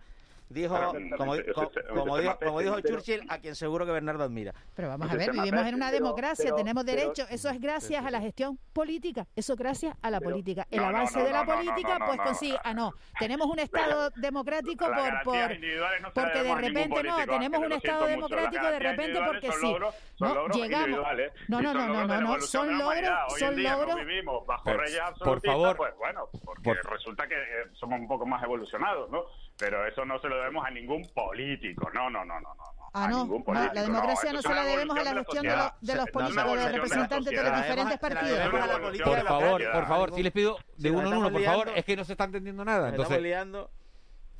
dijo, 0.54 0.76
como, 1.18 1.18
como, 1.18 1.72
como, 1.94 2.18
dijo, 2.18 2.40
como 2.40 2.60
dijo 2.60 2.82
Churchill, 2.82 3.22
a 3.30 3.40
quien 3.40 3.56
seguro 3.56 3.86
que 3.86 3.92
Bernardo 3.92 4.24
admira. 4.24 4.54
Pero 4.76 4.88
vamos 4.88 5.10
a 5.10 5.16
ver, 5.16 5.32
vivimos 5.32 5.66
en 5.66 5.76
una 5.76 5.92
democracia, 5.92 6.46
pero, 6.46 6.56
tenemos 6.56 6.86
derechos, 6.86 7.28
eso 7.30 7.50
es 7.50 7.60
gracias 7.60 8.06
a 8.06 8.12
la 8.12 8.22
gestión 8.22 8.60
política, 8.74 9.28
eso 9.36 9.54
es 9.54 9.60
gracias 9.60 9.96
a 10.02 10.10
la 10.10 10.20
pero, 10.20 10.32
política. 10.32 10.68
El 10.72 10.82
no, 10.82 10.88
avance 10.88 11.20
no, 11.20 11.26
de 11.26 11.32
la 11.32 11.46
política, 11.46 12.00
pues 12.06 12.20
consigue, 12.22 12.58
ah, 12.64 12.74
no, 12.74 12.94
tenemos 13.20 13.48
un 13.48 13.60
Estado 13.60 14.10
democrático 14.16 14.86
por, 14.86 15.24
por 15.24 16.14
porque 16.14 16.44
de 16.44 16.56
repente 16.56 17.04
no, 17.04 17.18
tenemos 17.26 17.60
un 17.60 17.72
Estado 17.72 18.06
democrático 18.06 18.66
de 18.66 18.80
repente 18.80 19.20
porque 19.26 19.52
sí. 19.52 19.76
No, 20.20 20.48
llegamos. 20.50 21.00
No, 21.48 21.62
no, 21.62 21.74
no, 21.74 21.88
no, 21.88 22.22
no, 22.22 22.42
son 22.42 22.78
logros, 22.78 23.40
son 23.40 23.62
logros. 23.62 23.96
Vivimos 23.96 24.46
bajo 24.46 24.74
reyes 24.74 25.00
absolutistas, 25.00 25.76
pues 25.76 25.96
bueno, 25.98 26.30
porque 26.64 26.74
resulta 26.84 27.28
que 27.28 27.36
somos 27.74 28.00
un 28.00 28.08
poco 28.08 28.26
más 28.26 28.44
evolucionados, 28.44 29.10
¿no? 29.10 29.26
Pero 29.64 29.88
eso 29.88 30.04
no 30.04 30.20
se 30.20 30.28
lo 30.28 30.36
debemos 30.36 30.66
a 30.66 30.72
ningún 30.72 31.08
político. 31.16 31.90
No, 31.94 32.10
no, 32.10 32.26
no, 32.26 32.38
no, 32.42 32.54
no. 32.54 32.64
Ah, 32.92 33.06
a 33.06 33.08
no, 33.08 33.24
ningún 33.24 33.46
político. 33.46 33.74
la 33.74 33.82
democracia 33.84 34.34
no, 34.34 34.42
se 34.42 34.54
la 34.54 34.64
debemos 34.66 34.98
a 34.98 35.04
la 35.04 35.14
gestión 35.14 35.44
de, 35.44 35.50
de, 35.50 35.96
los, 35.96 36.10
políticos, 36.10 36.72
representantes 36.74 37.32
de, 37.34 37.44
los 37.44 37.56
diferentes 37.56 37.98
partidos. 37.98 38.50
Por 38.50 39.24
favor, 39.24 39.72
por 39.72 39.88
favor, 39.88 40.14
si 40.14 40.22
les 40.22 40.34
pido 40.34 40.58
de 40.76 40.92
uno 40.92 41.08
en 41.08 41.14
uno, 41.14 41.32
por 41.32 41.44
favor, 41.44 41.70
es 41.74 41.86
que 41.86 41.96
no 41.96 42.04
se 42.04 42.12
está 42.12 42.26
entendiendo 42.26 42.66
nada. 42.66 42.90
Entonces, 42.90 43.18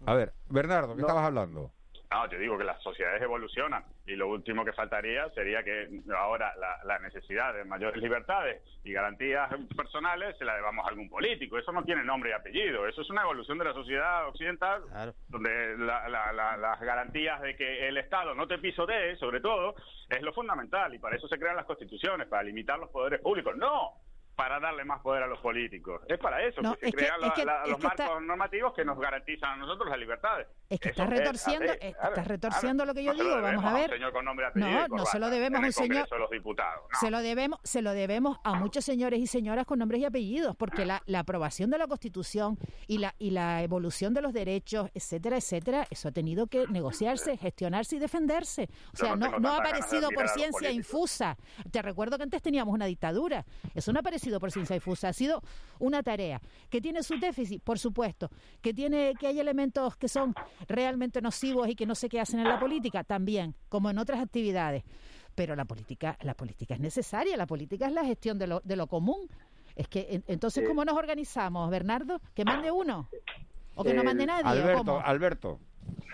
a 0.06 0.14
ver, 0.14 0.34
Bernardo, 0.50 0.94
¿qué 0.94 1.02
estabas 1.02 1.24
hablando? 1.24 1.72
No, 2.14 2.30
te 2.30 2.38
digo 2.38 2.58
que 2.58 2.64
las 2.64 2.80
sociedades 2.84 3.22
evolucionan 3.24 3.84
y 4.06 4.16
lo 4.16 4.28
último 4.28 4.64
que 4.64 4.72
faltaría 4.74 5.28
sería 5.32 5.64
que 5.64 5.90
ahora 6.16 6.54
la, 6.58 6.78
la 6.84 7.00
necesidad 7.00 7.54
de 7.56 7.64
mayores 7.66 8.02
libertades 8.02 8.62
y 8.84 8.94
garantías 8.94 9.50
personales 9.76 10.38
se 10.38 10.46
la 10.46 10.56
debamos 10.56 10.86
a 10.86 10.90
algún 10.90 11.10
político. 11.10 11.58
Eso 11.58 11.72
no 11.72 11.84
tiene 11.84 12.04
nombre 12.04 12.30
y 12.30 12.34
apellido. 12.34 12.88
Eso 12.88 13.02
es 13.02 13.10
una 13.10 13.24
evolución 13.24 13.58
de 13.58 13.66
la 13.66 13.74
sociedad 13.74 14.28
occidental 14.28 14.84
donde 15.28 15.76
la- 15.80 16.08
la- 16.08 16.32
la- 16.34 16.58
las 16.58 16.80
garantías 16.82 17.42
de 17.42 17.56
que 17.56 17.88
el 17.88 17.98
Estado 17.98 18.36
no 18.36 18.48
te 18.48 18.60
pisotee, 18.60 19.16
sobre 19.16 19.42
todo, 19.42 19.76
es 20.10 20.22
lo 20.22 20.34
fundamental 20.34 20.94
y 20.94 21.00
para 21.00 21.16
eso 21.16 21.28
se 21.28 21.40
crean 21.40 21.56
las 21.56 21.66
constituciones, 21.66 22.28
para 22.28 22.44
limitar 22.44 22.78
los 22.78 22.90
poderes 22.90 23.22
públicos. 23.22 23.56
No 23.58 23.94
para 24.36 24.60
darle 24.60 24.84
más 24.84 25.02
poder 25.02 25.24
a 25.24 25.28
los 25.28 25.40
políticos. 25.40 26.02
Es 26.08 26.18
para 26.20 26.42
eso 26.44 26.62
No, 26.62 26.74
que 26.76 26.80
se 26.82 26.88
es 26.90 26.96
que- 26.96 27.06
es 27.06 27.12
la- 27.20 27.34
que- 27.34 27.46
la- 27.46 27.66
los 27.68 27.78
está- 27.84 27.88
marcos 28.06 28.22
normativos 28.24 28.74
que 28.74 28.84
nos 28.86 29.00
garantizan 29.00 29.52
a 29.52 29.56
nosotros 29.58 29.90
las 29.90 30.00
libertades. 30.00 30.48
Es 30.70 30.80
que 30.80 30.90
estás 30.90 31.10
retorciendo, 31.10 31.72
estás 31.80 32.28
retorciendo 32.28 32.86
lo 32.86 32.94
que 32.94 33.04
yo 33.04 33.14
no 33.14 33.24
digo, 33.24 33.42
vamos 33.42 33.64
a 33.66 33.74
ver. 33.74 33.90
señor 33.92 34.12
con 34.12 34.26
nombre, 34.26 34.46
apellido 34.48 34.70
y 34.70 34.74
No, 34.90 34.98
no 34.98 35.06
se 35.06 35.20
lo 35.20 35.30
debemos 35.30 35.62
a 35.62 35.66
un 35.66 35.72
señor. 35.72 36.08
Los 36.20 36.30
diputados. 36.32 36.84
Se 37.00 37.12
lo 37.12 37.20
debemos, 37.22 37.60
se 37.64 37.82
lo 37.82 37.92
debemos 37.92 38.40
a 38.44 38.56
muchos 38.56 38.84
señores 38.84 39.20
y 39.20 39.28
señoras 39.28 39.66
con 39.66 39.80
nombres 39.80 40.02
y 40.02 40.06
apellidos, 40.06 40.56
porque 40.56 40.86
la, 40.86 41.02
la 41.06 41.20
aprobación 41.20 41.70
de 41.70 41.78
la 41.78 41.88
Constitución 41.88 42.58
y 42.88 42.98
la 42.98 43.14
y 43.20 43.30
la 43.32 43.62
evolución 43.62 44.14
de 44.14 44.22
los 44.22 44.34
derechos, 44.34 44.90
etcétera, 44.96 45.38
etcétera, 45.38 45.86
eso 45.92 46.08
ha 46.10 46.12
tenido 46.12 46.48
que 46.48 46.66
negociarse, 46.68 47.38
gestionarse 47.38 47.98
y 47.98 48.00
defenderse. 48.00 48.70
O 48.94 48.98
sea, 48.98 49.16
no 49.16 49.40
no, 49.40 49.50
ha 49.50 49.58
aparecido 49.58 50.10
por 50.12 50.28
ciencia 50.30 50.72
infusa. 50.72 51.38
Te 51.72 51.82
recuerdo 51.82 52.18
que 52.18 52.24
antes 52.24 52.42
teníamos 52.42 52.74
una 52.74 52.86
dictadura. 52.86 53.46
Eso 53.76 53.94
no 53.94 54.00
ha 54.00 54.04
aparecido 54.24 54.40
por 54.40 54.52
ciencia 54.52 54.76
infusa. 54.76 55.10
Ha 55.10 55.14
sido 55.14 55.42
una 55.80 56.02
tarea 56.04 56.40
que 56.70 56.80
tiene 56.82 57.04
su 57.04 57.20
déficit, 57.20 57.62
por 57.64 57.78
supuesto, 57.78 58.30
que 58.62 58.74
tiene 58.74 59.14
que 59.20 59.28
hay 59.28 59.40
elementos 59.40 59.98
que 59.98 60.08
son 60.08 60.34
realmente 60.68 61.22
nocivos 61.22 61.68
y 61.68 61.76
que 61.76 61.86
no 61.86 61.96
sé 61.96 62.08
qué 62.10 62.20
hacen 62.22 62.40
en 62.40 62.48
la 62.48 62.60
política, 62.60 63.04
también, 63.04 63.54
como 63.70 63.90
en 63.90 63.98
otras 63.98 64.22
actividades. 64.22 64.84
Pero 65.36 65.56
la 65.56 65.66
política, 65.66 66.18
la 66.22 66.36
política 66.36 66.76
es 66.76 66.80
necesaria, 66.80 67.36
la 67.36 67.48
política 67.48 67.88
es 67.88 67.92
la 67.94 68.06
gestión 68.06 68.38
de 68.38 68.48
lo, 68.48 68.62
de 68.64 68.76
lo 68.76 68.88
común. 68.88 69.28
Es 69.76 69.88
que 69.88 70.08
en- 70.10 70.24
entonces, 70.28 70.64
Eh, 70.64 70.68
¿cómo 70.68 70.86
nos 70.86 70.96
organizamos, 70.96 71.70
Bernardo? 71.70 72.20
¿Que 72.34 72.46
mande 72.46 72.72
uno? 72.72 73.10
¿O 73.76 73.84
que 73.84 73.94
no 73.94 74.02
el- 74.02 74.06
mande 74.06 74.26
nadie? 74.26 74.46
¿o 74.46 74.50
Alberto, 74.50 74.84
cómo? 74.86 75.00
Alberto. 75.00 75.60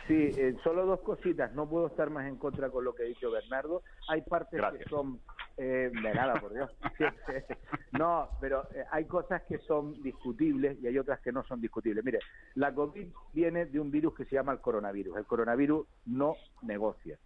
Sí, 0.07 0.16
eh, 0.16 0.55
solo 0.64 0.86
dos 0.86 1.01
cositas. 1.01 1.53
No 1.53 1.70
puedo 1.70 1.88
estar 1.88 2.10
más 2.10 2.26
en 2.28 2.38
contra 2.38 2.70
con 2.72 2.84
lo 2.84 2.95
que 2.95 3.03
ha 3.03 3.05
dicho 3.05 3.30
Bernardo. 3.30 3.84
Hay 4.07 4.22
partes 4.22 4.57
Gracias. 4.57 4.84
que 4.86 4.89
son... 4.89 5.20
eh, 5.62 5.91
de 5.91 6.14
nada, 6.14 6.39
por 6.39 6.53
Dios. 6.53 6.72
no, 7.91 8.30
pero 8.39 8.64
eh, 8.74 8.86
hay 8.91 9.03
cosas 9.05 9.41
que 9.43 9.57
son 9.60 10.01
discutibles 10.01 10.78
y 10.82 10.88
hay 10.88 10.97
otras 10.97 11.20
que 11.20 11.34
no 11.34 11.43
son 11.43 11.60
discutibles. 11.60 12.03
Mire, 12.05 12.20
la 12.55 12.74
COVID 12.74 13.07
viene 13.34 13.66
de 13.66 13.78
un 13.78 13.91
virus 13.91 14.16
que 14.16 14.24
se 14.24 14.36
llama 14.36 14.53
el 14.53 14.60
coronavirus. 14.60 15.18
El 15.18 15.26
coronavirus 15.26 15.86
no 16.05 16.36
negocia. 16.62 17.20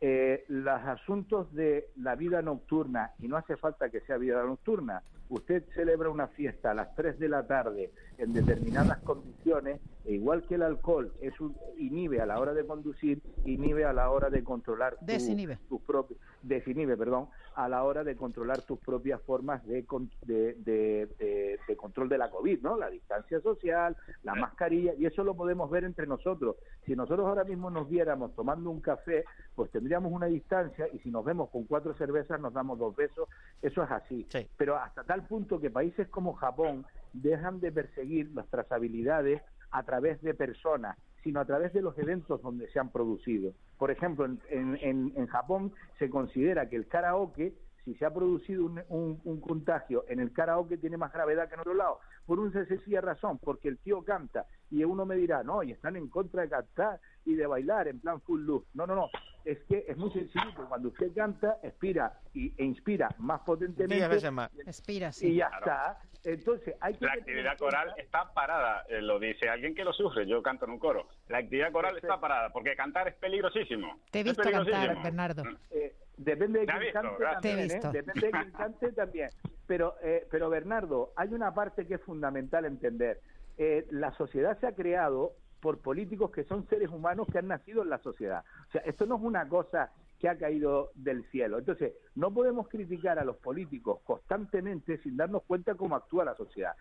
Eh, 0.00 0.44
los 0.46 0.80
asuntos 0.80 1.52
de 1.54 1.88
la 1.96 2.14
vida 2.14 2.40
nocturna, 2.40 3.12
y 3.18 3.26
no 3.26 3.36
hace 3.36 3.56
falta 3.56 3.90
que 3.90 4.00
sea 4.02 4.16
vida 4.16 4.44
nocturna, 4.44 5.02
usted 5.28 5.64
celebra 5.74 6.08
una 6.08 6.28
fiesta 6.28 6.70
a 6.70 6.74
las 6.74 6.94
3 6.94 7.18
de 7.18 7.28
la 7.28 7.46
tarde 7.48 7.90
en 8.16 8.32
determinadas 8.32 8.98
condiciones, 8.98 9.80
igual 10.04 10.42
que 10.46 10.56
el 10.56 10.62
alcohol 10.62 11.12
es 11.20 11.38
un, 11.40 11.56
inhibe 11.78 12.20
a 12.20 12.26
la 12.26 12.38
hora 12.40 12.52
de 12.52 12.66
conducir, 12.66 13.20
inhibe 13.44 13.84
a 13.84 13.92
la 13.92 14.10
hora 14.10 14.30
de 14.30 14.42
controlar 14.42 14.96
tu- 14.98 15.06
Desinhibe. 15.06 15.58
tus 15.68 15.80
propios, 15.82 16.18
desinhibe, 16.42 16.96
perdón, 16.96 17.28
a 17.54 17.68
la 17.68 17.84
hora 17.84 18.02
de 18.02 18.16
controlar 18.16 18.62
tus 18.62 18.78
propias 18.80 19.20
formas 19.22 19.64
de, 19.66 19.84
con- 19.84 20.10
de, 20.22 20.54
de- 20.54 21.08
de- 21.18 21.58
de 21.68 21.76
control 21.76 22.08
de 22.08 22.18
la 22.18 22.30
COVID, 22.30 22.62
¿no? 22.62 22.76
La 22.76 22.90
distancia 22.90 23.40
social, 23.40 23.96
la 24.22 24.34
mascarilla, 24.34 24.94
y 24.94 25.06
eso 25.06 25.22
lo 25.22 25.34
podemos 25.34 25.70
ver 25.70 25.84
entre 25.84 26.06
nosotros. 26.06 26.56
Si 26.84 26.96
nosotros 26.96 27.26
ahora 27.26 27.44
mismo 27.44 27.70
nos 27.70 27.88
viéramos 27.88 28.34
tomando 28.34 28.70
un 28.70 28.80
café, 28.80 29.24
pues 29.54 29.70
tendríamos 29.70 30.12
una 30.12 30.26
distancia, 30.26 30.86
y 30.92 30.98
si 31.00 31.10
nos 31.10 31.24
vemos 31.24 31.50
con 31.50 31.64
cuatro 31.64 31.94
cervezas 31.94 32.40
nos 32.40 32.52
damos 32.52 32.78
dos 32.78 32.96
besos, 32.96 33.28
eso 33.60 33.82
es 33.84 33.90
así. 33.90 34.26
Pero 34.56 34.76
hasta 34.76 35.04
tal 35.04 35.26
punto 35.26 35.60
que 35.60 35.70
países 35.70 36.08
como 36.08 36.32
Japón 36.34 36.84
dejan 37.12 37.60
de 37.60 37.70
perseguir 37.70 38.30
las 38.34 38.48
trazabilidades 38.48 39.42
a 39.72 39.82
través 39.82 40.20
de 40.22 40.34
personas, 40.34 40.96
sino 41.22 41.40
a 41.40 41.44
través 41.44 41.72
de 41.72 41.82
los 41.82 41.96
eventos 41.98 42.40
donde 42.42 42.68
se 42.70 42.78
han 42.78 42.90
producido. 42.90 43.52
Por 43.78 43.90
ejemplo, 43.90 44.24
en, 44.24 44.40
en- 44.50 44.78
en- 44.80 45.26
Japón 45.26 45.72
se 45.98 46.08
considera 46.10 46.68
que 46.68 46.76
el 46.76 46.86
karaoke, 46.88 47.54
si 47.84 47.94
se 47.96 48.04
ha 48.06 48.12
producido 48.14 48.64
un, 48.64 48.80
un- 48.88 49.20
un 49.24 49.40
contagio 49.40 50.04
en 50.08 50.20
el 50.20 50.32
karaoke, 50.32 50.78
tiene 50.78 50.96
más 50.96 51.12
gravedad 51.12 51.48
que 51.48 51.54
en 51.54 51.60
otro 51.60 51.74
lado. 51.74 51.98
Por 52.26 52.38
una 52.38 52.52
sencilla 52.66 53.00
razón, 53.00 53.38
porque 53.38 53.68
el 53.68 53.78
tío 53.78 54.04
canta 54.04 54.46
y 54.70 54.84
uno 54.84 55.04
me 55.04 55.16
dirá, 55.16 55.42
no, 55.42 55.62
y 55.62 55.72
están 55.72 55.96
en 55.96 56.08
contra 56.08 56.42
de 56.42 56.48
cantar 56.48 57.00
y 57.24 57.34
de 57.34 57.46
bailar 57.46 57.88
en 57.88 58.00
plan 58.00 58.20
full 58.20 58.42
luz. 58.42 58.64
No, 58.74 58.86
no, 58.86 58.94
no. 58.94 59.08
Es 59.44 59.58
que 59.68 59.84
es 59.88 59.96
muy 59.96 60.10
sencillo. 60.12 60.52
Cuando 60.68 60.88
usted 60.88 61.12
canta, 61.14 61.58
expira 61.62 62.20
y, 62.34 62.52
e 62.56 62.64
inspira 62.64 63.08
más 63.18 63.40
potentemente. 63.40 63.94
Diez 63.94 64.08
veces 64.08 64.32
más. 64.32 64.50
Expira, 64.66 65.10
Y 65.20 65.36
ya 65.36 65.48
Claro. 65.48 65.60
está. 65.66 65.98
Entonces, 66.24 66.76
hay 66.80 66.94
que 66.94 67.04
La 67.04 67.14
actividad 67.14 67.58
coral 67.58 67.92
está 67.96 68.32
parada, 68.32 68.84
eh, 68.88 69.02
lo 69.02 69.18
dice 69.18 69.48
alguien 69.48 69.74
que 69.74 69.82
lo 69.82 69.92
sufre, 69.92 70.24
yo 70.24 70.40
canto 70.40 70.66
en 70.66 70.70
un 70.70 70.78
coro. 70.78 71.08
La 71.28 71.38
actividad 71.38 71.72
coral 71.72 71.96
está 71.96 72.20
parada 72.20 72.50
porque 72.50 72.76
cantar 72.76 73.08
es 73.08 73.14
peligrosísimo. 73.16 73.98
Te 74.12 74.20
he 74.20 74.22
visto 74.22 74.40
cantar, 74.42 74.64
peligrosísimo. 74.64 75.02
Bernardo. 75.02 75.42
Eh, 75.70 75.96
depende 76.16 76.60
de 76.60 76.66
quién 76.66 76.92
cante 76.92 77.16
gracias. 77.18 77.42
Te 77.42 77.48
he 77.50 77.68
también, 77.68 77.70
¿eh? 77.72 77.90
Depende 77.92 78.20
de 78.26 78.30
quién 78.30 78.50
cante 78.52 78.92
también. 78.92 79.30
Pero, 79.66 79.94
eh, 80.02 80.26
pero 80.30 80.48
Bernardo, 80.48 81.12
hay 81.16 81.34
una 81.34 81.52
parte 81.52 81.86
que 81.88 81.94
es 81.94 82.00
fundamental 82.02 82.66
entender. 82.66 83.20
Eh, 83.58 83.86
la 83.90 84.12
sociedad 84.12 84.56
se 84.60 84.66
ha 84.68 84.74
creado 84.76 85.32
por 85.62 85.78
políticos 85.78 86.32
que 86.32 86.42
son 86.42 86.66
seres 86.66 86.90
humanos 86.90 87.28
que 87.30 87.38
han 87.38 87.46
nacido 87.46 87.82
en 87.82 87.88
la 87.90 87.98
sociedad. 87.98 88.44
O 88.68 88.72
sea, 88.72 88.80
esto 88.82 89.06
no 89.06 89.14
es 89.16 89.22
una 89.22 89.48
cosa 89.48 89.92
que 90.18 90.28
ha 90.28 90.36
caído 90.36 90.90
del 90.96 91.24
cielo. 91.30 91.58
Entonces, 91.60 91.94
no 92.16 92.34
podemos 92.34 92.68
criticar 92.68 93.20
a 93.20 93.24
los 93.24 93.36
políticos 93.36 94.00
constantemente 94.04 94.98
sin 94.98 95.16
darnos 95.16 95.44
cuenta 95.44 95.76
cómo 95.76 95.94
actúa 95.94 96.24
la 96.24 96.34
sociedad. 96.34 96.74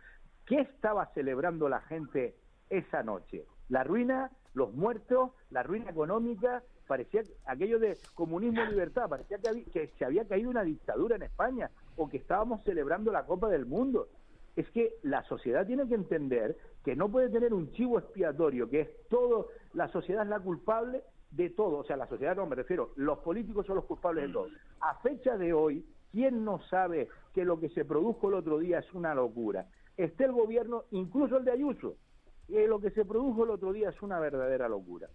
¿Qué 0.48 0.60
estaba 0.62 1.06
celebrando 1.14 1.70
la 1.70 1.82
gente 1.82 2.36
esa 2.72 3.04
noche? 3.04 3.46
La 3.70 3.84
ruina, 3.84 4.32
los 4.56 4.74
muertos, 4.74 5.32
la 5.52 5.62
ruina 5.62 5.92
económica, 5.92 6.64
parecía 6.88 7.22
aquello 7.46 7.78
de 7.80 7.98
comunismo 8.16 8.64
y 8.64 8.68
libertad, 8.70 9.08
parecía 9.08 9.38
que, 9.38 9.48
había- 9.48 9.66
que 9.66 9.88
se 10.00 10.06
había 10.06 10.28
caído 10.28 10.50
una 10.50 10.64
dictadura 10.64 11.16
en 11.18 11.22
España 11.22 11.70
o 11.98 12.10
que 12.10 12.18
estábamos 12.18 12.64
celebrando 12.64 13.12
la 13.12 13.26
Copa 13.28 13.48
del 13.48 13.68
Mundo. 13.68 14.10
Es 14.56 14.70
que 14.72 14.96
la 15.04 15.24
sociedad 15.24 15.66
tiene 15.66 15.88
que 15.88 15.96
entender 15.96 16.58
que 16.84 16.96
no 16.96 17.10
puede 17.10 17.30
tener 17.30 17.54
un 17.54 17.72
chivo 17.72 18.00
expiatorio, 18.00 18.70
que 18.70 18.82
es 18.82 18.90
todo, 19.10 19.50
la 19.74 19.88
sociedad 19.90 20.24
es 20.24 20.30
la 20.30 20.40
culpable 20.40 21.04
de 21.32 21.50
todo, 21.50 21.78
o 21.78 21.84
sea, 21.84 21.96
la 21.96 22.08
sociedad 22.08 22.36
no 22.36 22.46
me 22.46 22.56
refiero, 22.56 22.92
los 22.96 23.20
políticos 23.20 23.66
son 23.66 23.76
los 23.76 23.86
culpables 23.86 24.28
de 24.28 24.34
todo. 24.34 24.48
A 24.82 24.96
fecha 24.96 25.38
de 25.38 25.54
hoy, 25.54 25.86
¿quién 26.12 26.44
no 26.44 26.60
sabe 26.70 27.08
que 27.34 27.46
lo 27.46 27.60
que 27.60 27.70
se 27.70 27.86
produjo 27.86 28.28
el 28.28 28.36
otro 28.36 28.60
día 28.60 28.80
es 28.80 28.94
una 28.94 29.16
locura? 29.16 29.68
Esté 29.96 30.26
el 30.26 30.34
gobierno, 30.34 30.84
incluso 30.92 31.38
el 31.38 31.46
de 31.46 31.52
Ayuso, 31.52 31.96
que 32.48 32.68
lo 32.68 32.82
que 32.82 32.92
se 32.92 33.06
produjo 33.06 33.46
el 33.46 33.52
otro 33.52 33.72
día 33.72 33.90
es 33.90 34.02
una 34.02 34.20
verdadera 34.20 34.68
locura. 34.68 35.08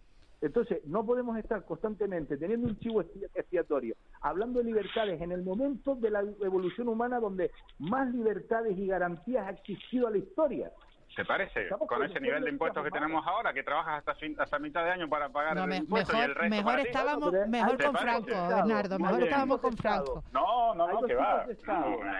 Entonces, 0.43 0.85
no 0.85 1.05
podemos 1.05 1.37
estar 1.39 1.65
constantemente 1.65 2.37
teniendo 2.37 2.69
un 2.69 2.79
chivo 2.79 3.03
expi- 3.03 3.29
expiatorio, 3.35 3.95
hablando 4.21 4.59
de 4.59 4.67
libertades 4.67 5.21
en 5.21 5.33
el 5.33 5.43
momento 5.43 5.95
de 5.95 6.11
la 6.11 6.21
evolución 6.21 6.89
humana 6.89 7.19
donde 7.21 7.51
más 7.79 8.13
libertades 8.15 8.77
y 8.77 8.87
garantías 8.87 9.47
ha 9.47 9.51
existido 9.51 10.09
a 10.09 10.11
la 10.11 10.19
historia. 10.19 10.71
¿Te 11.15 11.25
parece? 11.25 11.63
Estamos 11.63 11.89
Con 11.89 12.03
ese 12.03 12.21
nivel 12.21 12.45
de 12.45 12.51
impuestos 12.51 12.85
que 12.85 12.91
tenemos 12.91 13.27
ahora, 13.27 13.55
que 13.55 13.63
trabajas 13.63 14.01
hasta 14.01 14.15
fin, 14.17 14.37
hasta 14.39 14.59
mitad 14.59 14.85
de 14.85 14.91
año 14.91 15.09
para 15.09 15.31
pagar 15.31 15.57
No, 15.57 15.63
el 15.63 15.69
me- 15.71 15.77
impuesto 15.79 16.13
y 16.13 16.21
el 16.21 16.29
mejor 16.29 16.37
resto 16.43 16.51
mejor 16.51 16.65
para 16.75 16.83
estábamos 16.83 17.33
mejor 17.49 17.77
¿te 17.79 17.85
con? 17.87 17.97
Franco, 17.97 18.27
Bernardo, 18.27 18.99
mejor 18.99 19.23
estábamos 19.23 19.61
con 19.61 19.77
Franco. 19.79 20.25
No, 20.33 20.75
no, 20.75 20.89
no, 20.93 21.03
que 21.07 21.15
va. 21.15 21.47
de 21.47 21.53
Estado. 21.55 21.89
No, 21.91 22.11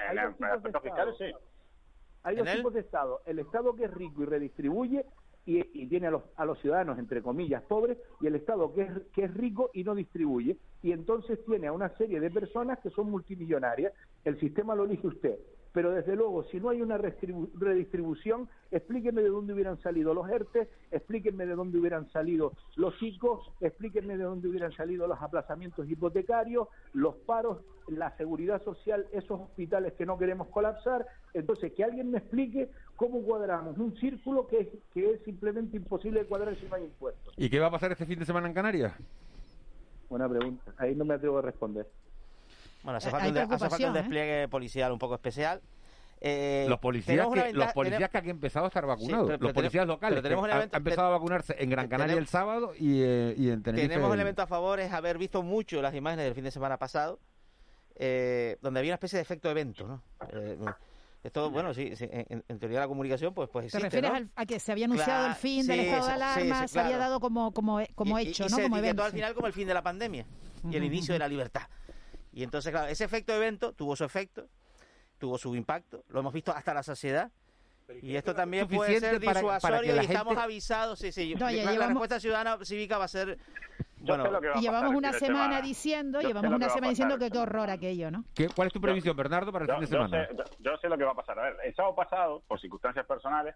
Hay 2.23 2.39
en 2.39 2.45
dos 2.45 2.55
tipos 2.55 2.73
de 2.75 2.81
Estado. 2.81 3.21
El 3.27 3.39
Estado 3.41 3.75
que 3.77 3.85
es 3.85 3.91
rico 3.93 4.23
y 4.23 4.27
redistribuye 4.27 5.05
y, 5.47 5.59
y 5.73 5.87
tiene 5.87 6.09
a 6.09 6.11
los, 6.11 6.25
a 6.37 6.45
los 6.45 6.59
ciudadanos, 6.61 6.99
entre 6.99 7.23
comillas, 7.23 7.63
pobres, 7.63 7.97
y 8.21 8.27
el 8.27 8.35
Estado 8.35 8.75
que 8.75 8.83
es, 8.83 8.91
que 9.15 9.25
es 9.25 9.35
rico 9.35 9.71
y 9.73 9.85
no 9.85 9.95
distribuye. 9.95 10.59
Y 10.83 10.93
entonces 10.93 11.43
tiene 11.47 11.69
a 11.69 11.73
una 11.73 11.89
serie 11.97 12.21
de 12.21 12.31
personas 12.31 12.79
que 12.81 12.91
son 12.91 13.11
multimillonarias. 13.11 13.93
El 14.25 14.39
sistema 14.41 14.75
lo 14.75 14.85
elige 14.85 15.07
usted. 15.07 15.39
Pero 15.77 15.91
desde 15.91 16.17
luego, 16.17 16.43
si 16.45 16.59
no 16.59 16.71
hay 16.71 16.81
una 16.81 16.97
redistribución, 16.97 18.49
explíquenme 18.71 19.21
de 19.21 19.29
dónde 19.29 19.53
hubieran 19.53 19.79
salido 19.83 20.15
los 20.15 20.27
ERTE, 20.27 20.71
explíquenme 20.91 21.45
de 21.45 21.55
dónde 21.55 21.79
hubieran 21.79 22.11
salido 22.13 22.55
los 22.77 22.95
ICOs, 23.03 23.53
explíquenme 23.61 24.17
de 24.17 24.25
dónde 24.25 24.49
hubieran 24.49 24.73
salido 24.73 25.07
los 25.07 25.21
aplazamientos 25.21 25.87
hipotecarios, 25.87 26.69
los 26.95 27.15
paros, 27.17 27.59
la 27.89 28.17
seguridad 28.17 28.65
social, 28.65 29.07
esos 29.13 29.39
hospitales 29.39 29.93
que 29.93 30.07
no 30.07 30.17
queremos 30.17 30.49
colapsar. 30.49 31.07
Entonces, 31.35 31.75
que 31.75 31.85
alguien 31.85 32.11
me 32.11 32.21
explique 32.21 32.71
cómo 32.97 33.21
cuadramos 33.21 33.77
un 33.77 33.95
círculo 33.99 34.47
que 34.47 34.61
es, 34.61 34.69
que 34.95 35.11
es 35.11 35.23
simplemente 35.25 35.77
imposible 35.77 36.21
de 36.21 36.27
cuadrar 36.27 36.57
si 36.57 36.65
no 36.65 36.77
hay 36.77 36.85
impuestos. 36.85 37.35
¿Y 37.37 37.51
qué 37.51 37.61
va 37.61 37.67
a 37.67 37.71
pasar 37.71 37.93
este 37.93 38.07
fin 38.07 38.19
de 38.19 38.25
semana 38.25 38.49
en 38.49 38.55
Canarias? 38.55 38.95
buena 40.09 40.27
pregunta. 40.27 40.73
Ahí 40.79 40.95
no 40.95 41.05
me 41.05 41.13
atrevo 41.13 41.37
a 41.37 41.43
responder. 41.43 41.87
Bueno, 42.83 42.99
hace 42.99 43.09
Hay 43.09 43.13
falta, 43.13 43.29
un 43.47 43.53
hace 43.55 43.69
falta 43.69 43.91
un 43.91 43.97
¿eh? 43.97 44.01
despliegue 44.01 44.49
policial 44.49 44.93
un 44.93 44.99
poco 44.99 45.15
especial. 45.15 45.61
Eh, 46.21 46.65
Los 46.69 46.79
policías, 46.79 47.27
que, 47.29 47.53
los 47.53 47.73
policías 47.75 47.99
tenemos- 47.99 48.11
que 48.11 48.19
han 48.19 48.29
empezado 48.31 48.65
a 48.65 48.69
estar 48.69 48.87
vacunados, 48.87 49.27
pero- 49.27 49.39
pero 49.39 49.49
los 49.49 49.53
policías 49.53 49.83
tenemos- 49.83 49.97
locales, 49.97 50.15
pero 50.15 50.23
tenemos 50.23 50.43
que 50.43 50.47
un 50.47 50.51
han- 50.53 50.57
evento- 50.59 50.77
han 50.77 50.81
empezado 50.81 51.07
a 51.09 51.11
vacunarse 51.11 51.57
en 51.59 51.71
Gran 51.71 51.89
Canaria 51.89 52.17
el 52.17 52.27
sábado 52.27 52.73
y, 52.79 53.03
eh, 53.03 53.35
y 53.37 53.51
en 53.51 53.63
Tenerife. 53.63 53.89
Tenemos 53.89 54.09
el- 54.11 54.15
elemento 54.21 54.41
a 54.43 54.47
favor, 54.47 54.81
es 54.81 54.93
haber 54.93 55.19
visto 55.19 55.43
mucho 55.43 55.83
las 55.83 55.95
imágenes 55.95 56.25
del 56.25 56.35
fin 56.35 56.45
de 56.45 56.51
semana 56.51 56.79
pasado, 56.79 57.19
eh, 57.97 58.57
donde 58.63 58.81
había 58.81 58.91
una 58.93 58.97
especie 58.97 59.17
de 59.19 59.23
efecto 59.23 59.51
evento, 59.51 59.87
¿no? 59.87 60.03
Eh, 60.33 60.57
esto, 61.23 61.51
bueno, 61.51 61.75
sí, 61.75 61.95
sí, 61.97 62.07
en, 62.11 62.45
en 62.49 62.59
teoría 62.59 62.79
de 62.79 62.85
la 62.85 62.89
comunicación, 62.89 63.35
pues, 63.35 63.49
pues 63.51 63.65
¿Te 63.65 63.67
existe, 63.67 63.87
refieres 63.87 64.11
¿no? 64.11 64.17
al- 64.17 64.31
a 64.37 64.47
que 64.47 64.59
se 64.61 64.73
había 64.73 64.85
anunciado 64.87 65.11
Claro, 65.13 65.29
el 65.29 65.35
fin 65.35 65.67
del 65.67 65.81
sí, 65.81 65.87
estado 65.87 66.07
de 66.07 66.13
alarma, 66.13 66.63
sí, 66.63 66.69
se 66.73 66.81
había 66.81 66.99
dado 66.99 67.21
como, 67.21 67.53
como, 67.53 67.81
como 67.95 68.19
Y- 68.19 68.29
hecho, 68.29 68.45
y 68.45 68.49
¿no? 68.49 68.57
se 68.57 68.63
Como 68.63 68.79
evento. 68.79 69.03
al 69.05 69.13
final 69.13 69.35
como 69.35 69.47
el 69.49 69.53
fin 69.53 69.67
de 69.69 69.75
la 69.75 69.83
pandemia 69.83 70.25
y 70.71 70.77
el 70.77 70.85
inicio 70.85 71.13
de 71.15 71.19
la 71.19 71.29
libertad. 71.29 71.63
Y 72.37 72.43
entonces, 72.43 72.71
claro, 72.71 72.89
ese 72.89 73.03
efecto 73.03 73.33
evento 73.33 73.73
tuvo 73.73 73.97
su 73.97 74.05
efecto, 74.05 74.47
tuvo 75.17 75.39
su 75.39 75.57
impacto, 75.57 76.05
lo 76.09 76.21
hemos 76.21 76.35
visto 76.35 76.53
hasta 76.53 76.75
la 76.75 76.83
saciedad. 76.83 77.31
Y 78.03 78.15
esto 78.15 78.35
también 78.35 78.69
puede 78.69 79.01
ser 79.01 79.15
suficiente 79.15 79.25
para- 79.27 79.41
para 79.41 79.81
que 79.81 79.87
disuasorio 79.87 79.95
la 79.97 80.03
y 80.03 80.05
estamos 80.07 80.33
gente- 80.35 80.43
avisados. 80.45 80.99
Sí, 80.99 81.13
sí. 81.13 81.35
No, 81.35 81.51
ya 81.51 81.73
la- 81.73 81.87
respuesta 81.87 82.21
ciudadana 82.21 82.59
cívica 82.63 82.99
va 82.99 83.05
a 83.05 83.09
ser. 83.09 83.39
Bueno, 84.01 84.29
y 84.57 84.61
llevamos 84.61 84.95
una 84.95 85.15
semana 85.15 85.63
diciendo, 85.63 86.21
llevamos 86.21 86.53
una 86.53 86.69
semana 86.69 86.91
diciendo 86.91 87.17
que 87.19 87.31
qué 87.31 87.39
horror 87.39 87.71
aquello, 87.71 88.11
¿no? 88.11 88.25
¿Qué- 88.35 88.51
¿Cuál 88.55 88.67
es 88.67 88.75
tu 88.75 88.83
previsión, 88.83 89.17
Bernardo, 89.17 89.51
para 89.51 89.65
el 89.65 89.69
Yo, 89.71 89.75
fin 89.77 89.85
de 89.85 89.87
yo 89.91 90.07
semana? 90.07 90.27
sé, 90.29 90.37
yo- 90.37 90.45
yo 90.73 90.77
sé 90.77 90.89
lo 90.91 90.99
que 90.99 91.05
va 91.05 91.13
a 91.13 91.15
pasar. 91.15 91.39
A 91.39 91.43
ver, 91.45 91.57
el 91.65 91.75
sábado 91.75 91.95
pasado, 91.95 92.43
por 92.47 92.61
circunstancias 92.61 93.07
personales, 93.07 93.55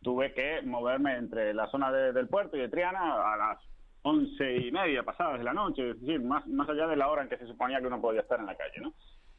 tuve 0.00 0.32
que 0.32 0.62
moverme 0.62 1.18
entre 1.18 1.52
la 1.52 1.70
zona 1.70 1.92
de- 1.92 2.14
del 2.14 2.28
puerto 2.28 2.56
y 2.56 2.60
de 2.60 2.68
Triana 2.70 3.34
a 3.34 3.36
las 3.36 3.58
once 4.06 4.56
y 4.56 4.70
media 4.70 5.02
pasadas 5.02 5.38
de 5.38 5.44
la 5.44 5.52
noche, 5.52 5.90
es 5.90 6.00
decir, 6.00 6.20
más, 6.20 6.46
más 6.46 6.68
allá 6.68 6.86
de 6.86 6.96
la 6.96 7.08
hora 7.08 7.22
en 7.22 7.28
que 7.28 7.38
se 7.38 7.46
suponía 7.46 7.80
que 7.80 7.88
uno 7.88 8.00
podía 8.00 8.20
estar 8.20 8.38
en 8.38 8.46
la 8.46 8.56
calle, 8.56 8.80
¿no? 8.80 8.94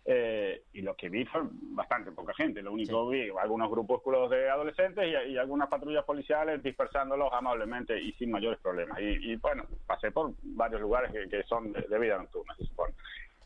Eh, 0.10 0.64
y 0.74 0.82
lo 0.82 0.96
que 0.96 1.10
vi 1.10 1.26
fue 1.26 1.42
bastante 1.74 2.12
poca 2.12 2.34
gente. 2.34 2.62
Lo 2.62 2.72
único 2.72 3.10
vi 3.10 3.30
algunos 3.42 3.70
grupúsculos 3.70 4.30
de 4.30 4.50
adolescentes 4.50 5.06
y, 5.06 5.32
y 5.32 5.38
algunas 5.38 5.70
patrullas 5.70 6.06
policiales 6.06 6.64
dispersándolos 6.64 7.30
amablemente 7.32 8.00
y 8.02 8.12
sin 8.14 8.32
mayores 8.32 8.60
problemas. 8.60 9.00
Y, 9.00 9.32
y, 9.32 9.36
bueno, 9.38 9.64
pasé 9.86 10.12
por 10.12 10.32
varios 10.44 10.82
lugares 10.82 11.12
que, 11.12 11.30
que 11.30 11.44
son 11.44 11.72
de, 11.72 11.82
de 11.82 12.00
vida 12.00 12.18
nocturna, 12.18 12.54
se 12.56 12.66
supone. 12.66 12.94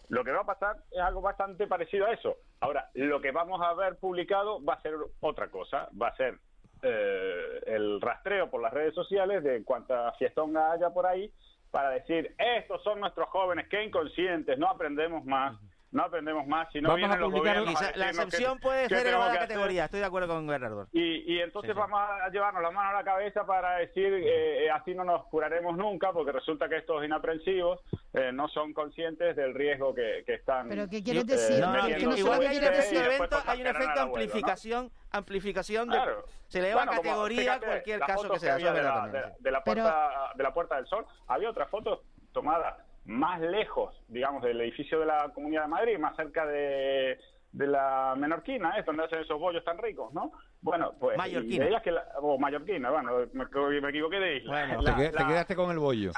Lo 0.09 0.23
que 0.23 0.31
va 0.31 0.41
a 0.41 0.45
pasar 0.45 0.75
es 0.91 0.99
algo 0.99 1.21
bastante 1.21 1.67
parecido 1.67 2.05
a 2.05 2.13
eso. 2.13 2.35
Ahora, 2.59 2.89
lo 2.93 3.21
que 3.21 3.31
vamos 3.31 3.61
a 3.61 3.73
ver 3.73 3.97
publicado 3.97 4.63
va 4.63 4.73
a 4.73 4.81
ser 4.81 4.95
otra 5.19 5.49
cosa. 5.49 5.87
Va 5.99 6.09
a 6.09 6.15
ser 6.15 6.37
eh, 6.81 7.61
el 7.67 8.01
rastreo 8.01 8.49
por 8.49 8.61
las 8.61 8.73
redes 8.73 8.93
sociales 8.95 9.43
de 9.43 9.63
cuánta 9.63 10.11
fiestonga 10.13 10.71
haya 10.71 10.89
por 10.89 11.05
ahí 11.05 11.31
para 11.71 11.91
decir, 11.91 12.35
estos 12.37 12.83
son 12.83 12.99
nuestros 12.99 13.29
jóvenes, 13.29 13.67
qué 13.69 13.83
inconscientes, 13.83 14.59
no 14.59 14.67
aprendemos 14.67 15.23
más. 15.25 15.57
No 15.91 16.03
aprendemos 16.03 16.47
más 16.47 16.69
si 16.71 16.79
no 16.79 16.87
Vamos 16.87 16.97
vienen 16.99 17.17
a 17.17 17.19
los 17.19 17.29
publicar 17.31 17.59
gobiernos 17.59 17.81
a 17.81 17.97
la 17.97 18.09
excepción 18.09 18.59
puede 18.59 18.87
ser 18.87 19.03
que 19.03 19.09
hacer. 19.13 19.39
categoría. 19.39 19.85
Estoy 19.85 19.99
de 19.99 20.05
acuerdo 20.05 20.29
con 20.29 20.47
Bernardo. 20.47 20.87
Y, 20.93 21.33
y 21.33 21.41
entonces 21.41 21.71
Sí, 21.71 21.73
sí. 21.75 21.79
vamos 21.79 21.99
a 21.99 22.29
llevarnos 22.29 22.61
la 22.63 22.71
mano 22.71 22.89
a 22.91 22.93
la 22.93 23.03
cabeza 23.03 23.45
para 23.45 23.75
decir, 23.75 24.05
eh, 24.13 24.65
eh, 24.65 24.71
así 24.71 24.95
no 24.95 25.03
nos 25.03 25.25
curaremos 25.25 25.75
nunca, 25.75 26.13
porque 26.13 26.31
resulta 26.31 26.69
que 26.69 26.77
estos 26.77 27.03
inaprensivos 27.03 27.81
eh, 28.13 28.31
no 28.31 28.47
son 28.47 28.73
conscientes 28.73 29.35
del 29.35 29.53
riesgo 29.53 29.93
que, 29.93 30.23
que 30.25 30.35
están. 30.35 30.69
Pero 30.69 30.87
¿qué 30.89 31.03
quieres 31.03 31.23
eh, 31.23 31.27
decir? 31.27 31.65
metiendo 31.65 31.97
Que 31.97 32.05
no 32.05 32.11
sobre 32.11 32.21
solo 32.21 32.39
que 32.39 32.45
este 32.45 32.57
hay 32.57 32.57
un 32.57 32.63
efecto 33.07 33.35
al 33.35 33.41
abuelo, 33.49 33.95
¿no? 33.95 34.01
amplificación, 34.01 34.91
amplificación 35.11 35.89
de, 35.89 35.95
Claro. 35.97 36.25
se 36.47 36.59
le 36.61 36.65
eleva 36.67 36.85
Bueno, 36.85 37.01
categoría 37.01 37.39
fíjate, 37.41 37.65
cualquier 37.65 37.99
la 37.99 38.05
caso 38.05 38.29
que 38.29 38.39
sea. 38.39 38.55
De 38.55 38.63
la, 38.63 39.33
de 39.39 39.51
la 39.51 39.61
puerta, 39.63 40.31
de 40.35 40.43
la 40.43 40.53
Puerta 40.53 40.75
del 40.77 40.87
Sol. 40.87 41.05
Había 41.27 41.49
otra 41.49 41.65
foto 41.67 42.03
tomada 42.31 42.77
más 43.05 43.41
lejos, 43.41 43.95
digamos, 44.07 44.43
del 44.43 44.59
edificio 44.61 44.99
de 44.99 45.05
la 45.07 45.31
Comunidad 45.33 45.63
de 45.63 45.67
Madrid, 45.67 45.97
más 45.97 46.15
cerca 46.15 46.45
de, 46.45 47.17
de 47.51 47.67
la 47.67 48.13
Menorquina, 48.17 48.77
es 48.77 48.85
donde 48.85 49.03
hacen 49.05 49.19
esos 49.19 49.39
bollos 49.39 49.63
tan 49.63 49.77
ricos, 49.77 50.13
¿no? 50.13 50.31
Bueno, 50.61 50.93
pues... 50.99 51.17
Mallorquina. 51.17 51.65
veías 51.65 51.81
que 51.81 51.91
la- 51.91 52.05
o 52.21 52.37
Mallorquina, 52.37 52.91
bueno, 52.91 53.11
me, 53.33 53.45
me 53.81 53.89
equivoqué 53.89 54.19
de 54.19 54.37
isla. 54.37 54.67
La- 54.81 54.95
qued- 54.95 55.11
te 55.17 55.25
quedaste 55.25 55.55
con 55.55 55.71
el 55.71 55.79
bollo. 55.79 56.11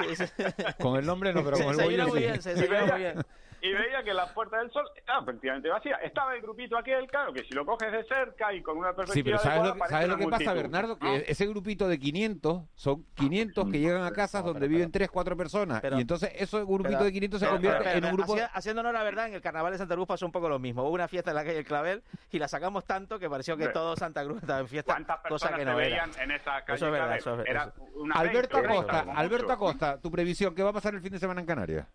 Con 0.81 0.97
el 0.99 1.05
nombre 1.05 1.33
no, 1.33 1.43
pero 1.43 1.57
con 1.57 1.79
el 1.79 1.83
bollo. 2.05 2.05
sí. 2.39 2.49
y 2.49 2.67
veía, 2.67 3.13
y 3.63 3.71
veía 3.71 4.03
que 4.03 4.13
la 4.13 4.27
Puerta 4.33 4.57
del 4.57 4.69
Sol 4.71 4.83
estaba 4.95 5.23
prácticamente 5.23 5.69
vacía. 5.69 5.95
Estaba 6.03 6.35
el 6.35 6.41
grupito 6.41 6.77
aquel, 6.77 7.07
claro, 7.07 7.31
que 7.31 7.43
si 7.45 7.53
lo 7.53 7.65
coges 7.65 7.91
de 7.93 8.03
cerca 8.03 8.53
y 8.53 8.61
con 8.61 8.77
una 8.77 8.93
perspectiva 8.93 9.13
Sí, 9.13 9.23
pero 9.23 9.37
¿sabes 9.39 9.69
lo 9.69 9.73
que, 9.81 9.89
¿sabes 9.89 10.07
lo 10.09 10.17
que 10.17 10.27
pasa, 10.27 10.53
Bernardo? 10.53 10.97
¿no? 10.99 10.99
Que 10.99 11.23
ese 11.27 11.45
grupito 11.47 11.87
de 11.87 11.97
500 11.97 12.63
son 12.75 13.05
500 13.15 13.71
que 13.71 13.79
llegan 13.79 14.03
a 14.03 14.11
casas 14.11 14.43
donde 14.43 14.67
viven 14.67 14.91
3, 14.91 15.09
4 15.09 15.37
personas. 15.37 15.81
y 15.81 16.01
entonces 16.01 16.31
ese 16.35 16.57
grupito 16.63 16.89
Pero- 16.89 17.03
de 17.05 17.11
500 17.13 17.39
se 17.39 17.47
convierte 17.47 17.83
pero- 17.85 17.97
en 17.99 18.05
un 18.05 18.11
grupo... 18.17 18.35
haci- 18.35 18.49
Haciéndonos 18.53 18.91
la 18.93 19.01
verdad, 19.03 19.27
en 19.29 19.35
el 19.35 19.41
carnaval 19.41 19.71
de 19.71 19.77
Santa 19.77 19.95
Cruz 19.95 20.07
pasó 20.07 20.25
un 20.25 20.33
poco 20.33 20.49
lo 20.49 20.59
mismo. 20.59 20.83
Hubo 20.83 20.91
una 20.91 21.07
fiesta 21.07 21.31
en 21.31 21.35
la 21.35 21.45
calle 21.45 21.59
El 21.59 21.65
Clavel 21.65 22.03
y 22.31 22.39
la 22.39 22.49
sacamos 22.49 22.83
tanto 22.85 23.17
que 23.17 23.29
pareció 23.29 23.55
que 23.55 23.69
todo 23.69 23.95
Santa 23.95 24.25
Cruz 24.25 24.41
estaba 24.41 24.59
en 24.59 24.67
fiesta, 24.67 24.93
cosa 24.97 25.21
personas 25.21 25.53
que 25.59 25.61
se 25.63 25.71
no 25.71 25.79
era. 25.79 25.89
veían 25.89 26.11
en 26.19 26.31
esa 26.31 26.65
calle 26.65 26.75
Eso 26.75 26.85
es 26.87 26.91
verdad, 26.91 27.05
Clavel? 27.05 27.19
eso 27.19 27.31
es 27.31 27.37
verdad. 27.37 27.49
Era 27.49 27.63
eso- 27.73 27.99
una 27.99 28.15
Alberto 28.15 28.57
20, 28.57 28.73
Acosta, 28.73 29.05
Alberto. 29.15 29.51
Acosta, 29.53 30.01
tu 30.01 30.11
previsión, 30.11 30.53
¿qué 30.53 30.63
va 30.63 30.71
a 30.71 30.73
pasar 30.73 30.93
el 30.95 30.99
fin 31.01 31.13
de 31.13 31.19
semana 31.19 31.39
en 31.39 31.47
Canarias? 31.47 31.87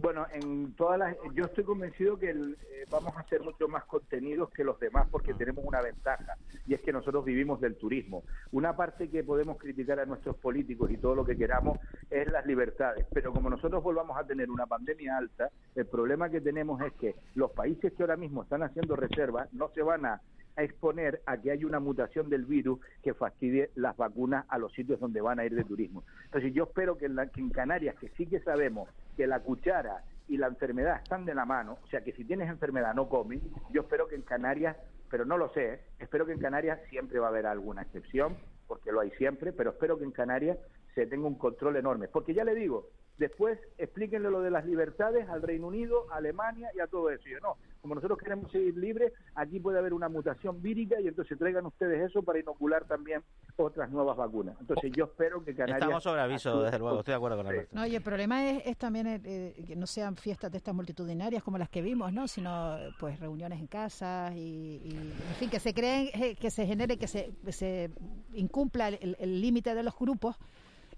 Bueno, 0.00 0.28
en 0.32 0.74
todas 0.74 0.96
las, 0.96 1.16
yo 1.34 1.46
estoy 1.46 1.64
convencido 1.64 2.16
que 2.16 2.30
el, 2.30 2.56
eh, 2.70 2.84
vamos 2.88 3.16
a 3.16 3.24
ser 3.24 3.42
mucho 3.42 3.66
más 3.66 3.84
contenidos 3.84 4.48
que 4.50 4.62
los 4.62 4.78
demás 4.78 5.08
porque 5.10 5.34
tenemos 5.34 5.64
una 5.64 5.82
ventaja 5.82 6.36
y 6.68 6.74
es 6.74 6.80
que 6.82 6.92
nosotros 6.92 7.24
vivimos 7.24 7.60
del 7.60 7.74
turismo. 7.74 8.22
Una 8.52 8.76
parte 8.76 9.08
que 9.08 9.24
podemos 9.24 9.58
criticar 9.58 9.98
a 9.98 10.06
nuestros 10.06 10.36
políticos 10.36 10.88
y 10.92 10.98
todo 10.98 11.16
lo 11.16 11.24
que 11.24 11.36
queramos 11.36 11.80
es 12.10 12.30
las 12.30 12.46
libertades, 12.46 13.06
pero 13.12 13.32
como 13.32 13.50
nosotros 13.50 13.82
volvamos 13.82 14.16
a 14.16 14.24
tener 14.24 14.52
una 14.52 14.66
pandemia 14.66 15.16
alta, 15.16 15.50
el 15.74 15.86
problema 15.86 16.30
que 16.30 16.40
tenemos 16.40 16.80
es 16.80 16.92
que 16.92 17.16
los 17.34 17.50
países 17.50 17.92
que 17.92 18.04
ahora 18.04 18.16
mismo 18.16 18.44
están 18.44 18.62
haciendo 18.62 18.94
reservas 18.94 19.52
no 19.52 19.68
se 19.70 19.82
van 19.82 20.06
a 20.06 20.20
a 20.58 20.62
exponer 20.64 21.22
a 21.26 21.40
que 21.40 21.50
haya 21.52 21.66
una 21.66 21.80
mutación 21.80 22.28
del 22.28 22.44
virus 22.44 22.80
que 23.02 23.14
fastidie 23.14 23.70
las 23.76 23.96
vacunas 23.96 24.44
a 24.48 24.58
los 24.58 24.72
sitios 24.72 24.98
donde 25.00 25.20
van 25.20 25.38
a 25.38 25.44
ir 25.44 25.54
de 25.54 25.64
turismo. 25.64 26.04
Entonces 26.24 26.52
yo 26.52 26.64
espero 26.64 26.98
que 26.98 27.06
en, 27.06 27.14
la- 27.16 27.28
que 27.28 27.40
en 27.40 27.50
Canarias, 27.50 27.94
que 28.00 28.08
sí 28.10 28.26
que 28.26 28.40
sabemos 28.40 28.88
que 29.16 29.26
la 29.26 29.40
cuchara 29.40 30.02
y 30.26 30.36
la 30.36 30.48
enfermedad 30.48 31.00
están 31.02 31.24
de 31.24 31.34
la 31.34 31.44
mano, 31.46 31.78
o 31.82 31.86
sea 31.86 32.02
que 32.02 32.12
si 32.12 32.24
tienes 32.24 32.50
enfermedad 32.50 32.92
no 32.94 33.08
comes, 33.08 33.40
yo 33.70 33.82
espero 33.82 34.08
que 34.08 34.16
en 34.16 34.22
Canarias, 34.22 34.76
pero 35.10 35.24
no 35.24 35.38
lo 35.38 35.48
sé, 35.54 35.80
espero 35.98 36.26
que 36.26 36.32
en 36.32 36.40
Canarias 36.40 36.80
siempre 36.90 37.18
va 37.18 37.26
a 37.26 37.30
haber 37.30 37.46
alguna 37.46 37.82
excepción, 37.82 38.36
porque 38.66 38.92
lo 38.92 39.00
hay 39.00 39.10
siempre, 39.12 39.52
pero 39.52 39.70
espero 39.70 39.96
que 39.96 40.04
en 40.04 40.10
Canarias 40.10 40.58
se 40.94 41.06
tenga 41.06 41.26
un 41.26 41.38
control 41.38 41.76
enorme. 41.76 42.08
Porque 42.08 42.34
ya 42.34 42.44
le 42.44 42.54
digo, 42.54 42.88
después 43.16 43.58
explíquenle 43.78 44.30
lo 44.30 44.40
de 44.42 44.50
las 44.50 44.66
libertades 44.66 45.26
al 45.28 45.40
Reino 45.40 45.68
Unido, 45.68 46.04
a 46.12 46.16
Alemania 46.16 46.68
y 46.74 46.80
a 46.80 46.86
todo 46.88 47.08
eso. 47.10 47.26
Y 47.28 47.32
yo, 47.32 47.40
no, 47.40 47.56
como 47.80 47.94
nosotros 47.94 48.18
queremos 48.18 48.50
seguir 48.50 48.76
libres, 48.76 49.12
aquí 49.34 49.60
puede 49.60 49.78
haber 49.78 49.92
una 49.92 50.08
mutación 50.08 50.60
vírica 50.60 51.00
y 51.00 51.08
entonces 51.08 51.38
traigan 51.38 51.66
ustedes 51.66 52.10
eso 52.10 52.22
para 52.22 52.38
inocular 52.38 52.84
también 52.84 53.22
otras 53.56 53.90
nuevas 53.90 54.16
vacunas. 54.16 54.56
Entonces 54.60 54.92
yo 54.96 55.04
espero 55.04 55.44
que 55.44 55.54
Canarias... 55.54 55.80
Estamos 55.80 56.02
sobre 56.02 56.20
aviso, 56.20 56.50
actúe 56.50 56.62
desde 56.64 56.78
luego, 56.78 56.98
estoy 56.98 57.12
de 57.12 57.16
acuerdo 57.16 57.36
con 57.36 57.46
Alberto. 57.46 57.70
No, 57.74 57.86
y 57.86 57.94
el 57.94 58.02
problema 58.02 58.48
es, 58.50 58.66
es 58.66 58.76
también 58.76 59.06
eh, 59.06 59.20
eh, 59.24 59.64
que 59.66 59.76
no 59.76 59.86
sean 59.86 60.16
fiestas 60.16 60.50
de 60.50 60.58
estas 60.58 60.74
multitudinarias 60.74 61.42
como 61.42 61.58
las 61.58 61.68
que 61.68 61.82
vimos, 61.82 62.12
¿no? 62.12 62.28
Sino 62.28 62.76
pues 62.98 63.18
reuniones 63.20 63.60
en 63.60 63.66
casas 63.66 64.34
y, 64.34 64.80
y, 64.84 64.90
en 64.96 65.34
fin, 65.38 65.50
que 65.50 65.60
se 65.60 65.74
creen, 65.74 66.10
eh, 66.14 66.36
que 66.36 66.50
se 66.50 66.66
genere, 66.66 66.98
que 66.98 67.06
se, 67.06 67.32
que 67.44 67.52
se 67.52 67.90
incumpla 68.34 68.88
el 68.88 69.40
límite 69.40 69.74
de 69.74 69.82
los 69.82 69.96
grupos 69.98 70.36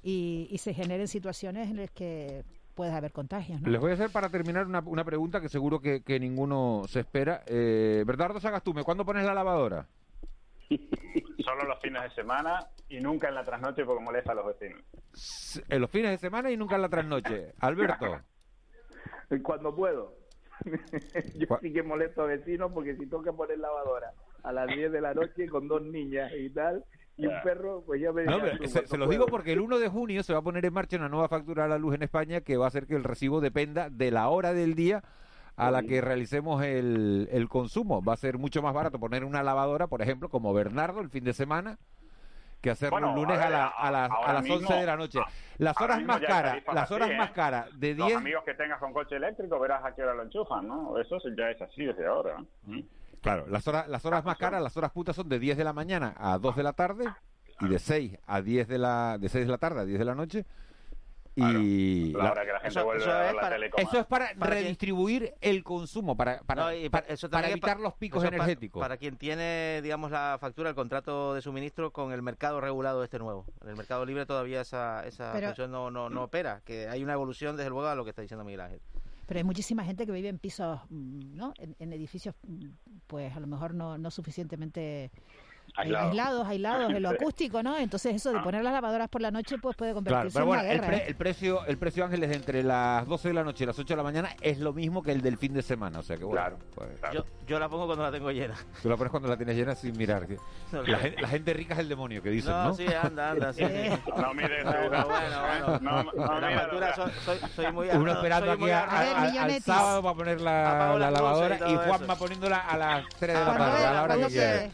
y, 0.02 0.48
y 0.50 0.58
se 0.58 0.74
generen 0.74 1.08
situaciones 1.08 1.70
en 1.70 1.76
las 1.76 1.90
que 1.90 2.44
puede 2.80 2.92
haber 2.92 3.12
contagios, 3.12 3.60
¿no? 3.60 3.68
Les 3.68 3.78
voy 3.78 3.90
a 3.90 3.94
hacer 3.94 4.08
para 4.10 4.30
terminar 4.30 4.66
una, 4.66 4.80
una 4.80 5.04
pregunta 5.04 5.38
que 5.38 5.50
seguro 5.50 5.80
que, 5.80 6.02
que 6.02 6.18
ninguno 6.18 6.84
se 6.88 7.00
espera. 7.00 7.42
Eh, 7.44 8.04
Bernardo 8.06 8.40
Sagastume, 8.40 8.84
¿cuándo 8.84 9.04
pones 9.04 9.26
la 9.26 9.34
lavadora? 9.34 9.86
Solo 11.44 11.64
los 11.68 11.78
fines 11.82 12.02
de 12.04 12.10
semana 12.14 12.68
y 12.88 12.98
nunca 13.00 13.28
en 13.28 13.34
la 13.34 13.44
trasnoche 13.44 13.84
porque 13.84 14.02
molesta 14.02 14.32
a 14.32 14.34
los 14.34 14.46
vecinos. 14.46 14.82
En 15.68 15.78
los 15.82 15.90
fines 15.90 16.12
de 16.12 16.16
semana 16.16 16.50
y 16.50 16.56
nunca 16.56 16.76
en 16.76 16.80
la 16.80 16.88
trasnoche. 16.88 17.52
Alberto. 17.60 18.18
Cuando 19.42 19.76
puedo. 19.76 20.14
Yo 21.36 21.58
sí 21.60 21.74
que 21.74 21.82
molesto 21.82 22.22
a 22.22 22.28
vecinos 22.28 22.72
porque 22.72 22.96
si 22.96 23.06
toca 23.06 23.30
poner 23.30 23.58
lavadora 23.58 24.14
a 24.42 24.52
las 24.52 24.68
10 24.68 24.90
de 24.90 25.00
la 25.02 25.12
noche 25.12 25.50
con 25.50 25.68
dos 25.68 25.82
niñas 25.82 26.32
y 26.34 26.48
tal, 26.48 26.82
y 27.20 27.26
un 27.26 27.42
perro, 27.42 27.82
pues 27.86 28.00
ya 28.00 28.12
me 28.12 28.24
No, 28.24 28.38
pero 28.40 28.66
se, 28.68 28.96
los 28.98 29.08
digo 29.10 29.26
porque 29.26 29.52
el 29.52 29.60
1 29.60 29.78
de 29.78 29.88
junio 29.88 30.22
se 30.22 30.32
va 30.32 30.38
a 30.38 30.42
poner 30.42 30.64
en 30.64 30.72
marcha 30.72 30.96
una 30.96 31.08
nueva 31.08 31.28
factura 31.28 31.64
a 31.64 31.68
la 31.68 31.78
luz 31.78 31.94
en 31.94 32.02
España 32.02 32.40
que 32.40 32.56
va 32.56 32.64
a 32.66 32.68
hacer 32.68 32.86
que 32.86 32.94
el 32.96 33.04
recibo 33.04 33.40
dependa 33.40 33.90
de 33.90 34.10
la 34.10 34.28
hora 34.28 34.52
del 34.52 34.74
día 34.74 35.02
a 35.56 35.70
la 35.70 35.82
que 35.82 36.00
realicemos 36.00 36.62
el, 36.64 37.28
el 37.30 37.48
consumo. 37.48 38.02
Va 38.02 38.14
a 38.14 38.16
ser 38.16 38.38
mucho 38.38 38.62
más 38.62 38.72
barato 38.72 38.98
poner 38.98 39.24
una 39.24 39.42
lavadora, 39.42 39.88
por 39.88 40.00
ejemplo, 40.00 40.28
como 40.30 40.54
Bernardo 40.54 41.00
el 41.00 41.10
fin 41.10 41.22
de 41.24 41.34
semana, 41.34 41.76
que 42.62 42.70
hacerlo 42.70 42.92
Bueno, 42.98 43.10
un 43.12 43.14
lunes 43.16 43.38
a 43.38 43.50
la- 43.50 43.66
a 43.68 43.90
las, 43.90 44.10
a 44.10 44.32
las 44.34 44.42
11 44.42 44.54
mismo- 44.58 44.74
de 44.76 44.86
la 44.86 44.96
noche. 44.96 45.18
Las 45.58 45.78
horas 45.80 46.02
más 46.04 46.20
caras, 46.20 46.58
las 46.66 46.84
así, 46.84 46.94
horas 46.94 47.10
¿eh? 47.10 47.16
más 47.16 47.30
caras 47.32 47.68
de 47.78 47.94
Los 47.94 48.06
10 48.06 48.18
amigos 48.18 48.44
que 48.44 48.54
tengas 48.54 48.78
con 48.78 48.92
coche 48.92 49.16
eléctrico 49.16 49.58
verás 49.60 49.84
a 49.84 49.94
qué 49.94 50.02
hora 50.02 50.14
lo 50.14 50.22
enchufan, 50.22 50.66
¿no? 50.68 50.98
Eso 50.98 51.18
ya 51.36 51.50
es 51.50 51.60
así 51.60 51.84
desde 51.84 52.06
ahora. 52.06 52.36
¿eh? 52.70 52.84
Claro, 53.20 53.46
las 53.48 53.66
horas, 53.68 53.88
las 53.88 54.04
horas 54.04 54.24
más 54.24 54.36
caras, 54.38 54.62
las 54.62 54.76
horas 54.76 54.90
putas 54.92 55.14
son 55.16 55.28
de 55.28 55.38
10 55.38 55.56
de 55.58 55.64
la 55.64 55.72
mañana 55.72 56.14
a 56.16 56.38
2 56.38 56.56
de 56.56 56.62
la 56.62 56.72
tarde 56.72 57.04
y 57.60 57.68
de 57.68 57.78
6 57.78 58.16
a 58.26 58.40
10 58.40 58.66
de 58.68 58.78
la 58.78 59.18
de 59.18 59.28
6 59.28 59.44
de 59.46 59.50
la 59.52 59.58
tarde 59.58 59.80
a 59.80 59.84
10 59.84 59.98
de 59.98 60.04
la 60.04 60.14
noche 60.14 60.46
Y 61.36 62.12
La 62.12 62.32
hora 62.32 62.44
que 62.44 62.52
la 62.52 62.58
gente 62.60 62.68
Eso- 62.68 62.84
vuelve 62.84 63.02
eso 63.02 63.12
a 63.12 63.18
ver 63.20 63.28
es 63.28 63.34
la 63.36 63.40
para- 63.40 63.56
eso 63.66 63.98
es 64.00 64.06
para, 64.06 64.32
redistribuir 64.34 65.32
el 65.40 65.62
consumo, 65.62 66.16
para, 66.16 66.40
para, 66.42 66.72
No, 66.72 66.90
para, 66.90 67.06
pa- 67.06 67.12
eso 67.12 67.28
evitar 67.32 67.78
los 67.78 67.94
picos 67.94 68.24
energéticos. 68.24 68.80
Para, 68.80 68.96
quien 68.96 69.16
tiene, 69.16 69.80
digamos, 69.82 70.10
la 70.10 70.38
factura, 70.40 70.70
el 70.70 70.74
contrato 70.74 71.34
de 71.34 71.40
suministro 71.40 71.92
con 71.92 72.12
el 72.12 72.20
mercado 72.20 72.60
regulado 72.60 73.04
este 73.04 73.18
nuevo. 73.20 73.46
En 73.62 73.68
el 73.70 73.76
mercado 73.76 74.04
libre 74.04 74.26
todavía 74.26 74.60
esa, 74.60 75.06
esa 75.06 75.32
Pero- 75.32 75.46
función 75.48 75.70
no, 75.70 75.90
no, 75.90 76.10
no 76.10 76.24
opera, 76.24 76.62
que 76.64 76.88
hay 76.88 77.02
una 77.04 77.12
evolución, 77.12 77.56
desde 77.56 77.70
luego, 77.70 77.86
a 77.86 77.94
lo 77.94 78.02
que 78.04 78.10
está 78.10 78.22
diciendo 78.22 78.44
Miguel 78.44 78.60
Ángel. 78.62 78.80
Pero 79.30 79.38
hay 79.38 79.44
muchísima 79.44 79.84
gente 79.84 80.06
que 80.06 80.10
vive 80.10 80.28
en 80.28 80.40
pisos, 80.40 80.80
mm, 80.88 81.36
¿no? 81.36 81.54
En, 81.58 81.76
en 81.78 81.92
edificios, 81.92 82.34
mm, 82.42 82.66
pues 83.06 83.32
a 83.36 83.38
lo 83.38 83.46
mejor 83.46 83.74
no, 83.74 83.96
no 83.96 84.10
suficientemente 84.10 85.12
Aislado. 85.76 86.08
aislados, 86.08 86.46
aislados 86.48 86.92
en 86.92 87.02
lo 87.02 87.08
acústico, 87.10 87.62
¿no? 87.62 87.76
Entonces 87.76 88.14
eso 88.16 88.32
de 88.32 88.40
poner 88.40 88.62
las 88.64 88.72
lavadoras 88.72 89.08
por 89.08 89.20
la 89.20 89.30
noche, 89.30 89.56
pues 89.60 89.76
puede 89.76 89.92
Claro, 89.92 90.04
convertirse 90.04 90.34
pero 90.34 90.44
en 90.44 90.48
bueno, 90.48 90.62
una 90.62 90.72
el, 90.72 90.80
guerra. 90.80 90.86
pre- 90.88 90.96
¿eh? 90.98 91.08
el 91.08 91.14
precio, 91.16 91.64
el 91.66 91.78
precio 91.78 92.04
Ángel 92.04 92.22
es 92.24 92.36
entre 92.36 92.62
las 92.62 93.06
12 93.06 93.28
de 93.28 93.34
la 93.34 93.44
noche 93.44 93.64
y 93.64 93.66
las 93.66 93.78
8 93.78 93.88
de 93.94 93.96
la 93.96 94.02
mañana 94.02 94.30
es 94.40 94.58
lo 94.58 94.72
mismo 94.72 95.02
que 95.02 95.12
el 95.12 95.20
del 95.22 95.38
fin 95.38 95.52
de 95.54 95.62
semana, 95.62 95.98
o 95.98 96.02
sea 96.02 96.16
que 96.16 96.24
bueno, 96.24 96.40
Claro, 96.40 96.58
pues, 96.74 96.88
Yo, 97.12 97.24
yo 97.46 97.58
la 97.58 97.68
pongo 97.68 97.86
cuando 97.86 98.04
la 98.04 98.10
tengo 98.12 98.30
llena. 98.30 98.54
tú 98.82 98.88
la 98.88 98.96
pones 98.96 99.10
cuando 99.10 99.28
la 99.28 99.36
tienes 99.36 99.56
llena 99.56 99.74
sin 99.74 99.96
mirar. 99.96 100.26
No, 100.72 100.82
la, 100.82 100.98
la 101.20 101.28
gente 101.28 101.52
rica 101.52 101.74
es 101.74 101.80
el 101.80 101.88
demonio 101.88 102.22
que 102.22 102.30
dicen, 102.30 102.52
No, 102.52 102.64
¿no? 102.68 102.74
sí, 102.74 102.86
anda, 102.86 103.30
anda, 103.30 103.52
sí. 103.52 103.62
No 104.16 104.34
mires. 104.34 104.64
Bueno, 104.64 105.04
bueno, 105.06 105.40
bueno. 105.40 105.78
No, 105.80 106.02
no, 106.04 106.12
no 106.12 106.40
la 106.40 106.50
factura 106.60 106.94
soy, 106.94 107.10
soy, 107.24 107.38
soy 107.56 107.72
muy 107.72 107.88
Uno 107.88 108.04
no, 108.04 108.12
esperando 108.12 108.52
aquí 108.52 108.70
a- 108.70 108.84
al 108.84 109.62
sábado 109.62 110.02
para 110.02 110.14
poner 110.14 110.40
la, 110.40 110.96
lavadora 111.10 111.56
y 111.56 111.58
todo 111.58 111.72
y 111.72 111.76
Juan 111.76 111.94
eso. 112.02 112.06
va 112.06 112.16
poniéndola 112.16 112.58
a 112.58 112.76
las 112.76 113.08
3 113.18 113.38
de 113.38 113.44
la 113.44 113.56
tarde, 113.56 113.84
a 113.86 113.92
la 113.92 114.02
hora 114.02 114.16
que 114.16 114.26
quiera. 114.26 114.68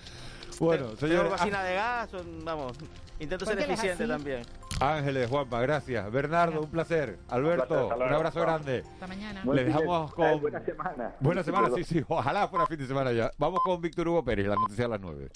Bueno, 0.61 0.97
señores, 0.97 1.33
cocina 1.33 1.63
de 1.63 1.75
gas, 1.75 2.11
son- 2.11 2.45
vamos, 2.45 2.77
intento 3.19 3.45
ser 3.47 3.59
eficiente 3.61 4.07
también. 4.07 4.43
Ángeles, 4.81 5.29
Juanpa, 5.31 5.61
gracias. 5.61 6.11
Bernardo, 6.13 6.61
un 6.61 6.71
placer. 6.71 7.19
Alberto, 7.29 7.89
placer, 7.89 8.07
un 8.07 8.13
abrazo 8.13 8.41
grande. 8.43 8.83
Hasta 8.93 9.07
mañana. 9.07 9.43
Le 9.45 9.65
dejamos 9.65 10.11
eh, 10.11 10.15
con- 10.15 10.41
buena 10.43 10.61
semana. 10.61 11.15
Buena 11.21 11.43
semana, 11.43 11.69
sí, 11.75 11.85
sí. 11.85 12.05
Ojalá 12.09 12.47
fuera 12.49 12.67
fin 12.67 12.79
de 12.79 12.87
semana 12.87 13.13
ya. 13.13 13.31
Vamos 13.39 13.61
con 13.65 13.81
Víctor 13.81 14.09
Hugo 14.09 14.23
Pérez, 14.25 14.47
la 14.47 14.55
noticia 14.57 14.85
a 14.85 14.89
las 14.89 15.01
9. 15.01 15.31